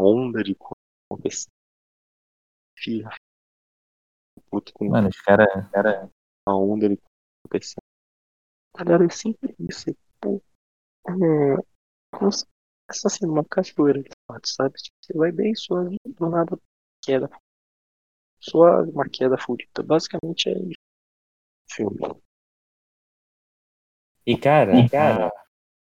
onda 0.00 0.42
de 0.42 0.54
coisa 0.54 0.74
acontecendo. 1.10 1.52
Filha. 2.76 3.08
Puto 4.50 4.72
com 4.74 4.88
Mano, 4.88 5.08
os 5.08 5.20
caras. 5.20 5.48
Cara, 5.70 6.10
uma 6.46 6.58
onda 6.58 6.88
de 6.88 6.96
coisa 6.96 7.10
acontecendo. 7.46 7.84
Galera, 8.76 9.04
é 9.04 9.10
sempre 9.10 9.54
isso. 9.58 9.86
Tipo, 9.86 10.42
é, 11.08 11.56
como 12.16 12.32
se 12.32 12.44
essa 12.88 13.08
sendo 13.08 13.32
uma 13.32 13.44
cachoeira 13.44 14.02
de 14.02 14.10
fato, 14.26 14.48
sabe? 14.48 14.74
Tipo, 14.74 14.96
você 15.00 15.12
vai 15.14 15.32
bem 15.32 15.54
suave, 15.54 15.96
do 16.04 16.28
nada 16.28 16.58
queda. 17.02 17.30
Suave, 18.44 18.90
uma 18.90 19.08
queda 19.08 19.38
fudida. 19.38 19.82
Basicamente 19.82 20.48
é 20.48 20.58
isso. 20.58 20.78
Filme. 21.70 21.98
E 24.26 24.36
cara, 24.36 24.88
cara, 24.88 25.32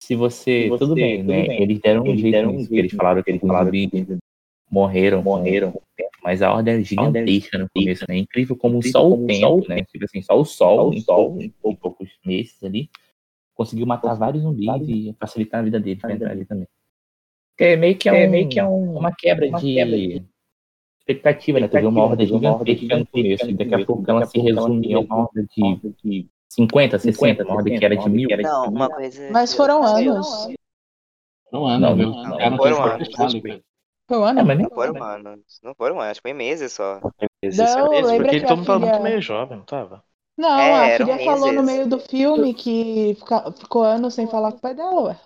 se 0.00 0.14
você, 0.14 0.70
tudo 0.78 0.94
bem, 0.94 1.22
né? 1.22 1.60
Eles 1.60 1.80
deram 1.80 2.02
um 2.02 2.16
jeito 2.16 2.50
nisso, 2.50 2.68
que 2.68 2.76
eles 2.76 2.92
falaram 2.92 3.22
que 3.22 3.30
eles 3.30 3.40
falaram 3.40 3.70
que 3.70 4.18
morreram, 4.70 5.22
morreram, 5.22 5.80
mas 6.22 6.40
a 6.40 6.52
ordem 6.52 6.74
é 6.74 6.82
gigantesca 6.82 7.58
no 7.58 7.68
começo, 7.74 8.04
né? 8.08 8.16
É 8.16 8.18
incrível 8.18 8.56
como 8.56 8.82
só 8.82 9.08
o 9.08 9.26
tempo, 9.26 9.68
né? 9.68 9.84
Tipo 9.84 10.04
assim, 10.04 10.22
só 10.22 10.38
o 10.40 10.44
sol, 10.44 10.94
em 10.94 11.00
sol, 11.00 11.38
em 11.40 11.50
poucos 11.50 12.08
meses 12.24 12.62
ali, 12.62 12.88
conseguiu 13.54 13.86
matar 13.86 14.14
vários 14.14 14.42
zumbis 14.42 14.88
e 14.88 15.16
facilitar 15.18 15.60
a 15.60 15.64
vida 15.64 15.80
deles 15.80 16.00
pra 16.00 16.12
entrar 16.12 16.30
ali 16.30 16.44
também. 16.44 16.66
Que 17.56 17.64
é 17.64 17.76
meio 17.76 17.98
que 17.98 18.08
é, 18.08 18.12
um, 18.12 18.30
meio 18.30 18.48
que 18.48 18.58
é 18.58 18.64
um, 18.64 18.98
uma 18.98 19.12
quebra 19.14 19.50
de 19.50 20.22
expectativa, 21.02 21.60
né? 21.60 21.68
Tu 21.68 21.78
vê 21.78 21.86
uma 21.86 22.04
horda 22.04 22.24
gigantesca 22.24 22.98
no 22.98 23.06
começo, 23.06 23.50
e 23.50 23.54
daqui 23.54 23.74
a 23.74 23.84
pouco 23.84 24.04
ela 24.10 24.26
se 24.26 24.38
resume 24.38 24.94
a 24.94 25.00
uma 25.00 25.16
horda 25.16 25.46
de 25.56 26.26
50, 26.48 26.98
60, 26.98 27.44
uma 27.44 27.54
horda 27.56 27.70
que 27.70 27.84
era 27.84 27.96
de 27.96 28.08
mil. 28.10 28.28
Não, 28.40 28.68
uma 28.68 28.88
coisa. 28.88 29.30
Mas 29.32 29.54
foram 29.54 29.84
anos. 29.84 30.48
Não 31.52 31.78
Não, 31.78 31.96
não, 31.96 32.56
foram 32.56 32.82
anos. 32.84 33.08
Foi 34.08 34.18
um 34.18 34.24
ano? 34.24 34.40
É, 34.40 34.42
mas 34.42 34.56
nem 34.58 34.66
Não 34.68 34.70
foram 34.76 35.02
anos. 35.04 35.60
Não 35.62 35.74
foram 35.74 36.00
anos, 36.00 36.10
acho 36.10 36.20
que 36.20 36.28
foi 36.28 36.32
meses 36.32 36.72
só. 36.72 37.00
Não, 37.42 37.88
Mesmo, 37.90 38.08
lembra 38.08 38.26
porque 38.26 38.40
que 38.40 38.46
todo 38.46 38.56
mundo 38.58 38.66
filha- 38.66 38.78
muito 38.78 39.02
meio 39.02 39.20
jovem, 39.22 39.58
não 39.58 39.64
tava? 39.64 40.04
Não, 40.36 40.48
É, 40.60 40.94
a 40.94 40.96
filha 40.98 41.18
falou 41.24 41.52
no 41.52 41.62
meio 41.62 41.86
do 41.86 41.98
filme 41.98 42.54
que 42.54 43.14
fica- 43.16 43.52
ficou 43.52 43.82
anos 43.84 44.14
sem 44.14 44.26
falar 44.26 44.52
com 44.52 44.58
o 44.58 44.60
pai 44.60 44.74
dela, 44.74 45.00
ué. 45.02 45.16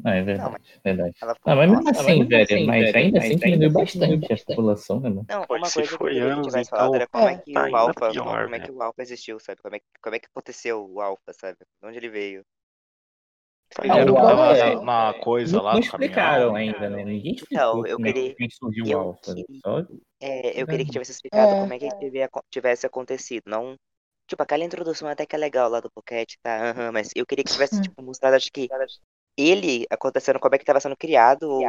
Não, 0.00 0.12
é 0.12 0.22
verdade, 0.22 0.80
verdade. 0.84 1.14
Ela 1.20 1.34
Não, 1.46 1.56
mas 1.56 1.70
mesmo 1.70 1.88
assim, 1.90 2.26
mas 2.28 2.28
velho, 2.28 2.46
assim, 2.50 2.66
mas 2.66 2.94
ainda 2.94 3.18
mas 3.18 3.34
assim 3.34 3.36
diminuiu 3.38 3.70
assim 3.70 3.82
diminuiu 3.84 4.20
bastante 4.20 4.32
a 4.32 4.36
população, 4.46 5.00
né, 5.00 5.08
mano? 5.08 5.26
Não, 5.28 5.44
uma 5.50 5.70
coisa 5.70 5.88
que 5.88 5.94
eu 5.94 5.98
foi 5.98 6.18
que 6.20 6.20
anos, 6.20 6.40
tivesse 6.40 6.70
então, 6.70 6.70
falado 6.70 6.94
era 6.94 7.06
como 7.08 7.28
é, 7.28 7.34
é, 7.34 7.38
que 7.44 7.52
tá 7.52 7.66
o 7.68 7.76
Alpha, 7.76 8.14
pior, 8.14 8.42
como 8.42 8.54
é 8.54 8.60
que 8.60 8.70
velho. 8.70 8.72
o 8.72 8.82
Alpha 8.82 9.02
existiu, 9.02 9.38
sabe? 9.40 9.60
Como 9.62 9.74
é, 9.76 9.80
que- 9.80 9.86
como 10.02 10.16
é 10.16 10.18
que 10.18 10.26
aconteceu 10.26 10.84
o 10.90 11.00
Alpha, 11.00 11.32
sabe? 11.34 11.58
De 11.80 11.86
onde 11.88 11.98
ele 11.98 12.08
veio? 12.08 12.44
Tá 13.70 13.82
Ah, 13.88 14.04
o? 14.04 14.18
Alpha 14.18 14.56
é- 14.56 14.76
na 14.84 15.14
coisa 15.14 15.56
Não, 15.56 15.62
lá 15.62 15.72
não 15.72 15.80
explicaram 15.80 16.54
ainda, 16.54 16.88
né? 16.90 17.04
Ninguém 17.04 17.34
explicou 17.34 17.56
Então, 17.60 17.86
eu 17.86 17.96
como 17.96 18.06
é 18.06 18.12
queria- 18.12 18.36
que 18.36 18.50
surgiu 18.50 18.88
o 18.90 18.90
eu 18.92 18.98
Alpha. 18.98 19.34
né? 19.34 19.42
Só 19.64 19.82
É, 20.20 20.60
eu 20.60 20.66
queria 20.66 20.84
que 20.84 20.90
tivesse 20.92 21.12
explicado 21.12 21.54
É. 21.54 21.56
como 21.56 21.72
é 21.72 21.78
que 21.78 21.88
tive- 21.92 22.28
tivesse 22.50 22.86
acontecido, 22.86 23.44
não... 23.46 23.76
Tipo, 24.26 24.42
aquela 24.42 24.64
introdução 24.64 25.08
até 25.08 25.24
que 25.26 25.34
é 25.36 25.38
legal 25.38 25.70
lá 25.70 25.80
do 25.80 25.90
Pocket, 25.90 26.34
tá? 26.42 26.70
aham, 26.70 26.92
mas 26.92 27.10
eu 27.16 27.24
queria 27.26 27.44
que 27.44 27.50
tivesse, 27.52 27.80
Hum. 27.80 27.82
tipo, 27.82 28.02
mostrado, 28.02 28.36
acho 28.36 28.50
que 28.52 28.68
ele 29.38 29.86
acontecendo, 29.88 30.40
como 30.40 30.54
é 30.54 30.58
que 30.58 30.64
tava 30.64 30.80
sendo 30.80 30.96
criado, 30.96 31.44
ou 31.44 31.62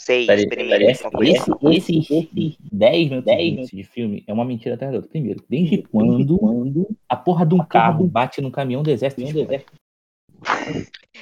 sei, 0.00 0.26
Peraí, 0.26 0.42
experimento, 0.42 0.82
esse, 0.82 1.06
assim. 1.06 1.98
esses 2.00 2.56
10 2.72 3.10
minutos 3.10 3.70
de 3.70 3.84
filme 3.84 4.24
é 4.26 4.32
uma 4.32 4.44
mentira 4.44 4.74
atrás 4.74 4.90
da 4.90 4.98
outra. 4.98 5.10
Primeiro, 5.10 5.44
desde 5.48 5.82
quando, 5.82 6.38
quando 6.38 6.88
a 7.08 7.16
porra 7.16 7.44
de 7.44 7.54
um 7.54 7.64
carro 7.64 8.06
bate 8.06 8.40
no 8.40 8.50
caminhão 8.50 8.82
do 8.82 8.90
exército? 8.90 9.20
Do 9.30 9.38
exército? 9.40 9.72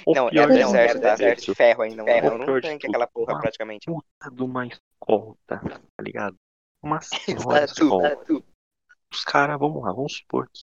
O 0.07 0.14
Não, 0.14 0.29
era 0.29 0.47
do 0.47 0.53
tudo, 0.53 0.59
exército, 0.61 1.07
Exército 1.07 1.51
de 1.51 1.57
ferro 1.57 1.83
ainda, 1.83 1.97
não 1.97 2.09
É, 2.09 2.18
era 2.18 2.33
o 2.33 2.57
um 2.57 2.61
tanque 2.61 2.87
aquela 2.87 3.07
porra, 3.09 3.33
uma 3.35 3.41
praticamente. 3.41 3.87
puta 3.87 4.31
de 4.33 4.43
uma 4.43 4.66
escolta, 4.66 5.61
tá 5.61 6.03
ligado? 6.03 6.37
Uma 6.81 7.01
senhora 7.01 7.64
escolta. 7.66 8.43
Os 9.12 9.25
caras, 9.25 9.59
vamos 9.59 9.83
lá, 9.83 9.93
vamos 9.93 10.18
supor 10.18 10.49
que 10.49 10.61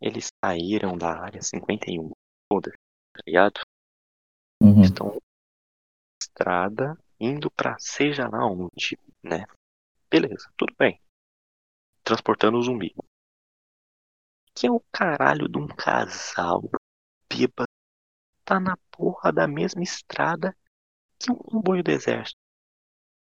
eles 0.00 0.28
saíram 0.44 0.96
da 0.98 1.12
área 1.20 1.40
51, 1.42 2.10
foda 2.52 2.72
tá 3.18 3.22
ligado? 3.26 3.60
Uhum. 4.62 4.82
Estão 4.82 5.14
na 5.14 5.20
estrada, 6.20 6.98
indo 7.20 7.50
pra 7.50 7.78
seja 7.78 8.28
lá 8.28 8.46
onde, 8.46 8.98
né? 9.22 9.44
Beleza, 10.10 10.50
tudo 10.56 10.74
bem. 10.78 11.00
Transportando 12.02 12.58
o 12.58 12.62
zumbi. 12.62 12.94
Que 14.54 14.66
é 14.66 14.70
o 14.70 14.80
caralho 14.92 15.48
de 15.48 15.58
um 15.58 15.66
casal 15.68 16.62
bêbado 17.28 17.68
tá 18.44 18.58
na 18.58 18.78
porra 18.90 19.30
da 19.30 19.46
mesma 19.46 19.82
estrada 19.82 20.56
que 21.18 21.30
um 21.30 21.36
comboio 21.36 21.84
do 21.84 21.90
exército. 21.90 22.38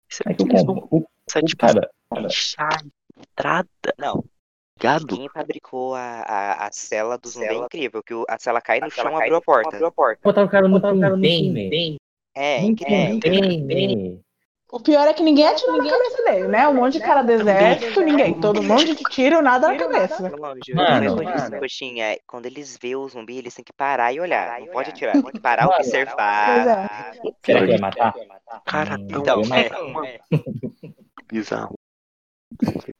Será 0.06 0.32
É 0.32 0.34
que 0.34 0.44
que 0.44 0.50
eles 0.50 0.64
vão 0.64 0.86
o, 0.90 0.98
o 0.98 1.42
tipo, 1.46 1.56
cara, 1.56 1.90
fechar 2.28 2.68
a 2.68 3.20
estrada? 3.20 3.68
Não, 3.98 4.22
Ligado? 4.78 5.06
Quem 5.08 5.28
fabricou 5.28 5.94
a, 5.94 6.22
a, 6.22 6.66
a 6.66 6.72
cela 6.72 7.18
do 7.18 7.28
zumbi 7.28 7.46
é 7.46 7.54
incrível, 7.54 8.02
que 8.02 8.14
o- 8.14 8.24
a 8.28 8.38
cela 8.38 8.60
cai 8.60 8.78
no 8.80 8.90
chão 8.90 9.16
abriu 9.16 9.36
a 9.36 9.40
porta. 9.42 9.76
Botaram 10.22 10.46
o 10.46 10.50
cara 10.50 10.68
no 10.68 10.80
container. 10.80 11.70
É, 12.34 12.60
incrível. 12.62 13.14
container. 13.14 14.18
O 14.70 14.78
pior 14.80 15.08
é 15.08 15.14
que 15.14 15.22
ninguém 15.22 15.48
atirou 15.48 15.78
na 15.78 15.90
cabeça 15.90 16.22
dele, 16.24 16.46
né? 16.48 16.68
Um 16.68 16.74
monte 16.74 16.92
de 16.92 17.00
cara 17.00 17.22
do 17.22 17.32
exército, 17.32 18.00
ninguém. 18.02 18.38
Todo 18.38 18.62
mundo 18.62 18.84
de 18.94 19.02
tiro, 19.04 19.40
nada 19.40 19.66
na 19.68 19.76
cabeça. 19.76 20.22
Mano, 20.74 21.04
é 21.04 21.08
mano. 21.24 21.58
coxinha. 21.58 22.18
Quando 22.26 22.44
eles 22.46 22.78
vê 22.80 22.94
o 22.94 23.08
zumbi, 23.08 23.38
eles 23.38 23.54
têm 23.54 23.64
que 23.64 23.72
parar 23.72 24.12
e 24.12 24.20
olhar. 24.20 24.60
Não 24.60 24.66
pode 24.68 24.90
atirar, 24.90 25.14
tem 25.14 25.22
que 25.32 25.40
parar, 25.40 25.68
observar. 25.68 27.14
Será 27.42 27.60
que 27.60 27.68
vai 27.68 27.78
matar? 27.78 28.14
Cara, 28.66 28.98
tão 28.98 29.20
Então, 29.22 29.42
é, 29.54 29.68
é, 30.06 30.20
bizarro. 31.32 31.74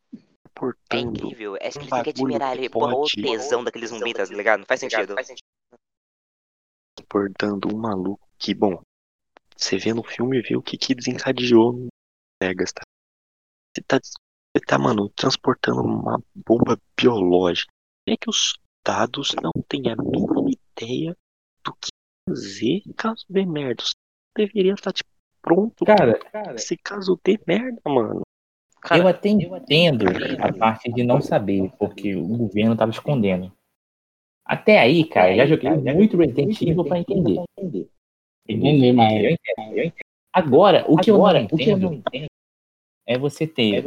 é 0.90 0.98
incrível. 0.98 1.56
É 1.56 1.70
que 1.70 1.78
um 1.78 1.82
eles 1.82 1.84
têm 1.84 1.84
que 1.84 1.90
bagulho 1.90 2.10
admirar 2.10 2.56
ele. 2.56 2.68
Porra, 2.68 2.94
o 2.94 3.06
tesão 3.06 3.64
daquele 3.64 3.86
zumbi, 3.86 4.12
tá 4.12 4.24
ligado? 4.24 4.60
Não 4.60 4.66
faz 4.66 4.80
sentido. 4.80 5.14
portando 7.08 7.74
um 7.74 7.78
maluco 7.78 8.28
que, 8.38 8.54
bom, 8.54 8.82
você 9.56 9.78
vê 9.78 9.92
no 9.92 10.04
filme 10.04 10.38
e 10.38 10.42
vê 10.42 10.56
o 10.56 10.62
que, 10.62 10.76
que 10.76 10.94
desencadeou 10.94 11.72
no 11.72 11.88
Vegas, 12.42 12.72
tá? 12.72 12.82
Você 13.74 13.82
tá, 13.86 13.98
você 14.00 14.64
tá, 14.66 14.78
mano, 14.78 15.08
transportando 15.10 15.80
uma 15.80 16.22
bomba 16.34 16.78
biológica. 16.96 17.72
É 18.08 18.16
que 18.16 18.30
os 18.30 18.58
soldados 18.86 19.34
não 19.42 19.52
têm 19.68 19.90
a 19.90 19.96
mínima 19.96 20.50
ideia 20.50 21.16
do 21.64 21.74
que 21.74 21.88
fazer 22.28 22.82
caso 22.96 23.24
dê 23.28 23.44
merda. 23.44 23.82
Você 23.82 23.94
deveria 24.36 24.74
estar, 24.74 24.92
tipo, 24.92 25.10
pronto 25.42 25.84
Cara, 25.84 26.18
se 26.56 26.76
caso 26.76 27.18
dê 27.24 27.38
merda, 27.46 27.80
mano. 27.86 28.22
Eu 28.90 29.08
até 29.08 29.28
entendo 29.28 30.06
a 30.40 30.52
parte 30.52 30.92
de 30.92 31.02
não 31.02 31.20
saber, 31.20 31.70
porque 31.78 32.14
o 32.14 32.26
governo 32.26 32.76
tava 32.76 32.90
escondendo. 32.90 33.52
Até 34.44 34.78
aí, 34.78 35.04
cara, 35.04 35.36
já 35.36 35.46
joguei 35.46 35.70
muito 35.70 36.16
Resident 36.16 36.60
Evil 36.62 36.84
pra 36.84 36.98
entender. 36.98 37.44
Entender 38.48 38.92
mais. 38.92 39.22
Eu 39.22 39.30
entendo, 39.30 39.76
eu 39.76 39.84
entendo. 39.84 40.04
Agora, 40.32 40.84
o 40.88 40.96
que 40.96 41.10
eu 41.10 41.18
não 41.18 41.92
entendo 41.94 42.26
é 43.06 43.18
você 43.18 43.46
ter, 43.46 43.82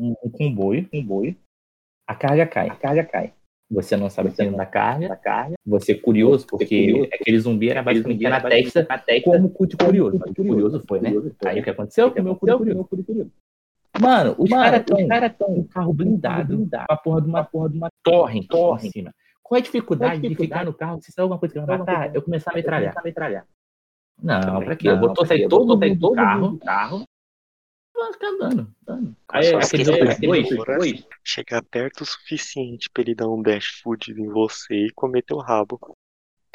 um, 0.00 0.14
um 0.22 0.30
comboio, 0.30 0.88
comboio, 0.88 1.36
a 2.06 2.14
carga 2.14 2.46
cai, 2.46 2.68
a 2.68 2.74
carga 2.74 3.04
cai. 3.04 3.32
Você 3.70 3.96
não 3.96 4.10
sabe 4.10 4.28
o 4.28 4.30
destino 4.30 4.56
da 4.56 4.66
carga, 4.66 5.08
da 5.08 5.16
carga. 5.16 5.54
Você 5.66 5.92
é 5.92 5.98
curioso, 5.98 6.46
porque 6.46 7.08
aquele 7.12 7.38
zumbi 7.38 7.70
era 7.70 7.82
basicamente 7.82 8.22
na 8.22 8.40
Texas, 8.40 8.86
como 9.24 9.46
o 9.46 9.50
cu 9.50 9.66
de 9.66 9.76
curioso. 9.76 10.18
Mas 10.18 10.30
o 10.30 10.34
curioso 10.34 10.84
foi, 10.86 11.00
né? 11.00 11.10
Aí 11.46 11.60
o 11.60 11.64
que 11.64 11.70
aconteceu? 11.70 12.10
Comeu 12.10 12.32
o 12.32 12.36
curioso. 12.36 12.88
Mano, 14.00 14.34
os 14.38 14.50
caras 14.50 14.80
estão 14.80 15.08
cara 15.08 15.30
tão 15.30 15.48
um 15.50 15.64
carro 15.64 15.92
blindado, 15.92 16.68
com 16.68 16.92
a 16.92 16.96
porra 16.96 17.22
de 17.22 17.28
uma 17.28 17.44
porra 17.44 17.70
de 17.70 17.76
uma 17.76 17.90
torre, 18.02 18.46
torre 18.46 18.88
em 18.88 18.90
cima. 18.90 19.14
Qual 19.42 19.56
é 19.56 19.60
a 19.60 19.62
dificuldade 19.62 20.26
de 20.26 20.34
ficar 20.34 20.64
no 20.64 20.74
carro 20.74 21.00
se 21.00 21.12
sair 21.12 21.22
alguma 21.22 21.38
coisa 21.38 21.54
que 21.54 21.60
vai 21.60 21.78
matar? 21.78 22.14
Eu 22.14 22.22
começar 22.22 22.50
a 22.50 22.54
metralhar. 22.54 23.46
Não, 24.20 24.64
pra 24.64 24.76
quê? 24.76 24.88
Eu 24.88 24.98
botou 24.98 25.26
sair 25.26 25.48
todo 25.48 25.76
mundo 25.76 25.94
do 25.96 26.12
carro, 26.12 26.58
carro, 26.58 27.04
vai 27.94 28.12
ficar. 28.12 28.66
Aí, 29.28 29.44
Só 29.44 29.58
aqueles 29.58 29.88
esquece 29.88 30.26
dois, 30.26 30.48
dois, 30.48 31.06
Chegar 31.22 31.62
perto 31.62 32.02
o 32.02 32.06
suficiente 32.06 32.88
pra 32.90 33.02
ele 33.02 33.14
dar 33.14 33.28
um 33.28 33.42
dash 33.42 33.80
food 33.82 34.12
em 34.12 34.28
você 34.28 34.86
e 34.86 34.92
comer 34.92 35.22
teu 35.22 35.38
rabo. 35.38 35.78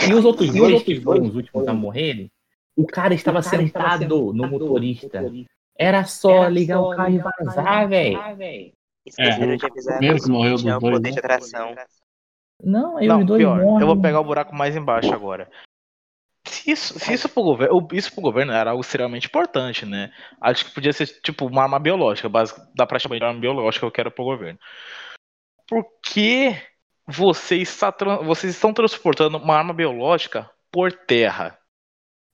E 0.07 0.13
os 0.13 0.25
outros 0.25 0.51
dois 0.53 0.83
que 0.83 0.99
foram 0.99 1.25
os 1.25 1.35
últimos 1.35 1.67
a 1.67 1.73
morrerem, 1.73 2.31
o 2.75 2.85
cara 2.85 3.13
estava 3.13 3.41
sentado 3.41 4.33
no 4.33 4.47
motorista. 4.47 5.21
Era 5.79 6.03
só 6.03 6.47
ligar 6.49 6.81
o 6.81 6.93
carro 6.95 7.09
e 7.15 7.19
vazar, 7.19 7.87
velho. 7.87 8.73
Esqueceram 9.05 9.53
É, 9.53 9.55
de 9.55 9.65
avisar 9.65 9.97
primeiro 9.97 10.21
que 10.21 10.29
morreu 10.29 10.57
tinha 10.57 10.77
dois, 10.77 10.93
poder 10.95 11.09
né? 11.09 11.13
de 11.13 11.19
atração. 11.19 11.75
Não, 12.61 12.97
aí 12.97 13.07
Não, 13.07 13.23
dois 13.23 13.39
pior, 13.39 13.61
morrem. 13.61 13.79
eu 13.81 13.87
vou 13.87 14.01
pegar 14.01 14.19
o 14.19 14.23
buraco 14.25 14.53
mais 14.53 14.75
embaixo 14.75 15.13
agora. 15.13 15.49
Se 16.45 16.71
isso, 16.71 16.99
se 16.99 17.13
isso 17.13 17.29
pro 17.29 17.43
governo, 17.43 17.87
isso 17.93 18.11
pro 18.11 18.21
governo 18.21 18.51
era 18.51 18.71
algo 18.71 18.81
extremamente 18.81 19.27
importante, 19.27 19.85
né? 19.85 20.11
Acho 20.41 20.65
que 20.65 20.73
podia 20.73 20.91
ser 20.91 21.07
tipo 21.21 21.45
uma 21.45 21.63
arma 21.63 21.79
biológica, 21.79 22.27
básica, 22.27 22.61
dá 22.75 22.85
pra 22.85 22.99
chamar 22.99 23.17
de 23.17 23.23
arma 23.23 23.39
biológica, 23.39 23.85
eu 23.85 23.91
quero 23.91 24.11
pro 24.11 24.25
governo. 24.25 24.59
Por 25.67 25.85
que 26.03 26.55
vocês, 27.07 27.69
está 27.69 27.93
vocês 28.23 28.53
estão 28.53 28.73
transportando 28.73 29.37
uma 29.37 29.55
arma 29.55 29.73
biológica 29.73 30.49
por 30.71 30.91
terra? 30.91 31.57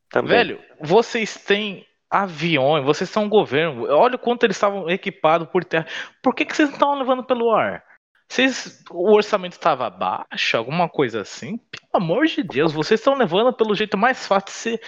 Também. 0.10 0.32
Velho, 0.32 0.64
vocês 0.82 1.36
têm 1.44 1.86
aviões, 2.10 2.86
vocês 2.86 3.10
são 3.10 3.24
um 3.26 3.30
governo. 3.30 3.86
Olha 3.90 4.16
o 4.16 4.20
quanto 4.20 4.44
eles 4.44 4.56
estavam 4.56 4.90
equipados 4.90 5.48
por 5.50 5.64
terra. 5.64 5.88
Por 6.22 6.34
que, 6.34 6.46
que 6.46 6.56
vocês 6.56 6.70
não 6.70 6.76
estavam 6.76 7.00
levando 7.00 7.24
pelo 7.24 7.52
ar? 7.52 7.84
Vocês, 8.28 8.84
o 8.90 9.14
orçamento 9.14 9.54
estava 9.54 9.90
baixo, 9.90 10.58
alguma 10.58 10.90
coisa 10.90 11.22
assim? 11.22 11.58
Pelo 11.58 12.04
amor 12.04 12.26
de 12.26 12.44
Deus, 12.44 12.74
vocês 12.74 13.00
estão 13.00 13.14
levando 13.16 13.54
pelo 13.54 13.76
jeito 13.76 13.98
mais 13.98 14.26
fácil 14.26 14.48
de 14.48 14.52
ser. 14.52 14.82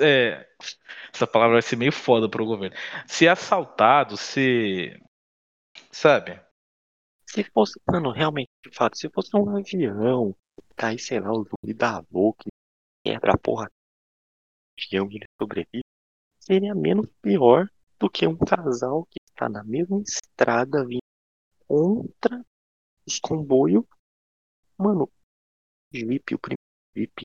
é, 0.00 0.46
essa 1.12 1.26
palavra 1.26 1.54
vai 1.54 1.62
ser 1.62 1.76
meio 1.76 1.92
foda 1.92 2.28
pro 2.28 2.44
governo. 2.44 2.76
Ser 3.06 3.28
assaltado, 3.28 4.16
ser. 4.16 5.00
Sabe? 5.90 6.40
Se 7.26 7.42
fosse, 7.44 7.80
mano, 7.90 8.12
realmente, 8.12 8.50
de 8.64 8.74
fato, 8.74 8.96
se 8.96 9.08
fosse 9.08 9.30
um 9.34 9.56
avião, 9.56 10.36
aí, 10.76 10.98
sei 10.98 11.20
lá, 11.20 11.32
o 11.32 11.44
zumbi 11.44 11.74
da 11.74 12.04
louca, 12.12 12.44
quebra 13.04 13.32
a 13.32 13.38
porra 13.38 13.68
avião 14.78 15.08
e 15.10 15.16
ele 15.16 15.26
sobrevive, 15.40 15.83
seria 16.44 16.74
menos 16.74 17.06
pior 17.22 17.68
do 17.98 18.10
que 18.10 18.26
um 18.26 18.36
casal 18.36 19.06
que 19.06 19.18
está 19.30 19.48
na 19.48 19.64
mesma 19.64 20.00
estrada 20.02 20.86
vindo 20.86 21.00
contra 21.66 22.44
os 23.06 23.18
comboios. 23.18 23.84
Mano, 24.76 25.04
o 25.04 25.10
Jeep, 25.96 26.34
o 26.34 26.38
primeiro 26.38 26.60
Jeep, 26.94 27.22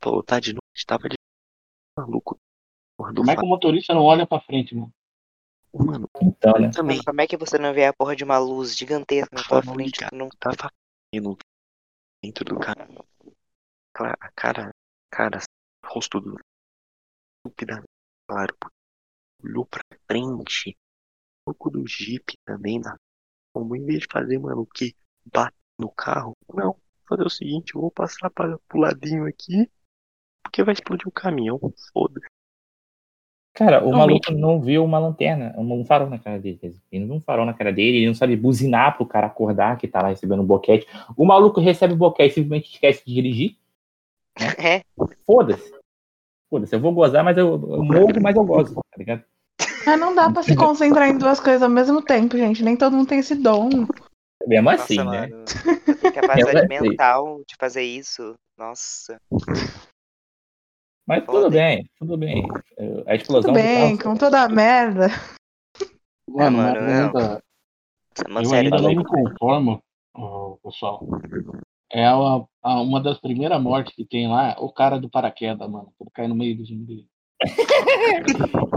falou, 0.00 0.22
tá 0.22 0.38
de 0.38 0.52
noite, 0.52 0.86
tava 0.86 1.08
de 1.08 1.16
maluco. 1.98 2.38
Como 2.96 3.30
é 3.30 3.36
que 3.36 3.42
o 3.42 3.46
motorista 3.46 3.94
não 3.94 4.02
olha 4.02 4.26
pra 4.26 4.40
frente, 4.40 4.74
mano? 4.74 4.92
Mano, 5.74 6.08
Então, 6.20 6.52
né? 6.58 6.70
também 6.70 7.02
Como 7.04 7.20
é 7.20 7.26
que 7.26 7.36
você 7.36 7.58
não 7.58 7.74
vê 7.74 7.86
a 7.86 7.92
porra 7.92 8.16
de 8.16 8.24
uma 8.24 8.38
luz 8.38 8.76
gigantesca 8.76 9.34
na 9.34 9.44
tua 9.44 9.62
frente? 9.62 10.00
ligado. 10.00 10.16
Não... 10.16 10.28
tava 10.30 10.70
vendo 11.12 11.36
dentro 12.22 12.44
do 12.44 12.58
cara. 12.58 12.88
A 13.94 14.30
cara, 14.32 14.70
cara, 15.10 15.40
o 15.84 15.94
rosto 15.94 16.20
do 16.20 16.36
estupidamente 17.48 17.88
claro. 18.26 18.56
Olhou 19.42 19.66
pra 19.66 19.82
frente. 20.06 20.70
Um 20.70 21.52
pouco 21.52 21.70
do 21.70 21.86
Jeep 21.86 22.34
também 22.44 22.78
na 22.78 22.96
como 23.52 23.74
em 23.74 23.84
vez 23.84 24.00
de 24.00 24.06
fazer, 24.10 24.38
mano, 24.38 24.62
o 24.62 24.66
que? 24.66 24.94
Bater 25.32 25.54
no 25.78 25.90
carro? 25.90 26.36
Não. 26.52 26.72
Vou 26.72 26.80
Fazer 27.08 27.24
o 27.24 27.30
seguinte, 27.30 27.74
eu 27.74 27.80
vou 27.80 27.90
passar 27.90 28.30
para 28.30 28.58
pro 28.68 28.80
ladinho 28.80 29.26
aqui. 29.26 29.68
Porque 30.42 30.62
vai 30.62 30.74
explodir 30.74 31.08
o 31.08 31.12
caminhão. 31.12 31.58
Foda. 31.92 32.20
Cara, 33.54 33.82
o 33.84 33.90
Realmente. 33.90 34.30
maluco 34.30 34.32
não 34.32 34.60
viu 34.60 34.84
uma 34.84 34.98
lanterna, 34.98 35.52
um 35.58 35.84
farol 35.84 36.08
na 36.08 36.18
cara 36.18 36.38
dele. 36.38 36.60
Ele 36.62 37.00
não 37.00 37.06
viu 37.08 37.16
um 37.16 37.20
farol 37.20 37.46
na 37.46 37.54
cara 37.54 37.72
dele, 37.72 37.98
ele 37.98 38.06
não 38.06 38.14
sabe 38.14 38.36
buzinar 38.36 38.96
pro 38.96 39.06
cara 39.06 39.26
acordar 39.26 39.78
que 39.78 39.88
tá 39.88 40.00
lá 40.02 40.08
recebendo 40.08 40.42
um 40.42 40.46
boquete. 40.46 40.86
O 41.16 41.24
maluco 41.24 41.60
recebe 41.60 41.94
o 41.94 41.96
boquete 41.96 42.30
e 42.30 42.34
simplesmente 42.34 42.72
esquece 42.72 43.04
de 43.04 43.14
dirigir. 43.14 43.56
É, 44.58 44.84
Foda-se. 45.26 45.77
Foda-se, 46.50 46.74
eu 46.74 46.80
vou 46.80 46.92
gozar, 46.92 47.22
mas 47.22 47.36
eu, 47.36 47.46
eu 47.48 47.82
morro, 47.84 48.20
mas 48.22 48.34
eu 48.36 48.44
gozo, 48.44 48.74
tá 48.74 48.96
ligado? 48.96 49.22
Mas 49.86 50.00
não 50.00 50.14
dá 50.14 50.30
pra 50.30 50.42
se 50.42 50.54
concentrar 50.56 51.08
em 51.08 51.18
duas 51.18 51.40
coisas 51.40 51.62
ao 51.62 51.68
mesmo 51.68 52.00
tempo, 52.02 52.36
gente. 52.36 52.62
Nem 52.62 52.76
todo 52.76 52.96
mundo 52.96 53.08
tem 53.08 53.18
esse 53.18 53.34
dom. 53.34 53.68
Mesmo 54.46 54.70
nossa, 54.70 54.82
assim, 54.84 54.96
né? 54.96 55.04
mano. 55.04 55.44
Eu 56.02 56.12
capacidade 56.12 56.58
Eu 56.74 56.80
sei. 56.80 56.90
mental 56.90 57.42
de 57.46 57.56
fazer 57.58 57.82
isso. 57.82 58.34
Nossa. 58.56 59.20
Mas 61.06 61.24
Foda, 61.24 61.38
tudo 61.40 61.50
bem, 61.50 61.88
tudo 61.98 62.16
bem. 62.16 62.46
A 63.06 63.14
explosão 63.14 63.52
Tudo 63.52 63.62
do 63.62 63.66
bem, 63.66 63.96
carro- 63.96 64.12
com 64.12 64.18
toda 64.18 64.42
a 64.42 64.48
merda. 64.48 65.08
Mano, 66.28 66.58
mano, 66.58 66.80
mas 66.80 66.98
não. 66.98 67.06
ainda, 67.06 67.42
eu 68.42 68.52
ainda 68.54 68.82
não 68.82 68.94
me 68.94 69.04
conformo, 69.04 69.82
pessoal. 70.62 71.06
É 71.90 72.04
a, 72.06 72.14
a- 72.62 72.80
uma 72.82 73.00
das 73.00 73.18
primeiras 73.18 73.60
mortes 73.62 73.94
que 73.94 74.04
tem 74.04 74.28
lá, 74.28 74.56
o 74.58 74.70
cara 74.70 74.98
do 74.98 75.08
paraquedas, 75.08 75.68
mano. 75.70 75.92
Ele 76.00 76.10
cai 76.12 76.28
no 76.28 76.34
meio 76.34 76.56
do 76.56 76.64
zumbi. 76.64 77.06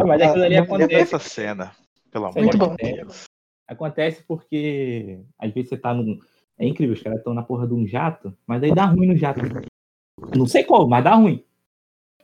Mas 0.05 0.21
aquilo 0.21 0.43
ali 0.43 0.57
acontece. 0.57 0.87
dessa 0.93 1.19
cena. 1.19 1.71
Pelo 2.11 2.25
amor 2.25 2.37
Muito 2.37 2.51
de 2.51 2.57
bom. 2.57 2.75
Deus. 2.75 3.23
Acontece 3.67 4.23
porque 4.27 5.19
às 5.39 5.51
vezes 5.53 5.69
você 5.69 5.77
tá 5.77 5.93
num. 5.93 6.19
É 6.57 6.65
incrível, 6.67 6.93
os 6.93 7.01
caras 7.01 7.19
estão 7.19 7.33
na 7.33 7.41
porra 7.41 7.65
de 7.67 7.73
um 7.73 7.87
jato, 7.87 8.37
mas 8.45 8.61
aí 8.61 8.73
dá 8.73 8.85
ruim 8.85 9.07
no 9.07 9.15
jato. 9.17 9.39
Não 10.37 10.45
sei 10.45 10.63
qual, 10.63 10.87
mas 10.87 11.03
dá 11.03 11.15
ruim. 11.15 11.43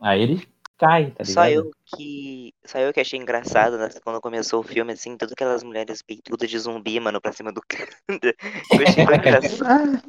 Aí 0.02 0.22
ele 0.22 0.48
cai, 0.78 1.12
tá 1.12 1.24
ligado? 1.24 1.34
Só 1.34 1.48
eu 1.50 1.72
que. 1.86 2.54
Só 2.66 2.80
eu 2.80 2.94
que 2.94 3.00
achei 3.00 3.20
engraçado 3.20 3.78
né, 3.78 3.90
quando 4.04 4.22
começou 4.22 4.60
o 4.60 4.64
filme, 4.64 4.94
assim, 4.94 5.18
todas 5.18 5.34
aquelas 5.34 5.64
mulheres 5.64 6.02
peitudas 6.02 6.50
de 6.50 6.60
zumbi, 6.60 7.00
mano, 7.00 7.20
pra 7.22 7.32
cima 7.34 7.52
do 7.52 7.62
cara. 7.68 7.90
Eu 8.10 8.88
achei 8.88 9.06
tão 9.06 9.16
engraçado. 9.16 9.64
Ah, 9.66 10.02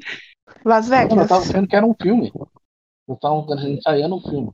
Las 0.64 0.88
Mano, 0.88 1.02
eu 1.04 1.08
Vegas. 1.10 1.28
tava 1.28 1.44
vendo 1.44 1.68
que 1.68 1.76
era 1.76 1.86
um 1.86 1.94
filme. 2.00 2.32
Eu 3.08 3.16
tava 3.16 3.44
ensaiando 3.68 4.16
um 4.16 4.20
filme. 4.20 4.52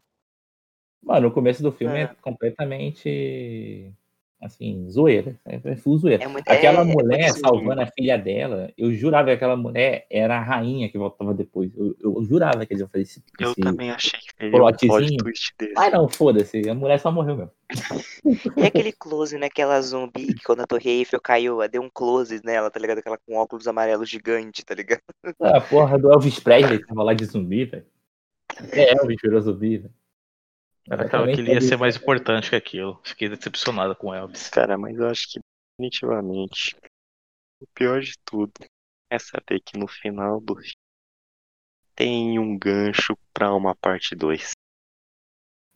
Mano, 1.02 1.28
o 1.28 1.32
começo 1.32 1.62
do 1.62 1.70
filme 1.72 1.98
é, 1.98 2.02
É. 2.02 2.06
completamente 2.22 3.92
Assim, 4.44 4.86
zoeira. 4.90 5.34
É 5.46 5.74
full 5.74 5.96
zoeira. 5.96 6.22
É 6.22 6.28
muito- 6.28 6.46
Aquela 6.46 6.80
é- 6.80 6.82
é 6.82 6.84
mulher 6.84 7.30
zoeira. 7.30 7.38
salvando 7.48 7.80
a 7.80 7.86
filha 7.86 8.18
dela, 8.18 8.70
eu 8.76 8.92
jurava 8.92 9.28
que 9.28 9.30
aquela 9.32 9.56
mulher 9.56 10.06
era 10.10 10.36
a 10.36 10.40
rainha 10.42 10.86
que 10.90 10.98
voltava 10.98 11.32
depois. 11.32 11.74
Eu, 11.74 11.96
eu 11.98 12.22
jurava 12.24 12.66
que 12.66 12.74
eles 12.74 12.80
iam 12.82 12.88
fazer 12.90 13.02
esse. 13.04 13.22
Eu 13.40 13.52
esse- 13.52 13.60
também 13.62 13.90
achei 13.90 14.20
que 14.20 14.46
um 14.46 14.50
plotzinho. 14.50 15.16
Ah, 15.78 15.88
não, 15.90 16.06
foda-se. 16.10 16.68
A 16.68 16.74
mulher 16.74 16.98
só 17.00 17.10
morreu 17.10 17.36
mesmo. 17.36 17.50
E 18.58 18.66
aquele 18.66 18.92
close 18.92 19.38
naquela 19.38 19.80
zumbi 19.80 20.34
que 20.34 20.44
quando 20.44 20.60
a 20.60 20.66
Torre 20.66 20.90
Eiffel 20.90 21.20
caiu, 21.20 21.66
deu 21.66 21.80
um 21.82 21.88
close 21.92 22.40
nela, 22.44 22.70
tá 22.70 22.78
ligado? 22.78 22.98
Aquela 22.98 23.16
com 23.26 23.36
óculos 23.36 23.66
amarelos 23.66 24.10
gigante, 24.10 24.62
tá 24.64 24.74
ligado? 24.74 25.00
A 25.40 25.60
porra 25.62 25.98
do 25.98 26.12
Elvis 26.12 26.38
Presley 26.38 26.78
que 26.80 26.86
tava 26.86 27.02
lá 27.02 27.14
de 27.14 27.24
zumbi, 27.24 27.64
velho. 27.64 27.86
É, 28.72 28.92
Elvis 28.98 29.16
virou 29.22 29.40
zumbi, 29.40 29.78
velho. 29.78 29.94
Eu 30.86 31.00
achava 31.00 31.26
que 31.26 31.40
ele 31.40 31.52
ia 31.52 31.60
ser 31.60 31.76
mais 31.76 31.96
importante 31.96 32.50
que 32.50 32.56
aquilo. 32.56 33.00
Fiquei 33.04 33.28
decepcionado 33.28 33.96
com 33.96 34.08
o 34.08 34.14
Elvis. 34.14 34.50
Cara, 34.50 34.76
mas 34.76 34.96
eu 34.96 35.08
acho 35.08 35.32
que 35.32 35.40
definitivamente 35.78 36.76
o 37.60 37.66
pior 37.74 38.00
de 38.00 38.14
tudo 38.24 38.52
é 39.10 39.18
saber 39.18 39.60
que 39.60 39.78
no 39.78 39.88
final 39.88 40.40
do 40.40 40.54
filme 40.56 40.74
tem 41.94 42.38
um 42.38 42.58
gancho 42.58 43.16
pra 43.32 43.54
uma 43.54 43.74
parte 43.74 44.14
2. 44.14 44.50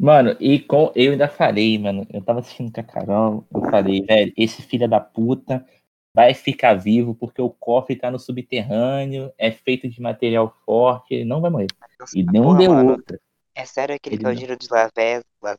Mano, 0.01 0.37
e 0.39 0.61
com, 0.61 0.93
eu 0.95 1.13
ainda 1.13 1.29
falei, 1.29 1.79
mano, 1.79 2.07
eu 2.13 2.23
tava 2.23 2.41
assistindo 2.41 2.73
com 2.73 2.81
a 2.81 2.85
Carol, 2.85 3.47
eu 3.53 3.61
falei, 3.63 4.03
velho, 4.03 4.33
esse 4.37 4.63
filho 4.63 4.89
da 4.89 5.01
puta 5.01 5.67
vai 6.15 6.35
ficar 6.35 6.75
vivo 6.75 7.15
porque 7.15 7.43
o 7.43 7.51
cofre 7.51 7.97
tá 7.97 8.11
no 8.11 8.19
subterrâneo, 8.19 9.33
é 9.37 9.51
feito 9.51 9.89
de 9.89 10.01
material 10.01 10.57
forte, 10.65 11.15
ele 11.15 11.25
não 11.25 11.41
vai 11.41 11.51
morrer. 11.51 11.67
E 12.15 12.23
não 12.23 12.45
Porra, 12.45 12.59
deu 12.59 12.73
mano, 12.73 12.91
outra. 12.93 13.21
É 13.59 13.65
sério 13.67 13.99
que 14.01 14.09
ele 14.09 14.17
Ele 14.17 14.23
quer 14.23 14.29
o 14.29 14.33
não- 14.33 14.41
dinheiro 14.41 14.57
de 14.57 14.69
Las 14.71 14.91
Vegas? 14.97 15.25
Las- 15.43 15.59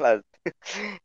Las- 0.00 0.22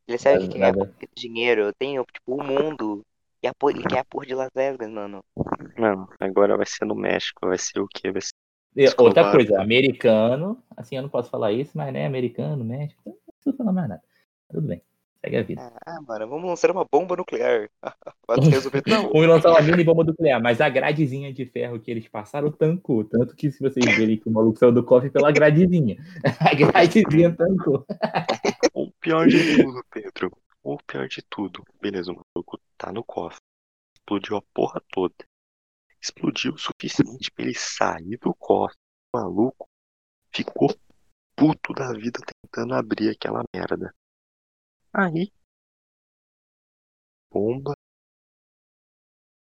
Ele 0.07 0.15
é 0.15 0.17
sério 0.17 0.47
que 0.49 0.59
quer 0.59 0.73
Nada. 0.73 0.93
dinheiro? 1.17 1.73
Tem, 1.77 1.95
tipo, 2.13 2.35
o 2.35 2.43
mundo. 2.43 3.03
E 3.43 3.47
a 3.47 3.53
por... 3.53 3.71
ele 3.71 3.83
quer 3.83 3.99
a 3.99 4.05
porra 4.05 4.25
de 4.25 4.35
Las 4.35 4.49
Vegas, 4.55 4.89
mano. 4.89 5.21
Mano, 5.77 6.07
agora 6.19 6.57
vai 6.57 6.65
ser 6.65 6.85
no 6.85 6.95
México, 6.95 7.47
vai 7.47 7.57
ser 7.57 7.79
o 7.79 7.87
quê? 7.87 8.11
Vai 8.11 8.21
ser 8.21 8.31
Outra 8.99 9.31
coisa, 9.31 9.61
americano, 9.61 10.61
assim, 10.75 10.95
eu 10.97 11.01
não 11.01 11.09
posso 11.09 11.29
falar 11.29 11.51
isso, 11.53 11.77
mas 11.77 11.93
né, 11.93 12.05
americano, 12.05 12.63
México, 12.63 13.01
não 13.05 13.33
preciso 13.35 13.57
falar 13.57 13.71
mais 13.73 13.89
nada. 13.89 14.03
Tudo 14.49 14.67
bem, 14.67 14.81
segue 15.25 15.37
a 15.37 15.43
vida. 15.43 15.73
Ah, 15.85 16.01
mano, 16.01 16.27
vamos 16.27 16.49
lançar 16.49 16.71
uma 16.71 16.85
bomba 16.85 17.15
nuclear. 17.15 17.69
Vai 18.27 18.39
resolver 18.39 18.83
não. 18.87 19.09
Vamos 19.11 19.27
lançar 19.27 19.49
uma 19.49 19.61
mini 19.61 19.83
bomba 19.83 20.03
nuclear, 20.03 20.41
mas 20.41 20.61
a 20.61 20.69
gradezinha 20.69 21.33
de 21.33 21.45
ferro 21.45 21.79
que 21.79 21.91
eles 21.91 22.07
passaram 22.07 22.51
tancou. 22.51 23.03
Tanto 23.03 23.35
que 23.35 23.51
se 23.51 23.59
vocês 23.59 23.85
verem 23.85 24.17
que 24.17 24.29
o 24.29 24.31
maluco 24.31 24.57
saiu 24.57 24.71
do 24.71 24.83
cofre 24.83 25.09
pela 25.09 25.31
gradezinha. 25.31 25.97
A 26.39 26.53
gradezinha 26.53 27.35
tancou. 27.35 27.85
O 28.73 28.91
pior 28.99 29.27
de 29.27 29.63
tudo, 29.63 29.83
Pedro. 29.89 30.31
O 30.63 30.77
pior 30.77 31.07
de 31.07 31.21
tudo. 31.29 31.63
Beleza, 31.81 32.11
o 32.11 32.15
maluco 32.15 32.59
tá 32.77 32.91
no 32.91 33.03
cofre. 33.03 33.39
Explodiu 33.95 34.37
a 34.37 34.41
porra 34.53 34.81
toda. 34.91 35.15
Explodiu 36.01 36.53
o 36.53 36.57
suficiente 36.57 37.31
pra 37.31 37.45
ele 37.45 37.55
sair 37.55 38.17
do 38.21 38.33
cofre. 38.35 38.77
O 39.13 39.17
maluco 39.17 39.67
ficou 40.33 40.75
puto 41.35 41.73
da 41.73 41.91
vida 41.93 42.19
tentando 42.43 42.73
abrir 42.73 43.09
aquela 43.09 43.43
merda. 43.53 43.93
Aí. 44.97 45.29
Bomba. 47.29 47.73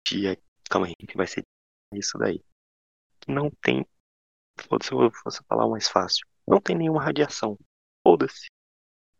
Tia. 0.03 0.35
Calma 0.67 0.87
aí, 0.87 0.95
que 0.95 1.15
vai 1.15 1.27
ser 1.27 1.43
isso 1.93 2.17
daí. 2.17 2.43
Não 3.27 3.51
tem. 3.61 3.85
Foda-se, 4.59 4.91
eu 4.91 4.97
vou 4.97 5.11
fosse 5.11 5.43
falar 5.47 5.69
mais 5.69 5.87
fácil. 5.87 6.25
Não 6.47 6.59
tem 6.59 6.75
nenhuma 6.75 7.03
radiação. 7.03 7.59
Foda-se. 8.03 8.47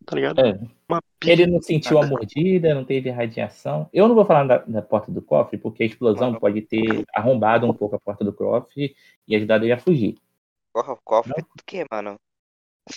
Tá 0.04 0.16
ligado? 0.16 0.42
É. 0.42 0.60
Uma 0.90 1.00
Ele 1.24 1.46
não 1.46 1.62
sentiu 1.62 2.00
a 2.00 2.08
mordida, 2.08 2.74
não 2.74 2.84
teve 2.84 3.12
radiação. 3.12 3.88
Eu 3.94 4.08
não 4.08 4.16
vou 4.16 4.26
falar 4.26 4.46
da, 4.46 4.58
da 4.58 4.82
porta 4.82 5.12
do 5.12 5.22
cofre, 5.22 5.60
porque 5.60 5.84
a 5.84 5.86
explosão 5.86 6.40
pode 6.40 6.64
ter 6.64 7.06
arrombado 7.14 7.68
um 7.68 7.74
pouco 7.74 7.96
a 7.96 8.00
porta 8.00 8.26
do 8.26 8.34
cofre 8.34 8.96
e 9.28 9.36
ajudado 9.36 9.64
ele 9.64 9.74
a 9.74 9.80
fugir. 9.80 10.18
Porra, 10.74 10.96
cofre 11.04 11.40
do 11.42 11.64
que, 11.64 11.86
mano? 11.92 12.20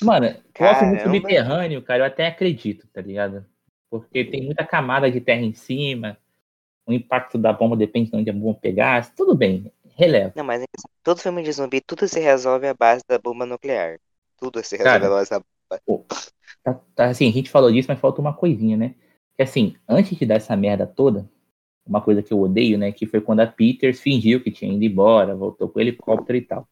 Mano, 0.02 0.28
no 0.28 0.52
Caramba. 0.52 1.02
subterrâneo, 1.02 1.82
cara, 1.82 2.00
eu 2.00 2.06
até 2.06 2.26
acredito, 2.26 2.86
tá 2.88 3.00
ligado? 3.00 3.44
Porque 3.90 4.24
tem 4.24 4.44
muita 4.44 4.64
camada 4.66 5.10
de 5.10 5.20
terra 5.20 5.40
em 5.40 5.54
cima, 5.54 6.18
o 6.86 6.92
impacto 6.92 7.38
da 7.38 7.52
bomba 7.52 7.76
depende 7.76 8.10
de 8.10 8.16
onde 8.16 8.30
a 8.30 8.32
bomba 8.32 8.58
pegasse, 8.60 9.14
tudo 9.14 9.34
bem, 9.34 9.72
releva. 9.96 10.32
Não, 10.36 10.44
mas 10.44 10.64
todo 11.02 11.20
filme 11.20 11.42
de 11.42 11.52
zumbi, 11.52 11.80
tudo 11.80 12.06
se 12.06 12.20
resolve 12.20 12.66
à 12.66 12.74
base 12.74 13.02
da 13.08 13.18
bomba 13.18 13.46
nuclear. 13.46 13.98
Tudo 14.38 14.62
se 14.62 14.76
resolve 14.76 15.00
Cara, 15.00 15.06
à 15.06 15.16
base 15.16 15.30
da 15.30 15.42
Tá, 16.62 16.74
tá, 16.94 17.04
assim, 17.06 17.28
a 17.28 17.32
gente 17.32 17.50
falou 17.50 17.70
disso, 17.70 17.88
mas 17.88 18.00
falta 18.00 18.20
uma 18.20 18.32
coisinha, 18.32 18.76
né? 18.76 18.94
Que 19.36 19.42
assim, 19.42 19.76
antes 19.88 20.16
de 20.16 20.26
dar 20.26 20.36
essa 20.36 20.56
merda 20.56 20.86
toda, 20.86 21.28
uma 21.86 22.00
coisa 22.00 22.22
que 22.22 22.32
eu 22.32 22.40
odeio, 22.40 22.76
né? 22.78 22.92
Que 22.92 23.06
foi 23.06 23.20
quando 23.20 23.40
a 23.40 23.46
Peters 23.46 24.00
fingiu 24.00 24.42
que 24.42 24.50
tinha 24.50 24.72
ido 24.72 24.84
embora, 24.84 25.34
voltou 25.34 25.68
com 25.68 25.78
o 25.78 25.82
helicóptero 25.82 26.36
e 26.36 26.42
tal. 26.42 26.68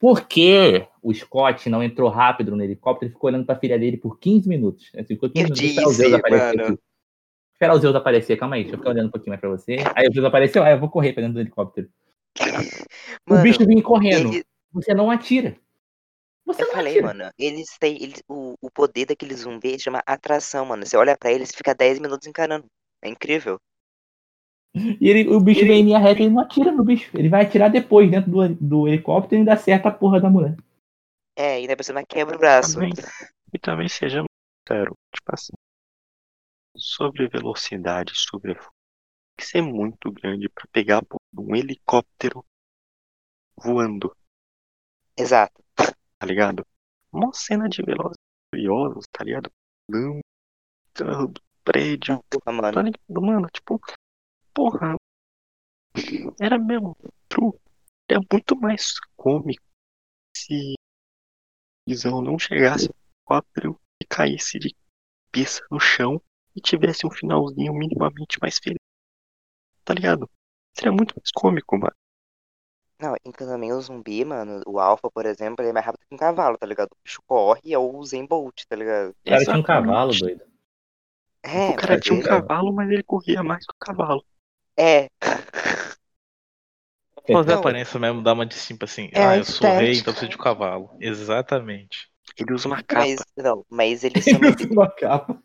Por 0.00 0.26
que 0.26 0.88
o 1.02 1.12
Scott 1.12 1.68
não 1.68 1.82
entrou 1.84 2.08
rápido 2.08 2.56
no 2.56 2.64
helicóptero 2.64 3.10
e 3.10 3.12
ficou 3.12 3.28
olhando 3.28 3.44
pra 3.44 3.54
filha 3.58 3.78
dele 3.78 3.98
por 3.98 4.18
15 4.18 4.48
minutos? 4.48 4.90
Assim, 4.94 5.14
ficou 5.14 5.28
15 5.28 5.42
Eu 5.50 5.54
minutos, 5.54 5.62
esperar 5.62 5.86
o 5.86 5.92
Zeus 5.92 6.10
disse, 6.10 6.14
aparecer 6.18 6.60
aqui. 6.62 6.78
Esperar 7.52 7.74
o 7.74 7.78
Zeus 7.78 7.94
aparecer, 7.94 8.36
calma 8.38 8.56
aí, 8.56 8.62
deixa 8.62 8.74
eu 8.76 8.78
ficar 8.78 8.90
olhando 8.90 9.08
um 9.08 9.10
pouquinho 9.10 9.30
mais 9.32 9.40
pra 9.40 9.50
você. 9.50 9.76
Aí 9.94 10.08
o 10.08 10.12
Zeus 10.12 10.24
apareceu, 10.24 10.62
aí 10.64 10.72
eu 10.72 10.80
vou 10.80 10.88
correr 10.88 11.12
pra 11.12 11.20
dentro 11.20 11.34
do 11.34 11.40
helicóptero. 11.40 11.88
o 13.28 13.30
Mano, 13.30 13.42
bicho 13.42 13.66
vinha 13.66 13.82
correndo. 13.82 14.32
ele- 14.32 14.44
Você 14.72 14.94
não 14.94 15.10
atira. 15.10 15.54
Você 16.46 16.62
Eu 16.62 16.66
não 16.68 16.72
falei, 16.74 16.92
atira. 16.94 17.06
mano, 17.06 17.30
eles 17.38 17.76
têm. 17.78 18.02
Eles, 18.02 18.22
o, 18.26 18.54
o 18.62 18.70
poder 18.70 19.04
daquele 19.04 19.34
zumbi 19.34 19.78
chama 19.78 20.02
atração, 20.06 20.64
mano. 20.64 20.86
Você 20.86 20.96
olha 20.96 21.14
pra 21.18 21.30
eles 21.30 21.50
e 21.50 21.56
fica 21.56 21.74
10 21.74 21.98
minutos 21.98 22.26
encarando. 22.26 22.64
É 23.02 23.08
incrível. 23.10 23.58
E 24.74 25.08
ele, 25.08 25.28
o 25.28 25.40
bicho 25.40 25.62
vem 25.62 25.80
em 25.80 25.84
linha 25.84 25.98
reta 25.98 26.20
e 26.20 26.24
ele 26.26 26.34
não 26.34 26.42
atira 26.42 26.70
no 26.70 26.84
bicho. 26.84 27.10
Ele 27.16 27.28
vai 27.28 27.44
atirar 27.44 27.70
depois 27.70 28.10
dentro 28.10 28.30
do, 28.30 28.54
do 28.54 28.88
helicóptero 28.88 29.36
e 29.36 29.38
ainda 29.38 29.54
acerta 29.54 29.88
a 29.88 29.92
porra 29.92 30.20
da 30.20 30.30
mulher. 30.30 30.56
É, 31.36 31.54
ainda 31.54 31.76
por 31.76 31.84
cima 31.84 32.04
quebra 32.04 32.36
o 32.36 32.38
braço. 32.38 32.74
Também. 32.74 32.92
E 33.52 33.58
também 33.58 33.88
sejamos 33.88 34.28
sinceros, 34.68 34.94
tipo 35.12 35.34
assim, 35.34 35.52
sobre 36.76 37.28
velocidade, 37.28 38.12
sobre 38.14 38.54
tem 38.54 38.62
que 39.36 39.44
ser 39.46 39.62
muito 39.62 40.12
grande 40.12 40.48
pra 40.48 40.66
pegar 40.70 41.02
um 41.36 41.56
helicóptero 41.56 42.44
voando, 43.56 44.14
Exato. 45.16 45.62
tá 45.74 46.26
ligado? 46.26 46.64
Uma 47.12 47.32
cena 47.32 47.68
de 47.68 47.82
velozes 47.82 48.16
e 48.16 48.56
furiosos, 48.56 49.06
tá 49.10 49.24
ligado? 49.24 49.50
Não, 49.88 50.20
carro 50.94 51.28
do 51.28 51.40
prédio, 51.64 52.22
Porra, 52.30 52.44
tá 52.44 52.52
mano. 52.52 52.82
ligado, 52.82 53.22
mano? 53.22 53.48
Tipo, 53.52 53.80
porra, 54.54 54.96
era 56.40 56.58
mesmo 56.58 56.96
true. 57.28 57.52
É 58.08 58.16
muito 58.32 58.56
mais 58.56 58.98
cômico 59.16 59.64
se 60.36 60.74
Visão 61.88 62.20
não 62.22 62.38
chegasse 62.38 62.88
no 62.88 62.94
helicóptero 62.94 63.80
e 64.02 64.06
caísse 64.06 64.58
de 64.58 64.74
cabeça 65.32 65.62
no 65.70 65.78
chão 65.78 66.20
e 66.54 66.60
tivesse 66.60 67.06
um 67.06 67.10
finalzinho 67.10 67.72
minimamente 67.72 68.38
mais 68.40 68.58
feliz. 68.58 68.80
Tá 69.84 69.94
ligado? 69.94 70.28
Seria 70.76 70.92
muito 70.92 71.14
mais 71.16 71.30
cômico, 71.32 71.78
mano. 71.78 71.94
Não, 73.00 73.14
então 73.24 73.46
também 73.46 73.72
o 73.72 73.80
zumbi, 73.80 74.24
mano, 74.24 74.60
o 74.66 74.78
Alpha, 74.78 75.10
por 75.10 75.24
exemplo, 75.24 75.62
ele 75.62 75.70
é 75.70 75.72
mais 75.72 75.86
rápido 75.86 76.04
que 76.06 76.14
um 76.14 76.18
cavalo, 76.18 76.58
tá 76.58 76.66
ligado? 76.66 76.92
O 76.92 76.96
bicho 77.02 77.22
corre 77.26 77.72
é 77.72 77.78
o 77.78 78.04
Zen 78.04 78.26
Bolt, 78.26 78.64
tá 78.68 78.76
ligado? 78.76 79.10
O 79.10 79.24
cara 79.24 79.44
tinha 79.44 79.56
um 79.56 79.62
cavalo, 79.62 80.12
doido. 80.12 80.44
É, 81.42 81.70
O 81.70 81.76
cara 81.76 81.98
tinha 81.98 82.18
um 82.18 82.22
cavalo, 82.22 82.72
mas 82.72 82.90
ele 82.90 83.02
corria 83.02 83.42
mais 83.42 83.64
que 83.64 83.72
o 83.72 83.78
cavalo. 83.78 84.22
É. 84.80 85.08
Fazer 87.30 87.50
a 87.50 87.54
Não. 87.54 87.60
aparência 87.60 88.00
mesmo 88.00 88.22
dá 88.22 88.32
uma 88.32 88.46
de 88.46 88.56
tipo 88.56 88.84
assim, 88.84 89.10
É 89.12 89.22
ah, 89.24 89.36
eu 89.36 89.44
sou 89.44 89.68
rei, 89.68 89.92
então 89.98 90.12
preciso 90.12 90.30
de 90.30 90.36
um 90.36 90.40
cavalo. 90.40 90.90
Exatamente. 91.00 92.08
Ele 92.36 92.54
usa 92.54 92.66
uma 92.66 92.82
capa. 92.82 93.00
Mas, 93.06 93.20
não, 93.36 93.64
mas 93.70 94.04
eles 94.04 94.24
são. 94.24 94.40
Uma 94.70 94.90
capa. 94.90 95.38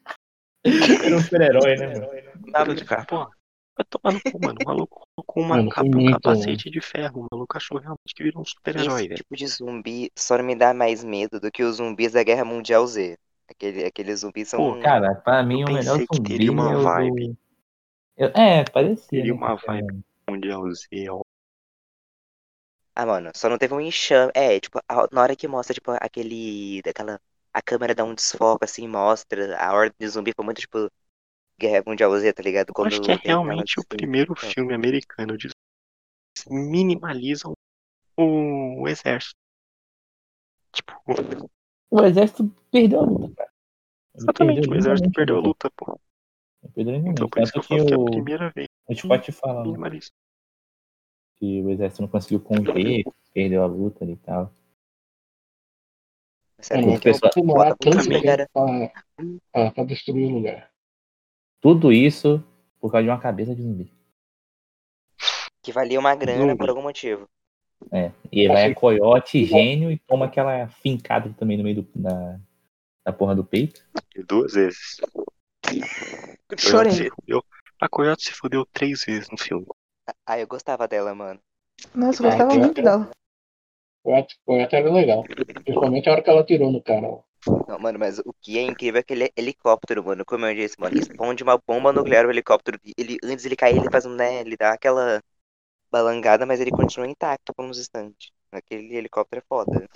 Era 0.65 1.15
um 1.17 1.21
super-herói, 1.21 1.75
né, 1.75 1.87
mano? 1.87 2.51
Cara 2.51 2.73
de 2.73 2.85
capa. 2.85 3.29
Vai 3.77 3.85
tomar 3.89 4.13
no 4.13 4.21
cu, 4.31 4.39
mano. 4.41 4.59
O 4.61 4.65
maluco 4.65 5.01
colocou 5.15 5.43
uma 5.43 5.57
Mano, 5.57 5.69
capa, 5.69 5.87
um 5.87 6.11
capacete 6.13 6.69
de 6.71 6.79
ferro. 6.79 7.21
O 7.23 7.27
maluco 7.29 7.57
achou 7.57 7.77
realmente 7.77 8.15
que 8.15 8.23
virou 8.23 8.41
um 8.41 8.45
super-herói, 8.45 8.85
Esse 9.01 9.07
velho. 9.09 9.15
tipo 9.15 9.35
de 9.35 9.47
zumbi 9.47 10.11
só 10.17 10.41
me 10.41 10.55
dá 10.55 10.73
mais 10.73 11.03
medo 11.03 11.39
do 11.41 11.51
que 11.51 11.61
os 11.61 11.75
zumbis 11.75 12.13
da 12.13 12.23
Guerra 12.23 12.45
Mundial 12.45 12.87
Z. 12.87 13.17
Aquele, 13.49 13.85
aqueles 13.85 14.21
zumbis 14.21 14.47
são. 14.49 14.59
Pô, 14.59 14.79
Cara, 14.81 15.13
pra 15.15 15.43
mim 15.43 15.61
Eu 15.61 15.67
o 15.67 15.73
melhor 15.73 15.97
zumbi 15.97 16.23
teria 16.23 16.51
uma 16.51 16.71
é 16.71 16.75
o 16.75 16.77
do- 16.79 16.83
vibe. 16.83 17.37
Eu- 18.17 18.29
É, 18.35 18.63
parecia. 18.65 19.23
Teria 19.23 19.33
né, 19.33 19.37
uma 19.39 19.55
vibe. 19.55 20.03
Mundial 20.29 20.71
Z, 20.71 20.87
ó. 21.09 21.21
Ah, 22.95 23.05
mano, 23.05 23.31
só 23.35 23.49
não 23.49 23.57
teve 23.57 23.73
um 23.73 23.81
enxame. 23.81 24.31
É, 24.35 24.59
tipo, 24.59 24.79
a- 24.87 25.07
na 25.11 25.21
hora 25.21 25.35
que 25.35 25.47
mostra, 25.47 25.73
tipo, 25.73 25.91
aquele. 25.91 26.81
Daquela. 26.83 27.19
A 27.53 27.61
câmera 27.61 27.95
dá 27.95 28.03
um 28.03 28.13
desfoque, 28.13 28.65
assim, 28.65 28.87
mostra. 28.87 29.57
A 29.57 29.73
ordem 29.73 29.95
de 29.99 30.07
zumbi 30.07 30.33
foi 30.35 30.45
muito, 30.45 30.61
tipo. 30.61 30.89
Guerra 31.59 31.83
Mundial 31.87 32.17
Z, 32.19 32.33
tá 32.33 32.43
ligado? 32.43 32.73
Eu 32.77 32.85
acho 32.85 33.01
que 33.01 33.11
é 33.11 33.17
tem 33.17 33.33
aquela 33.35 33.63
realmente 33.63 33.79
o 33.79 33.83
assim, 33.83 33.97
primeiro 33.97 34.35
então. 34.37 34.53
filme 34.53 34.73
americano 34.73 35.37
de 35.37 35.49
minimalizam 36.49 37.53
o, 38.17 38.83
o 38.83 38.87
exército. 38.87 39.35
Tipo, 40.71 40.93
O 41.89 41.97
exército 42.03 42.43
perdeu 42.71 42.99
a 42.99 43.05
luta, 43.05 43.29
cara. 43.35 43.51
Ele 44.15 44.29
exatamente, 44.29 44.67
perdeu 44.67 44.69
o 44.69 44.75
exército 44.75 45.09
literalmente 45.09 45.13
perdeu 45.13 45.37
a 45.37 45.41
luta, 45.41 45.71
pô. 45.77 45.97
Pedro 46.73 46.95
Então 46.95 47.29
por 47.29 47.41
isso 47.41 47.51
que 47.51 47.57
eu 47.59 47.61
que 47.61 47.67
falo 47.67 47.85
que 47.85 47.93
é 47.93 47.95
a 47.95 47.99
o, 47.99 48.05
primeira 48.05 48.51
vez 48.55 48.67
o 48.89 48.95
Scott 48.95 49.31
fala 49.31 49.63
que 49.63 49.71
né, 49.71 49.77
Marisa. 49.77 50.11
que 51.37 51.61
o 51.61 51.69
exército 51.69 52.01
não 52.01 52.09
conseguiu 52.09 52.39
conter, 52.39 53.03
perdeu 53.33 53.63
a 53.63 53.65
luta 53.65 54.03
ali 54.03 54.13
e 54.13 54.17
tal. 54.17 54.51
Sério, 56.59 56.99
pessoal- 56.99 57.31
tem 57.31 57.43
que 57.43 57.47
demorar 57.47 57.75
tanto 57.75 57.97
pra, 59.51 59.71
pra, 59.71 59.83
destruir 59.83 60.31
o 60.31 60.35
lugar. 60.35 60.71
Tudo 61.61 61.91
isso 61.91 62.43
por 62.79 62.91
causa 62.91 63.03
de 63.03 63.09
uma 63.09 63.19
cabeça 63.19 63.53
de 63.55 63.61
zumbi. 63.61 63.91
Que 65.61 65.71
valia 65.71 65.99
uma 65.99 66.15
grana 66.15 66.41
Zumbi. 66.41 66.57
por 66.57 66.69
algum 66.69 66.81
motivo. 66.83 67.27
É. 67.91 68.11
E 68.31 68.41
ele 68.41 68.53
vai 68.53 68.71
a 68.71 68.75
coiote, 68.75 69.43
gênio, 69.45 69.91
e 69.91 69.99
toma 69.99 70.25
aquela 70.25 70.67
fincada 70.67 71.33
também 71.37 71.57
no 71.57 71.63
meio 71.63 71.81
do, 71.81 71.87
da, 71.95 72.39
da 73.03 73.11
porra 73.13 73.35
do 73.35 73.43
peito. 73.43 73.83
E 74.15 74.23
Duas 74.23 74.53
vezes. 74.53 75.01
A 76.51 76.57
Chorei. 76.57 76.91
Coyote 76.91 77.03
se 77.03 77.09
fudeu- 77.09 77.43
A 77.81 77.89
Coyote 77.89 78.23
se 78.23 78.31
fudeu 78.33 78.65
três 78.71 79.03
vezes 79.03 79.29
no 79.29 79.37
filme. 79.37 79.65
Ah, 80.25 80.39
eu 80.39 80.47
gostava 80.47 80.87
dela, 80.87 81.13
mano. 81.15 81.39
Nossa, 81.93 82.21
eu 82.21 82.27
Ah, 82.27 82.29
gostava 82.29 82.53
eu- 82.53 82.59
muito 82.59 82.81
dela. 82.81 83.11
O 84.03 84.15
ato 84.15 84.35
era 84.75 84.91
legal. 84.91 85.23
Principalmente 85.63 86.07
a 86.07 86.11
hora 86.11 86.21
que 86.21 86.29
ela 86.29 86.43
tirou 86.43 86.71
no 86.71 86.81
cara. 86.81 87.23
Não, 87.67 87.79
mano, 87.79 87.99
mas 87.99 88.19
o 88.19 88.33
que 88.41 88.57
é 88.57 88.61
incrível 88.61 88.97
é 88.99 89.01
aquele 89.01 89.31
helicóptero, 89.35 90.03
mano. 90.03 90.23
Como 90.25 90.45
eu 90.45 90.55
disse, 90.55 90.79
mano, 90.79 90.97
explode 90.97 91.43
uma 91.43 91.57
bomba 91.57 91.91
nuclear 91.91 92.25
o 92.25 92.29
helicóptero. 92.31 92.79
Ele, 92.97 93.17
antes 93.23 93.41
de 93.41 93.47
ele 93.49 93.55
cair, 93.55 93.77
ele 93.77 93.89
faz 93.89 94.05
um, 94.05 94.15
né? 94.15 94.41
Ele 94.41 94.55
dá 94.55 94.71
aquela 94.73 95.21
balangada, 95.91 96.45
mas 96.45 96.59
ele 96.59 96.71
continua 96.71 97.07
intacto 97.07 97.53
por 97.53 97.65
uns 97.65 97.79
instantes. 97.79 98.31
Aquele 98.51 98.95
helicóptero 98.95 99.41
é 99.43 99.47
foda. 99.47 99.89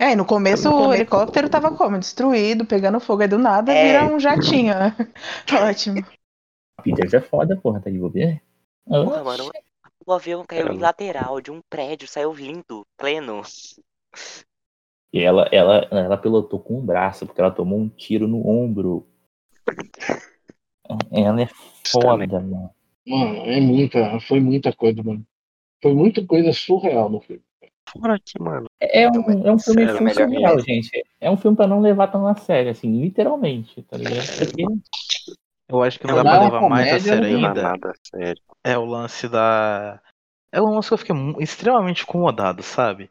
É, 0.00 0.12
e 0.12 0.16
no 0.16 0.24
começo 0.24 0.70
o 0.70 0.94
helicóptero 0.94 1.50
tava 1.50 1.76
como? 1.76 1.98
Destruído, 1.98 2.64
pegando 2.64 2.98
fogo, 2.98 3.20
aí 3.20 3.28
do 3.28 3.36
nada 3.36 3.70
É. 3.70 3.84
vira 3.86 4.04
um 4.06 4.18
jatinho. 4.18 4.72
né? 4.72 4.96
Ótimo. 5.70 6.02
Peters 6.82 7.12
é 7.12 7.20
foda, 7.20 7.54
porra, 7.54 7.80
tá 7.82 7.90
de 7.90 7.98
bobeira. 7.98 8.40
Porra, 8.86 9.22
mano, 9.22 9.50
o 10.06 10.12
avião 10.14 10.42
caiu 10.46 10.62
em 10.62 10.64
Caramba. 10.64 10.82
lateral 10.82 11.40
de 11.42 11.50
um 11.50 11.60
prédio, 11.68 12.08
saiu 12.08 12.32
lindo, 12.32 12.86
pleno. 12.96 13.42
E 15.12 15.20
ela, 15.20 15.46
ela, 15.52 15.86
ela 15.90 16.16
pilotou 16.16 16.58
com 16.58 16.78
o 16.78 16.82
braço, 16.82 17.26
porque 17.26 17.42
ela 17.42 17.50
tomou 17.50 17.78
um 17.78 17.88
tiro 17.90 18.26
no 18.26 18.48
ombro. 18.48 19.06
Ela 21.12 21.42
é 21.42 21.48
foda, 21.86 22.40
mano. 22.40 22.70
Mano, 23.06 23.36
é 23.44 23.60
muita, 23.60 24.18
foi 24.20 24.40
muita 24.40 24.72
coisa, 24.72 25.02
mano. 25.02 25.26
Foi 25.82 25.92
muita 25.92 26.24
coisa 26.26 26.54
surreal 26.54 27.10
no 27.10 27.20
filme. 27.20 27.42
Fora 27.92 28.18
que, 28.18 28.40
mano, 28.40 28.66
É 28.80 29.08
um, 29.08 29.46
é 29.46 29.52
um 29.52 29.58
filme 29.58 29.86
Sério, 29.86 30.30
melhor 30.30 30.60
gente. 30.60 31.04
É 31.20 31.30
um 31.30 31.36
filme 31.36 31.56
pra 31.56 31.66
não 31.66 31.80
levar 31.80 32.08
tão 32.08 32.26
a 32.26 32.34
sério, 32.34 32.70
assim, 32.70 33.00
literalmente, 33.00 33.82
tá 33.82 33.96
ligado? 33.96 34.26
Porque 34.38 34.64
Eu 35.68 35.82
acho 35.82 35.98
que 35.98 36.06
não 36.06 36.16
Não, 36.16 36.24
dá 36.24 36.30
pra 36.30 36.44
levar 36.44 36.68
mais 36.68 36.92
a 36.92 37.00
sério 37.00 37.22
não 37.22 37.40
não 37.40 37.46
é 37.46 37.48
ainda. 37.48 37.62
nada 37.62 37.92
sério. 38.02 38.42
É 38.64 38.78
o 38.78 38.84
lance 38.84 39.28
da. 39.28 40.00
É 40.52 40.60
um 40.60 40.74
lance 40.74 40.88
que 40.88 40.94
eu 40.94 40.98
fiquei 40.98 41.16
extremamente 41.38 42.02
incomodado, 42.02 42.62
sabe? 42.62 43.10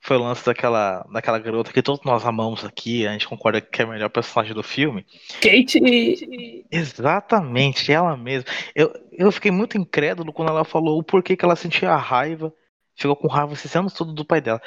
Foi 0.00 0.16
o 0.16 0.22
lance 0.22 0.46
daquela, 0.46 1.04
daquela 1.12 1.38
garota 1.38 1.72
que 1.72 1.82
todos 1.82 2.04
nós 2.04 2.24
amamos 2.24 2.64
aqui, 2.64 3.04
a 3.06 3.12
gente 3.12 3.26
concorda 3.26 3.60
que 3.60 3.82
é 3.82 3.84
a 3.84 3.88
melhor 3.88 4.08
personagem 4.08 4.54
do 4.54 4.62
filme. 4.62 5.04
Kate! 5.40 6.64
Exatamente, 6.70 7.90
ela 7.90 8.16
mesma. 8.16 8.48
Eu, 8.72 8.92
eu 9.10 9.32
fiquei 9.32 9.50
muito 9.50 9.76
incrédulo 9.76 10.32
quando 10.32 10.50
ela 10.50 10.64
falou 10.64 10.98
o 11.00 11.02
porquê 11.02 11.36
que 11.36 11.44
ela 11.44 11.56
sentia 11.56 11.96
raiva, 11.96 12.54
ficou 12.96 13.16
com 13.16 13.28
raiva 13.28 13.52
esses 13.54 13.74
anos 13.76 13.92
todos 13.94 14.14
do 14.14 14.24
pai 14.24 14.40
dela. 14.40 14.60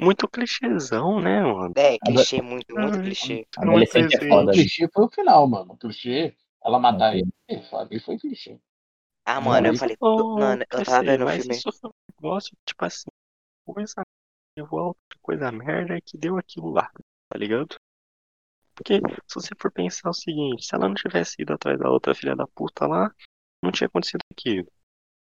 Muito 0.00 0.28
clichêzão, 0.28 1.20
né, 1.20 1.40
mano? 1.42 1.74
É, 1.74 1.98
clichê, 1.98 2.42
muito, 2.42 2.76
muito 2.76 2.98
Ai, 2.98 3.04
clichê. 3.04 3.46
Não 3.58 3.78
é 3.78 3.84
Adolescente 3.84 4.14
é 4.16 4.18
foda. 4.28 4.50
O 4.52 4.54
clichê 4.54 4.88
foi 4.88 5.04
o 5.04 5.10
final, 5.10 5.48
mano. 5.48 5.72
O 5.72 5.76
clichê, 5.76 6.36
ela 6.64 6.78
matar 6.78 7.14
ele, 7.16 7.26
ali 7.72 8.00
foi 8.00 8.18
clichê. 8.18 8.58
Ah, 9.24 9.40
mano, 9.40 9.68
eu 9.68 9.74
Não, 9.74 9.78
falei, 9.78 9.96
Ô, 10.00 10.38
mano, 10.38 10.64
eu 10.72 10.82
tava 10.82 11.02
vendo 11.04 11.24
o 11.24 11.26
mas 11.26 11.44
filme. 11.44 11.56
isso 11.56 11.70
foi 11.72 11.90
um 11.90 11.92
negócio, 12.20 12.56
tipo 12.66 12.84
assim, 12.84 13.10
coisa 13.64 14.02
levou 14.58 14.80
a 14.80 14.86
outra 14.88 15.18
coisa 15.22 15.52
merda 15.52 16.00
que 16.02 16.18
deu 16.18 16.38
aquilo 16.38 16.70
lá, 16.72 16.90
tá 17.30 17.38
ligado? 17.38 17.76
Porque 18.74 19.00
se 19.28 19.34
você 19.34 19.54
for 19.58 19.70
pensar 19.72 20.10
o 20.10 20.14
seguinte, 20.14 20.64
se 20.66 20.74
ela 20.74 20.86
não 20.88 20.94
tivesse 20.94 21.40
ido 21.42 21.54
atrás 21.54 21.78
da 21.78 21.90
outra 21.90 22.14
filha 22.14 22.36
da 22.36 22.46
puta 22.46 22.86
lá, 22.86 23.10
não 23.62 23.72
tinha 23.72 23.86
acontecido 23.88 24.20
aquilo. 24.32 24.68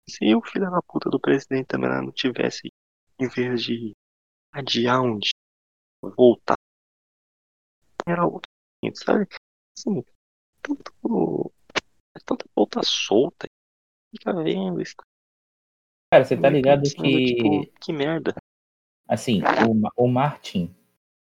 Se 0.09 0.35
o 0.35 0.43
filho 0.43 0.71
da 0.71 0.81
puta 0.83 1.11
do 1.11 1.19
presidente 1.19 1.67
também 1.67 1.91
não 1.91 2.13
tivesse, 2.13 2.73
em 3.19 3.29
vez 3.29 3.63
de 3.63 3.93
adiar 4.53 5.03
um 5.03 5.19
dia, 5.19 5.33
voltar, 6.17 6.57
era 8.07 8.25
outro, 8.25 8.49
sabe? 8.95 9.27
Assim, 9.77 10.05
tanto, 10.63 11.53
tanta 12.25 12.45
volta 12.55 12.81
solta, 12.85 13.49
fica 14.15 14.33
vendo 14.43 14.81
isso. 14.81 14.95
Cara, 16.13 16.25
você 16.25 16.37
tá 16.37 16.49
ligado 16.49 16.83
pensando, 16.83 17.03
que, 17.03 17.35
tipo, 17.35 17.81
que 17.81 17.93
merda. 17.93 18.35
assim, 19.09 19.43
o, 19.43 20.05
o 20.05 20.09
Martin, 20.09 20.75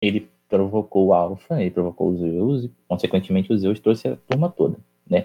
ele 0.00 0.28
provocou 0.48 1.06
o 1.06 1.14
Alpha, 1.14 1.60
ele 1.60 1.70
provocou 1.70 2.10
os 2.10 2.18
Zeus, 2.18 2.64
e, 2.64 2.68
consequentemente, 2.88 3.52
os 3.52 3.60
Zeus 3.60 3.78
trouxe 3.78 4.08
a 4.08 4.16
turma 4.16 4.50
toda, 4.50 4.76
né? 5.06 5.22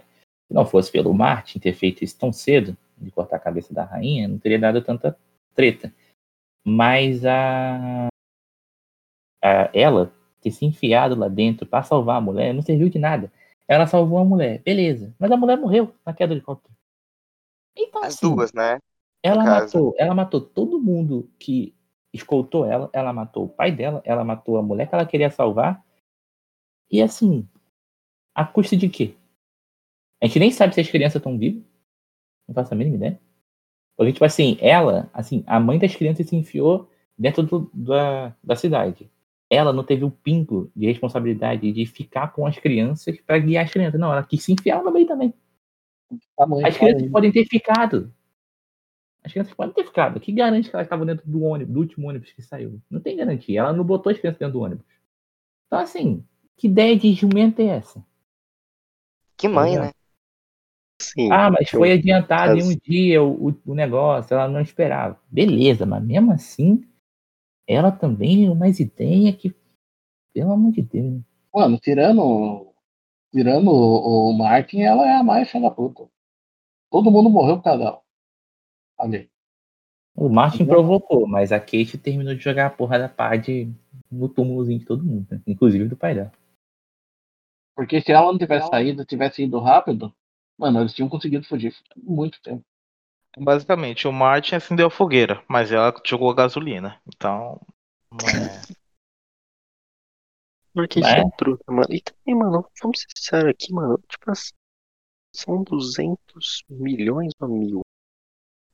Se 0.47 0.53
não 0.53 0.65
fosse 0.65 0.91
pelo 0.91 1.13
Martin 1.13 1.59
ter 1.59 1.73
feito 1.73 2.03
isso 2.03 2.17
tão 2.17 2.31
cedo, 2.31 2.77
de 2.97 3.11
cortar 3.11 3.37
a 3.37 3.39
cabeça 3.39 3.73
da 3.73 3.83
rainha, 3.83 4.27
não 4.27 4.39
teria 4.39 4.59
dado 4.59 4.81
tanta 4.81 5.17
treta. 5.55 5.93
Mas 6.65 7.25
a, 7.25 8.07
a 9.43 9.69
ela 9.73 10.13
ter 10.41 10.51
se 10.51 10.65
enfiado 10.65 11.15
lá 11.15 11.27
dentro 11.27 11.65
pra 11.65 11.83
salvar 11.83 12.17
a 12.17 12.21
mulher 12.21 12.53
não 12.53 12.61
serviu 12.61 12.89
de 12.89 12.99
nada. 12.99 13.31
Ela 13.67 13.87
salvou 13.87 14.17
a 14.19 14.25
mulher, 14.25 14.61
beleza. 14.63 15.13
Mas 15.19 15.31
a 15.31 15.37
mulher 15.37 15.57
morreu 15.57 15.93
na 16.05 16.13
queda 16.13 16.33
do 16.33 16.37
helicóptero. 16.37 16.73
Então, 17.75 18.01
As 18.03 18.15
assim, 18.15 18.33
duas, 18.33 18.53
né? 18.53 18.79
ela 19.21 19.43
matou, 19.43 19.93
ela 19.97 20.15
matou 20.15 20.41
todo 20.41 20.79
mundo 20.79 21.29
que 21.37 21.75
escoltou 22.13 22.65
ela, 22.65 22.89
ela 22.93 23.11
matou 23.11 23.45
o 23.45 23.49
pai 23.49 23.71
dela, 23.71 24.01
ela 24.05 24.23
matou 24.23 24.57
a 24.57 24.63
mulher 24.63 24.87
que 24.87 24.95
ela 24.95 25.05
queria 25.05 25.29
salvar. 25.29 25.83
E 26.89 27.01
assim, 27.01 27.47
a 28.33 28.45
custa 28.45 28.77
de 28.77 28.87
quê? 28.87 29.15
A 30.21 30.25
gente 30.25 30.39
nem 30.39 30.51
sabe 30.51 30.73
se 30.73 30.81
as 30.81 30.89
crianças 30.89 31.17
estão 31.17 31.37
vivas. 31.37 31.63
Não 32.47 32.55
faço 32.55 32.73
a 32.73 32.77
mínima 32.77 32.95
ideia. 32.95 33.19
Porque, 33.95 34.13
tipo 34.13 34.25
assim, 34.25 34.57
ela, 34.61 35.09
assim, 35.13 35.43
a 35.47 35.59
mãe 35.59 35.79
das 35.79 35.95
crianças 35.95 36.27
se 36.27 36.35
enfiou 36.35 36.89
dentro 37.17 37.43
do- 37.43 37.71
da, 37.73 38.35
da 38.43 38.55
cidade. 38.55 39.09
Ela 39.49 39.73
não 39.73 39.83
teve 39.83 40.03
o 40.03 40.11
pingo 40.11 40.71
de 40.75 40.85
responsabilidade 40.85 41.71
de 41.71 41.85
ficar 41.85 42.31
com 42.33 42.45
as 42.45 42.59
crianças 42.59 43.19
para 43.21 43.39
guiar 43.39 43.65
as 43.65 43.71
crianças. 43.71 43.99
Não, 43.99 44.11
ela 44.11 44.23
quis 44.23 44.43
se 44.43 44.51
enfiar 44.53 44.83
no 44.83 44.91
meio 44.91 45.07
também. 45.07 45.33
As 46.63 46.77
crianças 46.77 47.09
podem 47.09 47.31
ter 47.31 47.45
ficado. 47.45 48.13
As 49.23 49.31
crianças 49.31 49.53
podem 49.53 49.73
ter 49.73 49.85
ficado. 49.85 50.19
Que 50.19 50.31
garante 50.31 50.69
que 50.69 50.75
elas 50.75 50.85
estavam 50.85 51.05
dentro 51.05 51.29
do 51.29 51.41
ônibus, 51.43 51.73
do 51.73 51.79
último 51.79 52.07
ônibus 52.07 52.31
que 52.31 52.41
saiu? 52.41 52.79
Não 52.89 52.99
tem 52.99 53.17
garantia. 53.17 53.59
Ela 53.61 53.73
não 53.73 53.83
botou 53.83 54.11
as 54.11 54.17
crianças 54.19 54.39
dentro 54.39 54.53
do 54.53 54.61
ônibus. 54.61 54.85
Então, 55.65 55.79
assim, 55.79 56.23
que 56.55 56.67
ideia 56.67 56.97
de 56.97 57.13
jumento 57.13 57.61
é 57.61 57.65
essa? 57.65 58.05
Que 59.35 59.47
mãe, 59.47 59.73
Exato. 59.73 59.87
né? 59.87 59.93
Sim, 60.99 61.29
Ah, 61.31 61.49
mas 61.51 61.71
eu- 61.73 61.79
foi 61.79 61.91
adiantado 61.93 62.55
em 62.55 62.61
as- 62.61 62.67
um 62.67 62.75
dia 62.75 63.21
o, 63.23 63.49
o- 63.49 63.61
o 63.67 63.75
negócio, 63.75 64.33
ela 64.33 64.47
não 64.47 64.61
esperava. 64.61 65.19
Beleza, 65.29 65.85
mas 65.85 66.03
mesmo 66.03 66.31
assim, 66.31 66.81
ela 67.67 67.91
também 67.91 68.47
é 68.47 68.51
umas 68.51 68.79
ideias 68.79 69.35
que, 69.35 69.55
pelo 70.33 70.53
amor 70.53 70.71
de 70.73 70.81
Deus. 70.83 71.13
né? 71.15 71.21
Mano, 71.53 71.79
tirando, 71.79 72.73
tirando 73.33 73.69
o, 73.69 74.29
o 74.31 74.33
Martin, 74.37 74.81
ela 74.81 75.07
é 75.07 75.15
a 75.17 75.23
mais 75.23 75.49
filha 75.49 75.69
da 75.69 75.71
puta. 75.71 76.07
Todo 76.91 77.11
mundo 77.11 77.29
morreu 77.29 77.57
por 77.57 77.63
causa 77.65 77.79
dela. 77.83 78.01
Ali. 78.99 79.29
O 80.15 80.27
Martin 80.27 80.65
provocou, 80.65 81.25
mas 81.27 81.53
a 81.53 81.59
Kate 81.61 81.97
terminou 81.97 82.35
de 82.35 82.41
jogar 82.43 82.65
a 82.65 82.69
porra 82.69 82.99
da 82.99 83.07
pá 83.07 83.37
de, 83.37 83.71
no 84.11 84.27
túmulozinho 84.27 84.79
de 84.79 84.85
todo 84.85 85.01
mundo, 85.05 85.25
né? 85.31 85.41
inclusive 85.47 85.87
do 85.87 85.95
pai 85.95 86.13
dela. 86.13 86.31
Porque 87.75 88.01
se 88.01 88.11
ela 88.11 88.31
não 88.31 88.37
tivesse 88.37 88.67
saído, 88.67 89.05
tivesse 89.05 89.43
ido 89.43 89.59
rápido, 89.59 90.13
mano, 90.57 90.79
eles 90.81 90.93
tinham 90.93 91.09
conseguido 91.09 91.45
fugir 91.47 91.75
muito 91.95 92.41
tempo. 92.41 92.63
Basicamente, 93.37 94.07
o 94.07 94.11
Martin 94.11 94.55
acendeu 94.55 94.87
a 94.87 94.91
fogueira, 94.91 95.43
mas 95.47 95.71
ela 95.71 95.93
jogou 96.05 96.31
a 96.31 96.35
gasolina. 96.35 96.99
Então. 97.07 97.59
é- 98.13 98.77
Porque 100.73 100.99
Né? 100.99 101.07
isso 101.07 101.17
é 101.17 101.31
truta, 101.37 101.71
mano. 101.71 101.87
E 101.89 102.01
também, 102.01 102.35
mano, 102.35 102.69
vamos 102.81 102.99
ser 103.01 103.07
sinceros 103.15 103.49
aqui, 103.49 103.73
mano. 103.73 103.97
Tipo 104.07 104.31
assim, 104.31 104.53
são 105.35 105.63
200 105.63 106.63
milhões 106.69 107.33
ou 107.39 107.47
mil? 107.47 107.81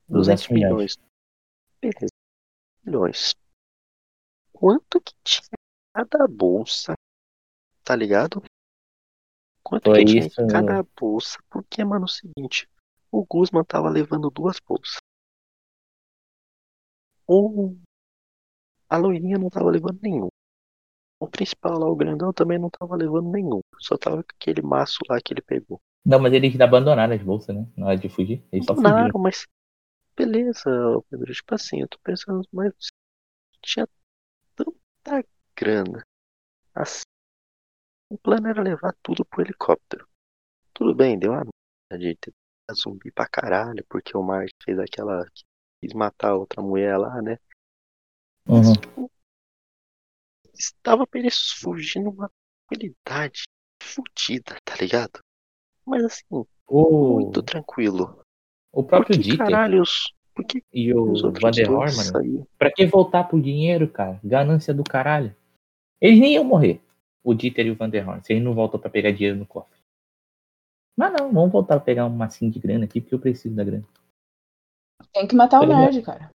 200 0.08 0.46
200 0.46 0.48
milhões. 0.48 0.96
Beleza. 1.80 2.12
Milhões. 2.84 3.34
Quanto 4.52 5.00
que 5.00 5.12
tinha 5.24 5.48
cada 5.94 6.26
bolsa? 6.28 6.94
Tá 7.82 7.96
ligado? 7.96 8.42
Quanto 9.64 9.90
Foi 9.90 10.00
que 10.00 10.04
tinha 10.04 10.26
isso, 10.26 10.42
em 10.42 10.46
cada 10.46 10.84
bolsa? 11.00 11.38
Porque, 11.48 11.82
mano, 11.82 12.04
é 12.04 12.04
o 12.04 12.08
seguinte. 12.08 12.68
O 13.10 13.24
Guzman 13.24 13.64
tava 13.64 13.88
levando 13.88 14.30
duas 14.30 14.60
bolsas. 14.60 14.98
Ou 17.26 17.78
a 18.88 18.96
loirinha 18.98 19.38
não 19.38 19.48
tava 19.48 19.70
levando 19.70 19.98
nenhum. 20.02 20.28
O 21.18 21.26
principal 21.26 21.78
lá, 21.78 21.88
o 21.88 21.96
grandão, 21.96 22.32
também 22.32 22.58
não 22.58 22.68
tava 22.68 22.94
levando 22.94 23.30
nenhum. 23.30 23.60
Só 23.80 23.96
tava 23.96 24.22
com 24.22 24.28
aquele 24.38 24.60
maço 24.60 24.98
lá 25.08 25.18
que 25.24 25.32
ele 25.32 25.40
pegou. 25.40 25.80
Não, 26.04 26.18
mas 26.20 26.34
eles 26.34 26.60
abandonaram 26.60 27.14
as 27.14 27.22
bolsas, 27.22 27.56
né? 27.56 27.66
Na 27.76 27.86
hora 27.86 27.96
de 27.96 28.10
fugir. 28.10 28.46
Eles 28.52 28.66
só. 28.66 28.72
Abandonaram, 28.72 29.18
mas. 29.18 29.46
Beleza, 30.14 30.70
Pedro. 31.08 31.32
Tipo 31.32 31.54
assim, 31.54 31.80
eu 31.80 31.88
tô 31.88 31.98
pensando, 32.04 32.46
mas 32.52 32.74
tinha 33.62 33.88
tanta 34.54 35.26
grana. 35.56 36.04
Assim. 36.74 37.02
O 38.14 38.18
plano 38.18 38.46
era 38.46 38.62
levar 38.62 38.94
tudo 39.02 39.24
pro 39.24 39.42
helicóptero. 39.42 40.06
Tudo 40.72 40.94
bem, 40.94 41.18
deu 41.18 41.32
uma 41.32 41.42
merda 41.90 41.98
de 41.98 42.14
ter 42.14 42.32
zumbi 42.72 43.10
pra 43.10 43.26
caralho, 43.28 43.84
porque 43.88 44.16
o 44.16 44.22
Mark 44.22 44.50
fez 44.62 44.78
aquela. 44.78 45.26
quis 45.82 45.92
matar 45.92 46.30
a 46.30 46.36
outra 46.36 46.62
mulher 46.62 46.96
lá, 46.96 47.20
né? 47.20 47.38
Mas, 48.46 48.68
Uhum. 48.68 48.72
tipo, 48.74 49.10
estava 50.54 51.04
pra 51.08 51.18
eles 51.18 51.50
fugir 51.58 51.98
numa 52.04 52.30
tranquilidade 52.68 53.42
fodida, 53.82 54.58
tá 54.64 54.76
ligado? 54.76 55.18
Mas 55.84 56.04
assim, 56.04 56.46
muito 56.70 57.42
tranquilo. 57.42 58.22
o 58.72 58.84
próprio 58.84 59.18
Dieter 59.18 59.38
caralhos? 59.38 60.14
Por 60.32 60.44
que 60.46 60.62
e 60.72 60.94
o 60.94 61.10
os 61.10 61.24
outros 61.24 61.42
Van 61.42 61.50
der 61.50 61.66
dois 61.66 61.96
Horn, 61.96 61.96
mano, 61.96 62.10
saíram? 62.10 62.48
pra 62.56 62.70
que 62.72 62.86
voltar 62.86 63.24
pro 63.24 63.42
dinheiro, 63.42 63.90
cara? 63.90 64.20
Ganância 64.22 64.72
do 64.72 64.84
caralho. 64.84 65.34
Eles 66.00 66.20
nem 66.20 66.34
iam 66.34 66.44
morrer. 66.44 66.80
O 67.24 67.34
Dieter 67.34 67.66
e 67.66 67.70
o 67.70 67.76
Van 67.76 67.88
der 67.88 68.06
Horn. 68.06 68.22
Se 68.22 68.32
eles 68.32 68.44
não 68.44 68.54
voltam 68.54 68.78
pra 68.78 68.90
pegar 68.90 69.10
dinheiro 69.10 69.38
no 69.38 69.46
cofre. 69.46 69.80
Mas 70.96 71.12
não, 71.12 71.32
vamos 71.32 71.50
voltar 71.50 71.76
a 71.76 71.80
pegar 71.80 72.06
um 72.06 72.10
massinho 72.10 72.52
de 72.52 72.60
grana 72.60 72.84
aqui, 72.84 73.00
porque 73.00 73.14
eu 73.14 73.20
preciso 73.20 73.54
da 73.56 73.64
grana. 73.64 73.86
Tem 75.12 75.26
que 75.26 75.34
matar 75.34 75.62
o 75.62 75.66
nerd, 75.66 76.02
cara. 76.02 76.30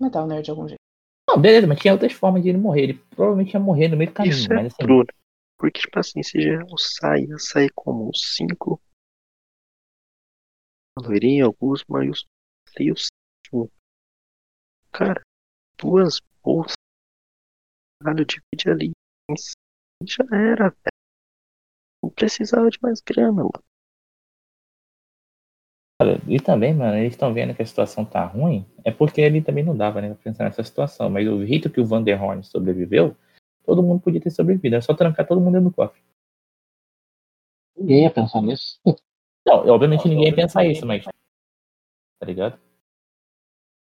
Matar 0.00 0.24
o 0.24 0.26
nerd 0.26 0.44
de 0.44 0.50
algum 0.50 0.66
jeito. 0.66 0.80
Não, 1.28 1.40
beleza, 1.40 1.66
mas 1.66 1.78
tinha 1.78 1.92
outras 1.92 2.12
formas 2.12 2.42
de 2.42 2.48
ele 2.48 2.58
morrer. 2.58 2.82
Ele 2.82 2.94
provavelmente 3.10 3.54
ia 3.54 3.60
morrer 3.60 3.88
no 3.88 3.96
meio 3.96 4.10
do 4.10 4.14
caminho, 4.14 4.34
Isso 4.34 4.52
é 4.52 4.56
mas 4.56 4.66
assim. 4.66 4.82
true. 4.82 5.06
Porque, 5.58 5.80
tipo 5.80 5.98
assim, 5.98 6.22
se 6.22 6.40
geral 6.40 6.76
sai, 6.76 7.24
ia 7.24 7.38
sair 7.38 7.70
como 7.74 8.10
cinco. 8.14 8.80
A 10.98 11.06
loirinha, 11.06 11.46
o 11.48 11.52
Guzman 11.52 12.06
e 12.80 12.90
os 12.90 13.06
cinco. 13.46 13.70
Cara, 14.90 15.22
duas 15.78 16.20
bolsas. 16.42 16.74
Caralho, 18.02 18.26
divide 18.26 18.68
ali. 18.68 18.90
Já 20.06 20.24
era, 20.32 20.70
velho. 20.70 20.92
Não 22.02 22.10
precisava 22.10 22.70
de 22.70 22.78
mais 22.80 23.00
grana, 23.00 23.32
mano. 23.32 23.50
Cara, 26.00 26.20
e 26.28 26.40
também, 26.40 26.74
mano, 26.74 26.96
eles 26.96 27.12
estão 27.12 27.32
vendo 27.32 27.54
que 27.54 27.62
a 27.62 27.66
situação 27.66 28.04
tá 28.04 28.24
ruim, 28.24 28.66
é 28.84 28.90
porque 28.90 29.20
ele 29.20 29.40
também 29.40 29.62
não 29.64 29.76
dava, 29.76 30.00
né, 30.00 30.08
pra 30.08 30.16
pensar 30.22 30.44
nessa 30.44 30.64
situação. 30.64 31.08
Mas 31.08 31.28
o 31.28 31.46
jeito 31.46 31.70
que 31.70 31.80
o 31.80 31.86
Van 31.86 32.02
der 32.02 32.20
Horn 32.20 32.42
sobreviveu, 32.42 33.16
todo 33.64 33.82
mundo 33.82 34.00
podia 34.00 34.20
ter 34.20 34.30
sobrevivido. 34.30 34.74
Era 34.76 34.82
só 34.82 34.94
trancar 34.94 35.26
todo 35.26 35.40
mundo 35.40 35.54
dentro 35.54 35.70
do 35.70 35.74
cofre. 35.74 36.02
Ninguém 37.76 38.04
ia 38.04 38.10
pensar 38.10 38.40
nisso. 38.42 38.80
Não, 39.46 39.66
obviamente 39.68 40.08
ninguém 40.08 40.28
ia 40.28 40.34
pensar 40.34 40.64
isso, 40.64 40.86
mas. 40.86 41.04
Tá 42.18 42.26
ligado? 42.26 42.58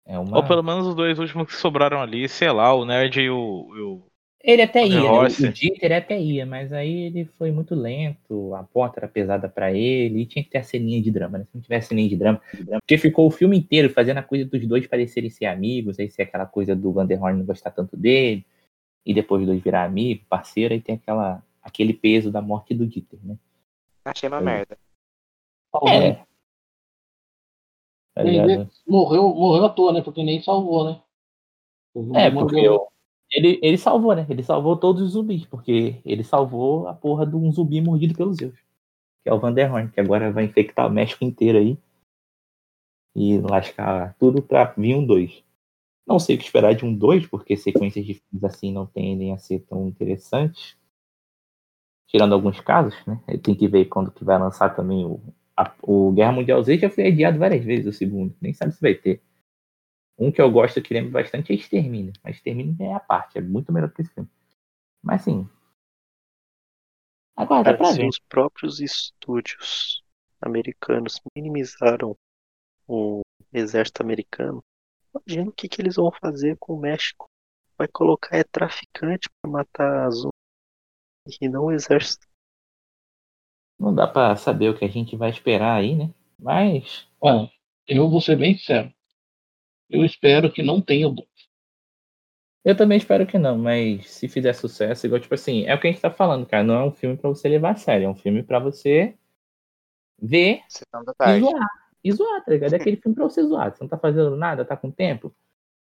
É 0.05 0.17
uma. 0.19 0.37
Ou 0.37 0.43
pelo 0.43 0.63
menos 0.63 0.87
os 0.87 0.95
dois 0.95 1.17
últimos 1.19 1.47
que 1.47 1.53
sobraram 1.55 2.01
ali, 2.01 2.27
sei 2.27 2.51
lá, 2.51 2.73
o 2.73 2.85
Nerd 2.85 3.19
e 3.21 3.29
o. 3.29 3.75
e 3.75 3.81
o- 3.81 4.12
Ele 4.43 4.61
até 4.61 4.85
ia, 4.85 4.99
né? 5.01 5.09
O, 5.09 5.51
Dieter 5.53 5.93
até 5.93 6.19
ia, 6.19 6.45
mas 6.45 6.73
aí 6.73 7.03
ele 7.03 7.23
foi 7.37 7.49
muito 7.49 7.73
lento, 7.73 8.53
a 8.55 8.63
porta 8.63 8.99
era 8.99 9.07
pesada 9.07 9.47
pra 9.47 9.71
ele, 9.71 10.19
e 10.19 10.25
tinha 10.25 10.43
que 10.43 10.49
ter 10.49 10.57
a 10.57 10.63
ceninha 10.63 11.01
de 11.01 11.09
drama, 11.09 11.37
né? 11.37 11.45
Se 11.45 11.55
não 11.55 11.61
tivesse 11.61 11.87
ceninha 11.87 12.09
de 12.09 12.17
drama, 12.17 12.41
porque 12.81 12.97
ficou 12.97 13.25
o 13.25 13.31
filme 13.31 13.57
inteiro 13.57 13.89
fazendo 13.89 14.17
a 14.17 14.23
coisa 14.23 14.43
dos 14.43 14.67
dois 14.67 14.85
parecerem 14.85 15.29
ser 15.29 15.45
amigos, 15.45 15.97
aí 15.97 16.09
ser 16.09 16.23
aquela 16.23 16.45
coisa 16.45 16.75
do 16.75 16.91
Van 16.91 17.05
der 17.05 17.21
Horn 17.23 17.39
não 17.39 17.45
gostar 17.45 17.71
tanto 17.71 17.95
dele, 17.95 18.45
e 19.05 19.13
depois 19.13 19.41
os 19.43 19.47
dois 19.47 19.61
virar 19.61 19.85
amigo, 19.85 20.25
parceiro, 20.27 20.73
aí 20.73 20.81
tem 20.81 20.95
aquela, 20.95 21.41
aquele 21.61 21.93
peso 21.93 22.29
da 22.29 22.41
morte 22.41 22.73
do 22.73 22.85
Dieter, 22.85 23.19
né? 23.23 23.37
Achei 24.03 24.27
uma 24.27 24.39
É. 24.39 24.41
merda. 24.41 24.77
É. 25.87 25.99
né? 26.09 26.25
Tá 28.65 28.69
morreu, 28.85 29.33
morreu 29.33 29.65
à 29.65 29.69
toa, 29.69 29.93
né? 29.93 30.01
Porque 30.01 30.21
nem 30.21 30.41
salvou, 30.41 30.85
né? 30.85 31.01
É, 32.15 32.29
porque 32.29 32.57
eu- 32.57 32.87
ele, 33.33 33.59
ele 33.61 33.77
salvou, 33.77 34.15
né? 34.15 34.25
Ele 34.29 34.43
salvou 34.43 34.77
todos 34.77 35.01
os 35.01 35.11
zumbis, 35.11 35.45
porque 35.45 36.01
ele 36.05 36.23
salvou 36.23 36.87
a 36.87 36.93
porra 36.93 37.25
de 37.25 37.35
um 37.35 37.51
zumbi 37.51 37.81
mordido 37.81 38.13
pelos 38.15 38.37
Zeus. 38.37 38.55
Que 39.23 39.29
é 39.29 39.33
o 39.33 39.39
Van 39.39 39.53
der 39.53 39.71
Horn, 39.73 39.89
que 39.91 40.01
agora 40.01 40.31
vai 40.31 40.45
infectar 40.45 40.87
o 40.87 40.91
México 40.91 41.23
inteiro 41.25 41.57
aí. 41.59 41.77
E 43.15 43.39
lascar 43.39 44.15
tudo 44.19 44.39
pra 44.39 44.65
vir 44.77 44.93
um 44.95 45.03
2. 45.03 45.43
Não 46.07 46.19
sei 46.19 46.35
o 46.35 46.39
que 46.39 46.45
esperar 46.45 46.75
de 46.75 46.85
um 46.85 46.95
2, 46.95 47.25
porque 47.27 47.57
sequências 47.57 48.05
de 48.05 48.15
filmes 48.15 48.43
assim 48.43 48.71
não 48.71 48.85
tendem 48.85 49.33
a 49.33 49.37
ser 49.39 49.61
tão 49.61 49.87
interessantes. 49.87 50.77
Tirando 52.07 52.33
alguns 52.33 52.59
casos, 52.61 52.95
né? 53.05 53.19
Tem 53.43 53.55
que 53.55 53.67
ver 53.67 53.85
quando 53.85 54.11
que 54.11 54.23
vai 54.23 54.37
lançar 54.39 54.69
também 54.75 55.03
o, 55.05 55.19
a- 55.57 55.73
o 55.81 56.11
Guerra 56.11 56.31
Mundial 56.31 56.61
Z 56.63 56.77
já 56.77 56.89
foi 56.89 57.07
adiado 57.07 57.37
várias 57.39 57.63
vezes, 57.65 57.87
o 57.87 57.97
segundo. 57.97 58.33
Nem 58.41 58.53
sabe 58.53 58.71
se 58.73 58.81
vai 58.81 58.93
ter. 58.93 59.21
Um 60.17 60.31
que 60.31 60.41
eu 60.41 60.51
gosto 60.51 60.81
que 60.81 60.93
lembro 60.93 61.11
bastante 61.11 61.51
é 61.51 61.55
Extermínio. 61.55 62.13
Mas 62.23 62.35
Extermínio 62.35 62.75
é 62.79 62.93
a 62.93 62.99
parte, 62.99 63.37
é 63.37 63.41
muito 63.41 63.71
melhor 63.71 63.91
que 63.91 64.01
esse 64.01 64.13
filme. 64.13 64.29
Mas 65.01 65.21
assim. 65.21 65.49
Agora 67.35 67.63
dá 67.63 67.73
pra 67.75 67.91
se 67.91 67.97
ver. 67.97 68.07
os 68.07 68.19
próprios 68.19 68.79
estúdios 68.79 70.03
americanos 70.39 71.19
minimizaram 71.35 72.15
o 72.87 73.21
exército 73.51 74.03
americano, 74.03 74.63
imagina 75.13 75.49
o 75.49 75.53
que, 75.53 75.69
que 75.69 75.81
eles 75.81 75.95
vão 75.95 76.11
fazer 76.11 76.57
com 76.57 76.73
o 76.73 76.79
México. 76.79 77.27
Vai 77.77 77.87
colocar 77.87 78.37
é 78.37 78.43
traficante 78.43 79.29
pra 79.41 79.51
matar 79.51 80.07
as 80.07 80.15
e 81.41 81.47
não 81.47 81.65
o 81.65 81.71
exército. 81.71 82.27
Não 83.79 83.93
dá 83.93 84.07
pra 84.07 84.35
saber 84.35 84.69
o 84.69 84.77
que 84.77 84.85
a 84.85 84.89
gente 84.89 85.15
vai 85.15 85.29
esperar 85.29 85.75
aí, 85.75 85.95
né? 85.95 86.13
Mas. 86.37 87.07
Olha, 87.19 87.51
eu 87.87 88.09
vou 88.09 88.21
ser 88.21 88.37
bem 88.37 88.57
sincero. 88.57 88.93
Eu 89.93 90.03
espero 90.03 90.51
que 90.51 90.63
não 90.63 90.81
tenha 90.81 91.07
o 91.07 91.15
Eu 92.65 92.75
também 92.75 92.97
espero 92.97 93.27
que 93.27 93.37
não, 93.37 93.59
mas 93.59 94.09
se 94.09 94.27
fizer 94.27 94.53
sucesso, 94.53 95.05
igual, 95.05 95.21
tipo 95.21 95.35
assim, 95.35 95.65
é 95.65 95.75
o 95.75 95.79
que 95.79 95.87
a 95.87 95.91
gente 95.91 96.01
tá 96.01 96.09
falando, 96.09 96.47
cara. 96.47 96.63
Não 96.63 96.73
é 96.73 96.83
um 96.83 96.91
filme 96.91 97.15
pra 97.15 97.29
você 97.29 97.47
levar 97.47 97.73
a 97.73 97.75
sério, 97.75 98.05
é 98.05 98.09
um 98.09 98.15
filme 98.15 98.41
pra 98.41 98.57
você 98.57 99.15
ver 100.19 100.63
da 100.91 101.11
e 101.11 101.15
tarde. 101.15 101.39
zoar. 101.41 101.67
E 102.03 102.11
zoar, 102.11 102.43
tá 102.43 102.51
ligado? 102.51 102.73
É 102.73 102.77
aquele 102.77 102.97
filme 102.97 103.13
pra 103.13 103.25
você 103.25 103.43
zoar. 103.43 103.71
Você 103.71 103.83
não 103.83 103.87
tá 103.87 103.99
fazendo 103.99 104.35
nada, 104.35 104.65
tá 104.65 104.75
com 104.75 104.89
tempo. 104.89 105.31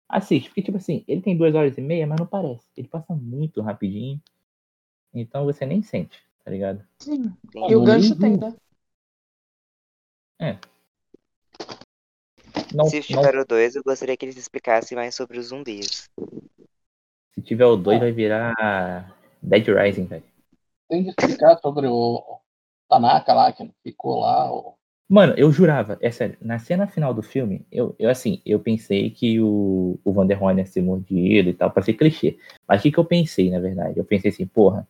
Assiste, 0.08 0.50
porque, 0.50 0.62
tipo 0.62 0.78
assim, 0.78 1.04
ele 1.08 1.22
tem 1.22 1.36
duas 1.36 1.56
horas 1.56 1.76
e 1.80 1.82
meia, 1.82 2.06
mas 2.06 2.20
não 2.20 2.28
parece. 2.28 2.64
Ele 2.78 2.88
passa 2.88 3.16
muito 3.16 3.60
rapidinho. 3.60 4.22
Então 5.12 5.46
você 5.46 5.66
nem 5.66 5.82
sente, 5.82 6.22
tá 6.44 6.52
ligado? 6.52 6.86
Sim. 7.00 7.24
Sim. 7.52 7.72
E 7.72 7.76
o 7.76 7.84
gancho 7.84 8.16
tem, 8.20 8.38
né? 10.40 10.60
Não, 12.76 12.86
Se 12.88 12.98
não- 12.98 13.22
tiver 13.22 13.38
o 13.38 13.46
2, 13.46 13.76
eu 13.76 13.84
gostaria 13.84 14.18
que 14.18 14.26
eles 14.26 14.38
explicassem 14.38 14.96
mais 14.98 15.16
sobre 15.16 15.40
os 15.40 15.48
zumbis. 15.48 16.10
se 17.34 17.42
tiver 17.42 17.66
o 17.66 17.76
2, 17.76 18.00
vai 18.00 18.12
virar 18.12 19.16
Dead 19.42 19.66
Rising, 19.68 20.06
velho. 20.06 20.24
Tem 20.90 21.04
que 21.04 21.10
explicar 21.10 21.58
sobre 21.60 21.88
o 21.88 22.40
Tanaka 22.90 23.34
lá, 23.34 23.52
que 23.52 23.70
ficou 23.84 24.20
lá. 24.20 24.52
O... 24.52 24.76
Mano, 25.10 25.34
eu 25.38 25.52
jurava, 25.52 25.98
é 26.02 26.12
sério, 26.12 26.38
na 26.42 26.58
cena 26.60 26.88
final 26.88 27.14
do 27.14 27.22
filme, 27.22 27.66
eu, 27.72 27.96
eu 28.00 28.10
assim, 28.10 28.42
eu 28.46 28.60
pensei 28.60 29.10
que 29.10 29.40
o, 29.40 30.00
o 30.04 30.14
Van 30.14 30.26
der 30.26 30.42
Horn 30.42 30.60
ia 30.60 30.66
ser 30.66 30.82
mordido 30.82 31.50
e 31.50 31.54
tal, 31.54 31.70
pra 31.72 31.84
ser 31.84 31.94
clichê. 31.94 32.38
Mas 32.68 32.80
o 32.80 32.84
que, 32.84 32.92
que 32.92 32.98
eu 32.98 33.06
pensei, 33.06 33.50
na 33.50 33.60
verdade? 33.60 34.00
Eu 34.00 34.06
pensei 34.06 34.32
assim, 34.32 34.46
porra. 34.48 34.88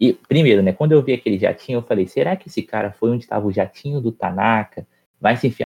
E, 0.00 0.12
primeiro, 0.12 0.62
né, 0.62 0.72
quando 0.72 0.92
eu 0.92 1.02
vi 1.02 1.14
aquele 1.14 1.38
jatinho, 1.38 1.78
eu 1.78 1.82
falei, 1.82 2.06
será 2.06 2.36
que 2.36 2.48
esse 2.48 2.62
cara 2.62 2.92
foi 2.92 3.10
onde 3.10 3.24
estava 3.24 3.46
o 3.46 3.52
jatinho 3.52 4.00
do 4.00 4.12
Tanaka? 4.12 4.86
Vai 5.20 5.36
se 5.36 5.48
enfiar. 5.48 5.65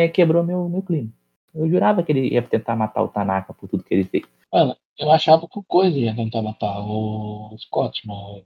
Aí 0.00 0.08
quebrou 0.08 0.42
meu, 0.42 0.68
meu 0.68 0.82
clima. 0.82 1.10
Eu 1.54 1.68
jurava 1.68 2.02
que 2.02 2.10
ele 2.10 2.34
ia 2.34 2.42
tentar 2.42 2.74
matar 2.74 3.02
o 3.02 3.08
Tanaka 3.08 3.54
por 3.54 3.68
tudo 3.68 3.84
que 3.84 3.94
ele 3.94 4.04
fez. 4.04 4.24
Mano, 4.52 4.76
eu 4.98 5.10
achava 5.10 5.48
que 5.48 5.58
o 5.58 5.62
Coisa 5.62 5.96
ia 5.96 6.14
tentar 6.14 6.42
matar 6.42 6.80
o 6.80 7.56
Scott, 7.58 8.06
mas 8.06 8.44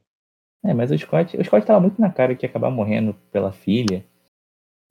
É, 0.64 0.74
mas 0.74 0.90
o 0.90 0.98
Scott, 0.98 1.36
o 1.36 1.44
Scott 1.44 1.66
tava 1.66 1.80
muito 1.80 2.00
na 2.00 2.12
cara 2.12 2.34
que 2.34 2.44
ia 2.44 2.50
acabar 2.50 2.70
morrendo 2.70 3.14
pela 3.32 3.52
filha, 3.52 4.04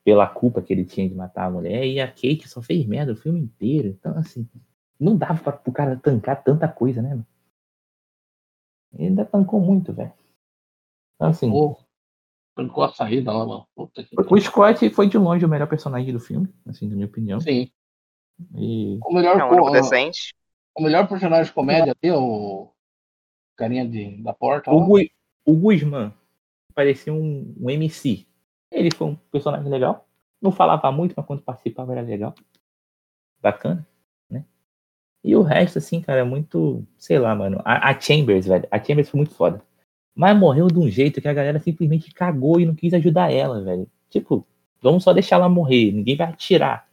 pela 0.04 0.26
culpa 0.26 0.62
que 0.62 0.72
ele 0.72 0.84
tinha 0.84 1.08
de 1.08 1.14
matar 1.14 1.46
a 1.46 1.50
mulher, 1.50 1.86
e 1.86 2.00
a 2.00 2.08
Kate 2.08 2.48
só 2.48 2.60
fez 2.60 2.86
merda 2.86 3.12
o 3.12 3.16
filme 3.16 3.40
inteiro. 3.40 3.88
Então, 3.88 4.16
assim, 4.18 4.48
não 4.98 5.16
dava 5.16 5.42
pra, 5.42 5.52
pro 5.52 5.72
cara 5.72 5.96
tancar 5.96 6.42
tanta 6.42 6.66
coisa, 6.66 7.00
né? 7.00 7.10
mano? 7.10 7.26
Ele 8.94 9.08
ainda 9.08 9.24
tancou 9.24 9.60
muito, 9.60 9.92
velho. 9.92 10.12
Então, 11.14 11.28
assim, 11.28 11.50
trancou 12.58 12.82
a 12.84 12.92
saída 12.92 13.32
lá, 13.32 13.46
mano. 13.46 13.66
Puta 13.74 14.02
que 14.02 14.16
o 14.18 14.40
Scott 14.40 14.90
foi 14.90 15.08
de 15.08 15.16
longe 15.16 15.44
o 15.44 15.48
melhor 15.48 15.68
personagem 15.68 16.12
do 16.12 16.18
filme, 16.20 16.48
assim, 16.66 16.88
na 16.88 16.94
minha 16.94 17.06
opinião. 17.06 17.40
Sim. 17.40 17.70
E 18.56 18.98
O 19.04 19.14
melhor, 19.14 19.38
É 19.38 19.44
um 19.44 19.58
co- 19.58 19.70
decente. 19.70 20.34
o 20.76 20.82
melhor 20.82 21.08
personagem 21.08 21.44
de 21.46 21.52
comédia 21.52 21.94
ali, 22.02 22.12
o 22.12 22.72
carinha 23.56 23.86
de, 23.88 24.22
da 24.22 24.32
porta. 24.32 24.70
o, 24.72 24.78
lá. 24.80 24.86
Gu- 24.86 25.10
o 25.46 25.54
Guzman 25.54 26.12
parecia 26.74 27.12
um, 27.12 27.54
um 27.60 27.70
MC. 27.70 28.26
Ele 28.70 28.90
foi 28.94 29.06
um 29.08 29.14
personagem 29.14 29.68
legal. 29.70 30.06
Não 30.40 30.52
falava 30.52 30.90
muito, 30.92 31.14
mas 31.16 31.26
quando 31.26 31.42
participava 31.42 31.92
era 31.92 32.02
legal. 32.02 32.34
Bacana, 33.40 33.86
né? 34.30 34.44
E 35.24 35.34
o 35.36 35.42
resto, 35.42 35.78
assim, 35.78 36.00
cara, 36.00 36.20
é 36.20 36.24
muito. 36.24 36.84
Sei 36.96 37.18
lá, 37.18 37.34
mano. 37.34 37.60
A, 37.64 37.90
a 37.90 38.00
Chambers, 38.00 38.46
velho. 38.46 38.66
A 38.70 38.82
Chambers 38.82 39.08
foi 39.08 39.18
muito 39.18 39.34
foda. 39.34 39.62
Mas 40.18 40.36
morreu 40.36 40.66
de 40.66 40.76
um 40.80 40.90
jeito 40.90 41.20
que 41.20 41.28
a 41.28 41.32
galera 41.32 41.60
simplesmente 41.60 42.12
cagou 42.12 42.58
e 42.58 42.66
não 42.66 42.74
quis 42.74 42.92
ajudar 42.92 43.32
ela, 43.32 43.62
velho. 43.62 43.88
Tipo, 44.10 44.44
vamos 44.82 45.04
só 45.04 45.12
deixar 45.12 45.36
ela 45.36 45.48
morrer, 45.48 45.92
ninguém 45.92 46.16
vai 46.16 46.26
atirar. 46.26 46.88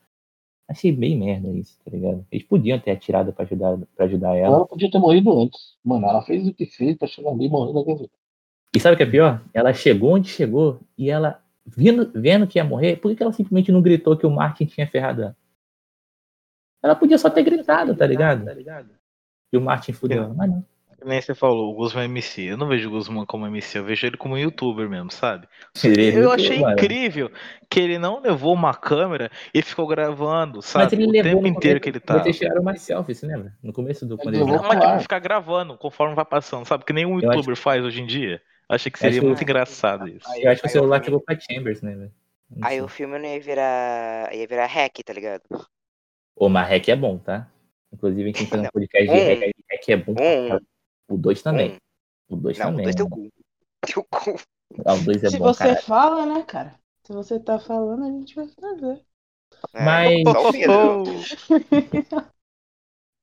Achei 0.70 0.92
bem 0.92 1.18
merda 1.18 1.50
isso, 1.50 1.76
tá 1.84 1.90
ligado? 1.90 2.24
Eles 2.32 2.46
podiam 2.46 2.78
ter 2.78 2.92
atirado 2.92 3.34
pra 3.34 3.44
ajudar, 3.44 3.80
pra 3.96 4.06
ajudar 4.06 4.36
ela. 4.36 4.58
Ela 4.58 4.68
podia 4.68 4.92
ter 4.92 5.00
morrido 5.00 5.42
antes. 5.42 5.76
Mano, 5.84 6.06
ela 6.06 6.22
fez 6.22 6.48
o 6.48 6.54
que 6.54 6.68
fez 6.68 6.96
pra 6.98 7.08
chegar 7.08 7.32
ali 7.32 7.46
e 7.46 7.50
morrer 7.50 7.74
daquele 7.74 7.98
jeito. 7.98 8.14
E 8.76 8.80
sabe 8.80 8.94
o 8.94 8.98
que 8.98 9.04
é 9.04 9.08
pior? 9.10 9.42
Ela 9.52 9.74
chegou 9.74 10.14
onde 10.14 10.30
chegou 10.30 10.80
e 10.96 11.10
ela, 11.10 11.42
vindo, 11.66 12.12
vendo 12.14 12.46
que 12.46 12.60
ia 12.60 12.64
morrer, 12.64 12.98
por 12.98 13.16
que 13.16 13.24
ela 13.24 13.34
simplesmente 13.34 13.72
não 13.72 13.82
gritou 13.82 14.16
que 14.16 14.28
o 14.28 14.30
Martin 14.30 14.66
tinha 14.66 14.86
ferrado 14.86 15.24
ela? 15.24 15.38
Ela 16.84 16.96
podia 16.96 17.18
só 17.18 17.28
ter 17.28 17.42
gritado, 17.42 17.96
tá 17.96 18.06
ligado? 18.06 18.46
E 19.52 19.58
o 19.58 19.62
Martin 19.62 19.94
fudeu 19.94 20.26
ela, 20.26 20.34
mas 20.36 20.48
não. 20.48 20.64
Que 21.06 21.10
Nem 21.10 21.22
você 21.22 21.36
falou, 21.36 21.72
o 21.72 21.76
Guzman 21.76 22.01
é 22.01 22.06
MC. 22.06 22.41
Eu 22.41 22.58
não 22.58 22.68
vejo 22.68 22.88
o 22.88 22.91
Guzman 22.91 23.28
como 23.28 23.45
MC, 23.45 23.78
eu 23.78 23.84
vejo 23.84 24.08
ele 24.08 24.18
como 24.18 24.36
youtuber 24.39 24.89
mesmo, 24.89 25.12
sabe? 25.12 25.47
Ele 25.84 26.10
é 26.10 26.18
Eu 26.18 26.32
achei 26.32 26.60
mano. 26.60 26.74
incrível 26.74 27.32
que 27.70 27.80
ele 27.80 27.99
não 27.99 28.20
levou 28.22 28.51
uma 28.56 28.74
câmera 28.74 29.30
e 29.53 29.62
ficou 29.62 29.86
gravando, 29.86 30.64
sabe? 30.64 30.86
Mas 30.86 30.93
ele 30.93 31.06
o 31.06 31.12
levou 31.12 31.24
tempo 31.43 31.47
inteiro 31.47 31.80
começo, 31.80 31.82
que 31.84 31.89
ele 31.89 31.99
tá. 31.99 32.24
Vocês 32.24 32.39
tiraram 32.39 32.62
uma 32.64 32.76
selfie, 32.76 33.14
você 33.14 33.28
lembra? 33.28 33.53
No 33.62 33.72
começo 33.72 34.03
do 34.03 34.18
ele 34.24 34.32
levou 34.32 34.47
Não, 34.47 34.62
mas 34.64 34.70
tipo, 34.72 34.82
Claro. 34.82 34.99
ficar 35.01 35.20
gravando 35.20 35.78
conforme 35.78 36.16
vai 36.16 36.26
passando, 36.26 36.66
sabe? 36.66 36.84
Que 36.84 36.91
nem 36.91 37.06
um 37.06 37.20
Eu 37.20 37.30
acho- 37.30 37.38
youtuber 37.38 37.56
faz 37.56 37.84
hoje 37.86 38.01
em 38.01 38.08
dia. 38.08 38.41
Achei 38.68 38.91
que 38.91 38.97
seria 38.97 39.20
Acho- 39.20 39.28
muito 39.28 39.43
engraçado 39.43 40.08
isso. 40.08 40.28
Eu 40.38 40.51
acho 40.51 40.62
que 40.62 40.66
o 40.66 40.70
Aí 40.70 40.74
celular 40.74 40.97
eu- 40.97 41.03
chegou 41.03 41.20
pra 41.22 41.38
Chambers, 41.39 41.84
né, 41.84 41.93
velho? 41.95 42.12
Aí 42.64 42.82
o 42.82 42.88
filme 42.88 43.20
não 43.20 43.26
ia 43.30 43.39
virar. 43.39 44.34
ia 44.34 44.47
virar 44.47 44.66
hack, 44.66 45.03
tá 45.06 45.14
ligado? 45.14 45.43
O 46.36 46.49
Marrec 46.49 46.89
é 46.89 46.95
bom, 46.95 47.20
tá? 47.20 47.47
Inclusive, 47.93 48.24
a 48.24 48.26
gente 48.26 48.38
tem 48.38 48.47
que 48.47 48.68
um 48.68 48.72
podcast 48.72 49.08
de. 49.08 49.20
Rec, 49.20 49.53
Rec 49.72 49.89
é 49.89 49.95
bom. 49.97 50.12
Um. 50.14 50.16
caralho. 50.16 50.66
O 51.08 51.18
2 51.18 51.41
também. 51.41 51.78
O 52.30 52.36
2 52.36 52.58
Não, 52.58 52.68
também. 52.68 52.84
dois 52.84 52.95
teu 52.95 53.10
mano. 53.10 53.30
cu. 53.30 53.32
Teu 53.86 54.03
cu. 54.06 54.36
Ah, 54.86 54.93
o 54.93 55.03
2 55.03 55.24
é 55.24 55.30
Se 55.30 55.38
bom, 55.38 55.45
você 55.45 55.64
cara. 55.64 55.82
fala, 55.82 56.26
né, 56.26 56.43
cara? 56.43 56.80
Se 57.06 57.14
você 57.14 57.39
tá 57.39 57.60
falando, 57.60 58.03
a 58.03 58.10
gente 58.10 58.36
vai 58.36 58.47
fazer. 58.49 59.01
É, 59.74 59.84
Mas- 59.84 60.24
o. 60.26 61.06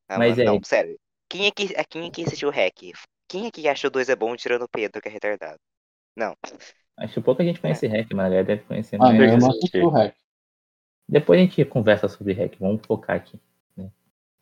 Ah, 0.08 0.18
Mas 0.18 0.38
é- 0.38 0.44
não, 0.44 0.60
sério. 0.62 0.98
Quem 1.28 1.46
é 1.46 1.50
que, 1.50 1.74
a 1.76 1.84
quem 1.84 2.06
é 2.06 2.10
que 2.10 2.22
assistiu 2.24 2.48
o 2.48 2.52
hack? 2.52 2.76
Quem 3.28 3.46
é 3.46 3.50
que 3.50 3.66
achou 3.68 3.90
dois 3.90 4.08
é 4.08 4.16
bom 4.16 4.36
tirando 4.36 4.62
o 4.62 4.68
Pedro, 4.68 5.00
que 5.00 5.08
é 5.08 5.10
retardado? 5.12 5.58
Não. 6.16 6.36
Acho 6.98 7.14
que 7.14 7.20
pouca 7.22 7.42
gente 7.42 7.60
conhece 7.60 7.86
Rec, 7.86 8.12
mas 8.12 8.26
a 8.26 8.28
galera 8.28 8.44
deve 8.44 8.64
conhecer. 8.64 8.96
Ah, 8.96 9.12
mais. 9.12 9.18
eu 9.32 9.38
não 9.38 9.48
assisti 9.50 9.78
o 9.78 9.88
REC. 9.88 10.14
Depois 11.08 11.40
a 11.40 11.44
gente 11.44 11.64
conversa 11.64 12.08
sobre 12.08 12.32
Rec, 12.34 12.56
vamos 12.58 12.82
focar 12.86 13.16
aqui. 13.16 13.38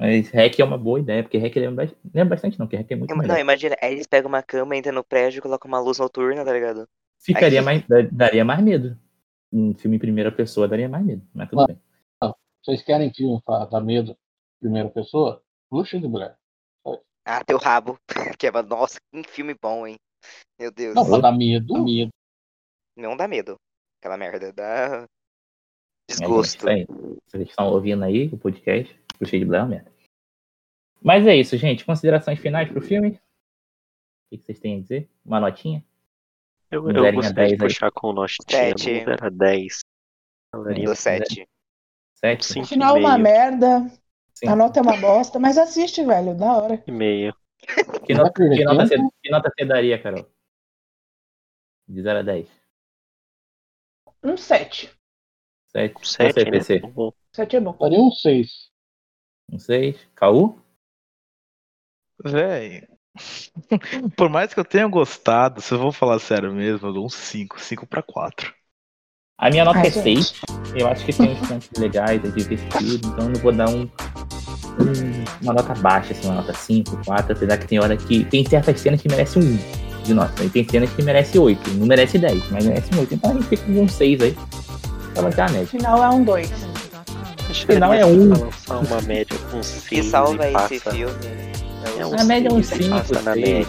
Mas 0.00 0.30
Rec 0.30 0.58
é 0.58 0.64
uma 0.64 0.78
boa 0.78 0.98
ideia, 0.98 1.22
porque 1.22 1.36
Rec 1.36 1.54
lembra, 1.56 1.92
lembra 2.14 2.34
bastante, 2.36 2.58
não, 2.58 2.66
porque 2.66 2.76
Rec 2.76 2.90
é 2.90 2.96
muito 2.96 3.10
Não, 3.10 3.18
melhor. 3.18 3.38
imagina, 3.38 3.76
aí 3.82 3.92
eles 3.92 4.06
pegam 4.06 4.30
uma 4.30 4.42
cama, 4.42 4.74
entram 4.74 4.94
no 4.94 5.04
prédio 5.04 5.38
e 5.38 5.42
colocam 5.42 5.68
uma 5.68 5.78
luz 5.78 5.98
noturna, 5.98 6.42
tá 6.42 6.52
ligado? 6.52 6.88
Ficaria 7.22 7.60
Aí- 7.60 7.64
mais. 7.64 7.86
da- 7.86 8.08
Daria 8.10 8.44
mais 8.44 8.62
medo. 8.64 8.98
Um 9.52 9.74
filme 9.74 9.96
em 9.96 10.00
primeira 10.00 10.32
pessoa 10.32 10.66
daria 10.66 10.88
mais 10.88 11.04
medo, 11.04 11.22
mas 11.34 11.50
tudo 11.50 11.62
Ah. 11.62 11.66
bem. 11.66 11.78
Vocês 12.64 12.82
querem 12.82 13.12
filme 13.12 13.40
pra 13.44 13.64
dar 13.66 13.80
medo? 13.80 14.16
Primeira 14.60 14.88
pessoa? 14.90 15.42
Luxa 15.72 15.98
de 15.98 16.06
mulher. 16.08 16.36
Ah, 17.24 17.44
teu 17.44 17.58
rabo. 17.58 17.98
é, 18.42 18.62
nossa, 18.62 18.98
que 19.12 19.22
filme 19.30 19.54
bom, 19.60 19.86
hein? 19.86 19.96
Meu 20.58 20.70
Deus. 20.70 20.94
Não, 20.94 21.06
pra 21.06 21.18
dar 21.18 21.32
medo, 21.32 21.82
medo. 21.84 22.10
Não 22.96 23.16
dá 23.16 23.26
medo. 23.28 23.56
Aquela 24.00 24.16
merda. 24.18 24.52
Dá 24.52 25.02
É, 25.04 25.06
desgosto. 26.08 26.68
aí. 26.68 26.86
Vocês 27.26 27.48
estão 27.48 27.68
ouvindo 27.72 28.04
aí 28.04 28.28
o 28.28 28.36
podcast, 28.38 28.94
o 29.24 29.26
cheio 29.26 29.42
de 29.42 29.48
Blair 29.48 29.66
merda. 29.66 29.92
Mas 31.02 31.26
é 31.26 31.34
isso, 31.36 31.56
gente. 31.56 31.84
Considerações 31.84 32.38
finais 32.38 32.70
pro 32.70 32.80
filme? 32.80 33.10
O 33.10 33.18
que 34.30 34.38
que 34.38 34.44
vocês 34.44 34.60
têm 34.60 34.78
a 34.78 34.80
dizer? 34.82 35.10
Uma 35.24 35.40
notinha? 35.40 35.84
Eu, 36.70 36.88
eu 36.90 37.12
gostaria 37.12 37.32
10 37.32 37.48
de 37.48 37.54
aí. 37.54 37.58
puxar 37.58 37.90
com 37.90 38.08
o 38.08 38.12
nosso 38.12 38.36
Sete. 38.48 39.04
Não 39.04 39.12
era 39.12 39.30
10. 39.30 39.80
Galerinha, 40.54 40.86
Do 40.88 40.94
7. 40.96 41.48
Sete? 42.16 42.46
Sim. 42.46 42.60
O 42.60 42.66
final 42.66 42.96
é 42.96 43.00
uma 43.00 43.18
merda, 43.18 43.90
Sim. 44.34 44.48
a 44.48 44.54
nota 44.54 44.78
é 44.78 44.82
uma 44.82 44.96
bosta, 44.96 45.38
mas 45.38 45.56
assiste, 45.58 46.04
velho, 46.04 46.36
da 46.36 46.56
hora. 46.56 46.84
e 46.86 46.92
meio. 46.92 47.34
Que 48.06 48.14
nota, 48.14 48.32
que, 48.32 48.64
nota 48.64 48.86
você, 48.86 48.96
tempo? 48.96 49.14
que 49.22 49.30
nota 49.30 49.50
você 49.54 49.64
daria, 49.64 50.00
Carol? 50.00 50.30
De 51.88 52.02
0 52.02 52.18
a 52.20 52.22
10. 52.22 52.48
Um 54.22 54.36
7. 54.36 54.90
7. 55.72 56.06
Sete, 56.08 56.32
Você, 56.32 56.44
né? 56.44 56.50
PC? 56.50 56.78
Bom, 56.80 57.12
7 57.34 57.56
é 57.56 57.60
bom. 57.60 57.76
Daria 57.78 57.98
um 57.98 58.10
6. 58.10 58.69
Um 59.52 59.58
6. 59.58 59.96
Caú? 60.14 60.58
Véi. 62.24 62.86
Por 64.16 64.28
mais 64.28 64.52
que 64.54 64.60
eu 64.60 64.64
tenha 64.64 64.86
gostado, 64.86 65.60
se 65.60 65.72
eu 65.74 65.78
vou 65.78 65.92
falar 65.92 66.18
sério 66.18 66.52
mesmo, 66.52 66.88
eu 66.88 66.92
dou 66.92 67.06
um 67.06 67.08
5. 67.08 67.60
5 67.60 67.86
pra 67.86 68.02
4. 68.02 68.52
A 69.38 69.48
minha 69.50 69.64
nota 69.64 69.78
é 69.80 69.90
gente. 69.90 70.02
6. 70.02 70.40
Eu 70.74 70.86
acho 70.86 71.04
que 71.04 71.12
tem 71.12 71.30
uns 71.32 71.48
pontos 71.48 71.70
legais, 71.78 72.22
é 72.24 72.28
divertido, 72.28 73.08
então 73.08 73.24
eu 73.24 73.30
não 73.30 73.40
vou 73.40 73.52
dar 73.52 73.68
um, 73.70 73.82
um- 73.82 75.24
uma 75.42 75.54
nota 75.54 75.74
baixa, 75.80 76.12
assim, 76.12 76.26
uma 76.28 76.36
nota 76.36 76.52
5, 76.52 77.02
4, 77.04 77.32
apesar 77.32 77.56
que 77.58 77.66
tem 77.66 77.80
hora 77.80 77.96
que. 77.96 78.24
Tem 78.26 78.44
certas 78.46 78.78
cenas 78.80 79.00
que 79.00 79.08
merecem 79.08 79.42
um 79.42 79.46
1 80.00 80.02
de 80.04 80.14
nota. 80.14 80.44
E 80.44 80.50
tem 80.50 80.68
cenas 80.68 80.90
que 80.92 81.02
merecem 81.02 81.40
8. 81.40 81.70
Não 81.70 81.86
merece 81.86 82.18
10, 82.18 82.50
mas 82.50 82.64
merece 82.66 82.94
um 82.94 83.00
8. 83.00 83.14
Então 83.14 83.30
a 83.30 83.34
gente 83.34 83.46
fica 83.48 83.64
com 83.64 83.72
um 83.82 83.88
6 83.88 84.20
aí. 84.20 84.36
Pra 85.14 85.22
manter 85.22 85.40
a 85.40 85.46
O 85.46 85.52
média. 85.52 85.66
final 85.66 86.04
é 86.04 86.08
um 86.10 86.22
2. 86.22 86.50
acho 87.48 87.66
que 87.66 87.72
Final 87.72 87.92
é 87.94 88.04
um. 88.04 88.28
pra 88.28 88.38
lançar 88.38 88.78
uma 88.78 89.00
média 89.02 89.36
6 89.62 89.88
Que 89.88 90.02
salva 90.02 90.48
e 90.48 90.52
passa, 90.52 90.74
esse 90.74 90.90
filme. 90.90 91.14
É 91.98 92.06
um 92.06 92.20
A 92.20 92.24
média 92.24 92.48
é 92.48 92.52
uns 92.52 92.66
seis, 92.66 92.84
5, 92.84 92.96
passa 92.96 93.22
na 93.22 93.32
6. 93.34 93.48
média. 93.48 93.66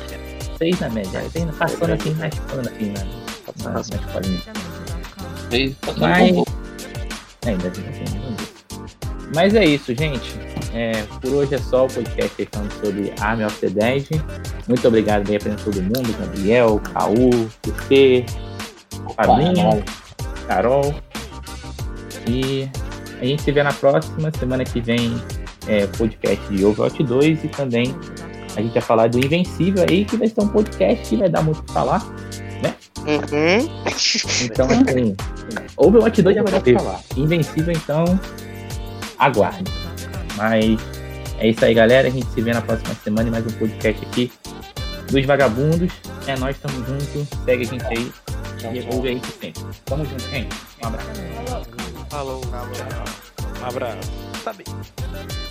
6 0.57 0.79
na 0.79 0.89
média. 0.89 1.23
Tem 1.33 1.47
passando 1.47 1.93
assim, 1.93 2.13
raspando 2.13 2.69
assim 2.69 2.93
na, 2.93 3.63
na, 3.63 3.73
na 3.73 3.79
escolinha. 3.79 4.41
6 5.49 5.75
tá 5.77 5.93
Mas. 5.97 6.31
bom. 6.35 6.45
Ainda 7.45 7.67
assim, 7.67 7.81
não 8.15 8.33
deu. 8.33 8.51
Mas 9.33 9.55
é 9.55 9.65
isso, 9.65 9.95
gente. 9.95 10.39
É, 10.73 11.03
por 11.21 11.33
hoje 11.33 11.55
é 11.55 11.57
só 11.57 11.85
o 11.85 11.87
podcast 11.87 12.49
falando 12.51 12.71
sobre 12.73 13.13
Army 13.19 13.45
of 13.45 13.55
the 13.59 13.69
Dead. 13.69 14.07
Muito 14.67 14.87
obrigado 14.87 15.29
aí 15.29 15.39
pra 15.39 15.55
todo 15.55 15.81
mundo, 15.81 16.17
Gabriel, 16.19 16.81
Caú, 16.93 17.49
PC, 17.61 18.25
Fabinho, 19.15 19.83
Carol. 20.47 20.93
E 22.27 22.69
a 23.19 23.25
gente 23.25 23.41
se 23.41 23.51
vê 23.51 23.63
na 23.63 23.73
próxima. 23.73 24.31
Semana 24.37 24.63
que 24.63 24.79
vem 24.79 25.21
é 25.71 25.87
podcast 25.87 26.53
de 26.53 26.65
Overwatch 26.65 27.03
2 27.03 27.43
e 27.43 27.47
também 27.47 27.95
a 28.55 28.61
gente 28.61 28.73
vai 28.73 28.81
falar 28.81 29.07
do 29.07 29.17
Invencível 29.17 29.85
aí, 29.87 30.03
que 30.03 30.17
vai 30.17 30.27
ser 30.27 30.41
um 30.41 30.47
podcast 30.47 31.07
que 31.07 31.15
vai 31.15 31.29
dar 31.29 31.41
muito 31.41 31.59
o 31.59 31.63
que 31.63 31.73
falar. 31.73 32.03
Uhum. 33.01 33.67
Então, 34.43 34.67
assim, 34.67 35.15
Overwatch 35.77 36.21
2 36.21 36.35
já 36.35 36.43
vai 36.43 36.51
dar 36.51 36.61
pra 36.61 36.73
falar. 36.73 37.01
Invencível, 37.17 37.73
então, 37.73 38.19
aguarde. 39.17 39.71
Mas 40.37 40.79
é 41.39 41.49
isso 41.49 41.63
aí, 41.65 41.73
galera. 41.73 42.07
A 42.07 42.11
gente 42.11 42.27
se 42.27 42.41
vê 42.41 42.53
na 42.53 42.61
próxima 42.61 42.93
semana 43.03 43.27
em 43.27 43.31
mais 43.31 43.45
um 43.45 43.51
podcast 43.57 44.05
aqui 44.05 44.31
dos 45.09 45.25
Vagabundos. 45.25 45.91
É 46.27 46.37
nós, 46.37 46.57
tamo 46.59 46.85
junto. 46.85 47.27
Segue 47.43 47.63
a 47.63 47.67
gente 47.67 47.85
aí 47.85 48.11
e 48.73 48.93
ouve 48.93 49.09
aí 49.09 49.21
sempre. 49.39 49.63
Tamo 49.85 50.05
junto, 50.05 50.29
gente. 50.29 50.55
Um 50.83 50.87
abraço. 50.87 51.09
Falou. 52.09 52.41
Um 53.61 53.65
abraço. 53.65 54.11
Tá 54.43 54.53
bem. 54.53 55.50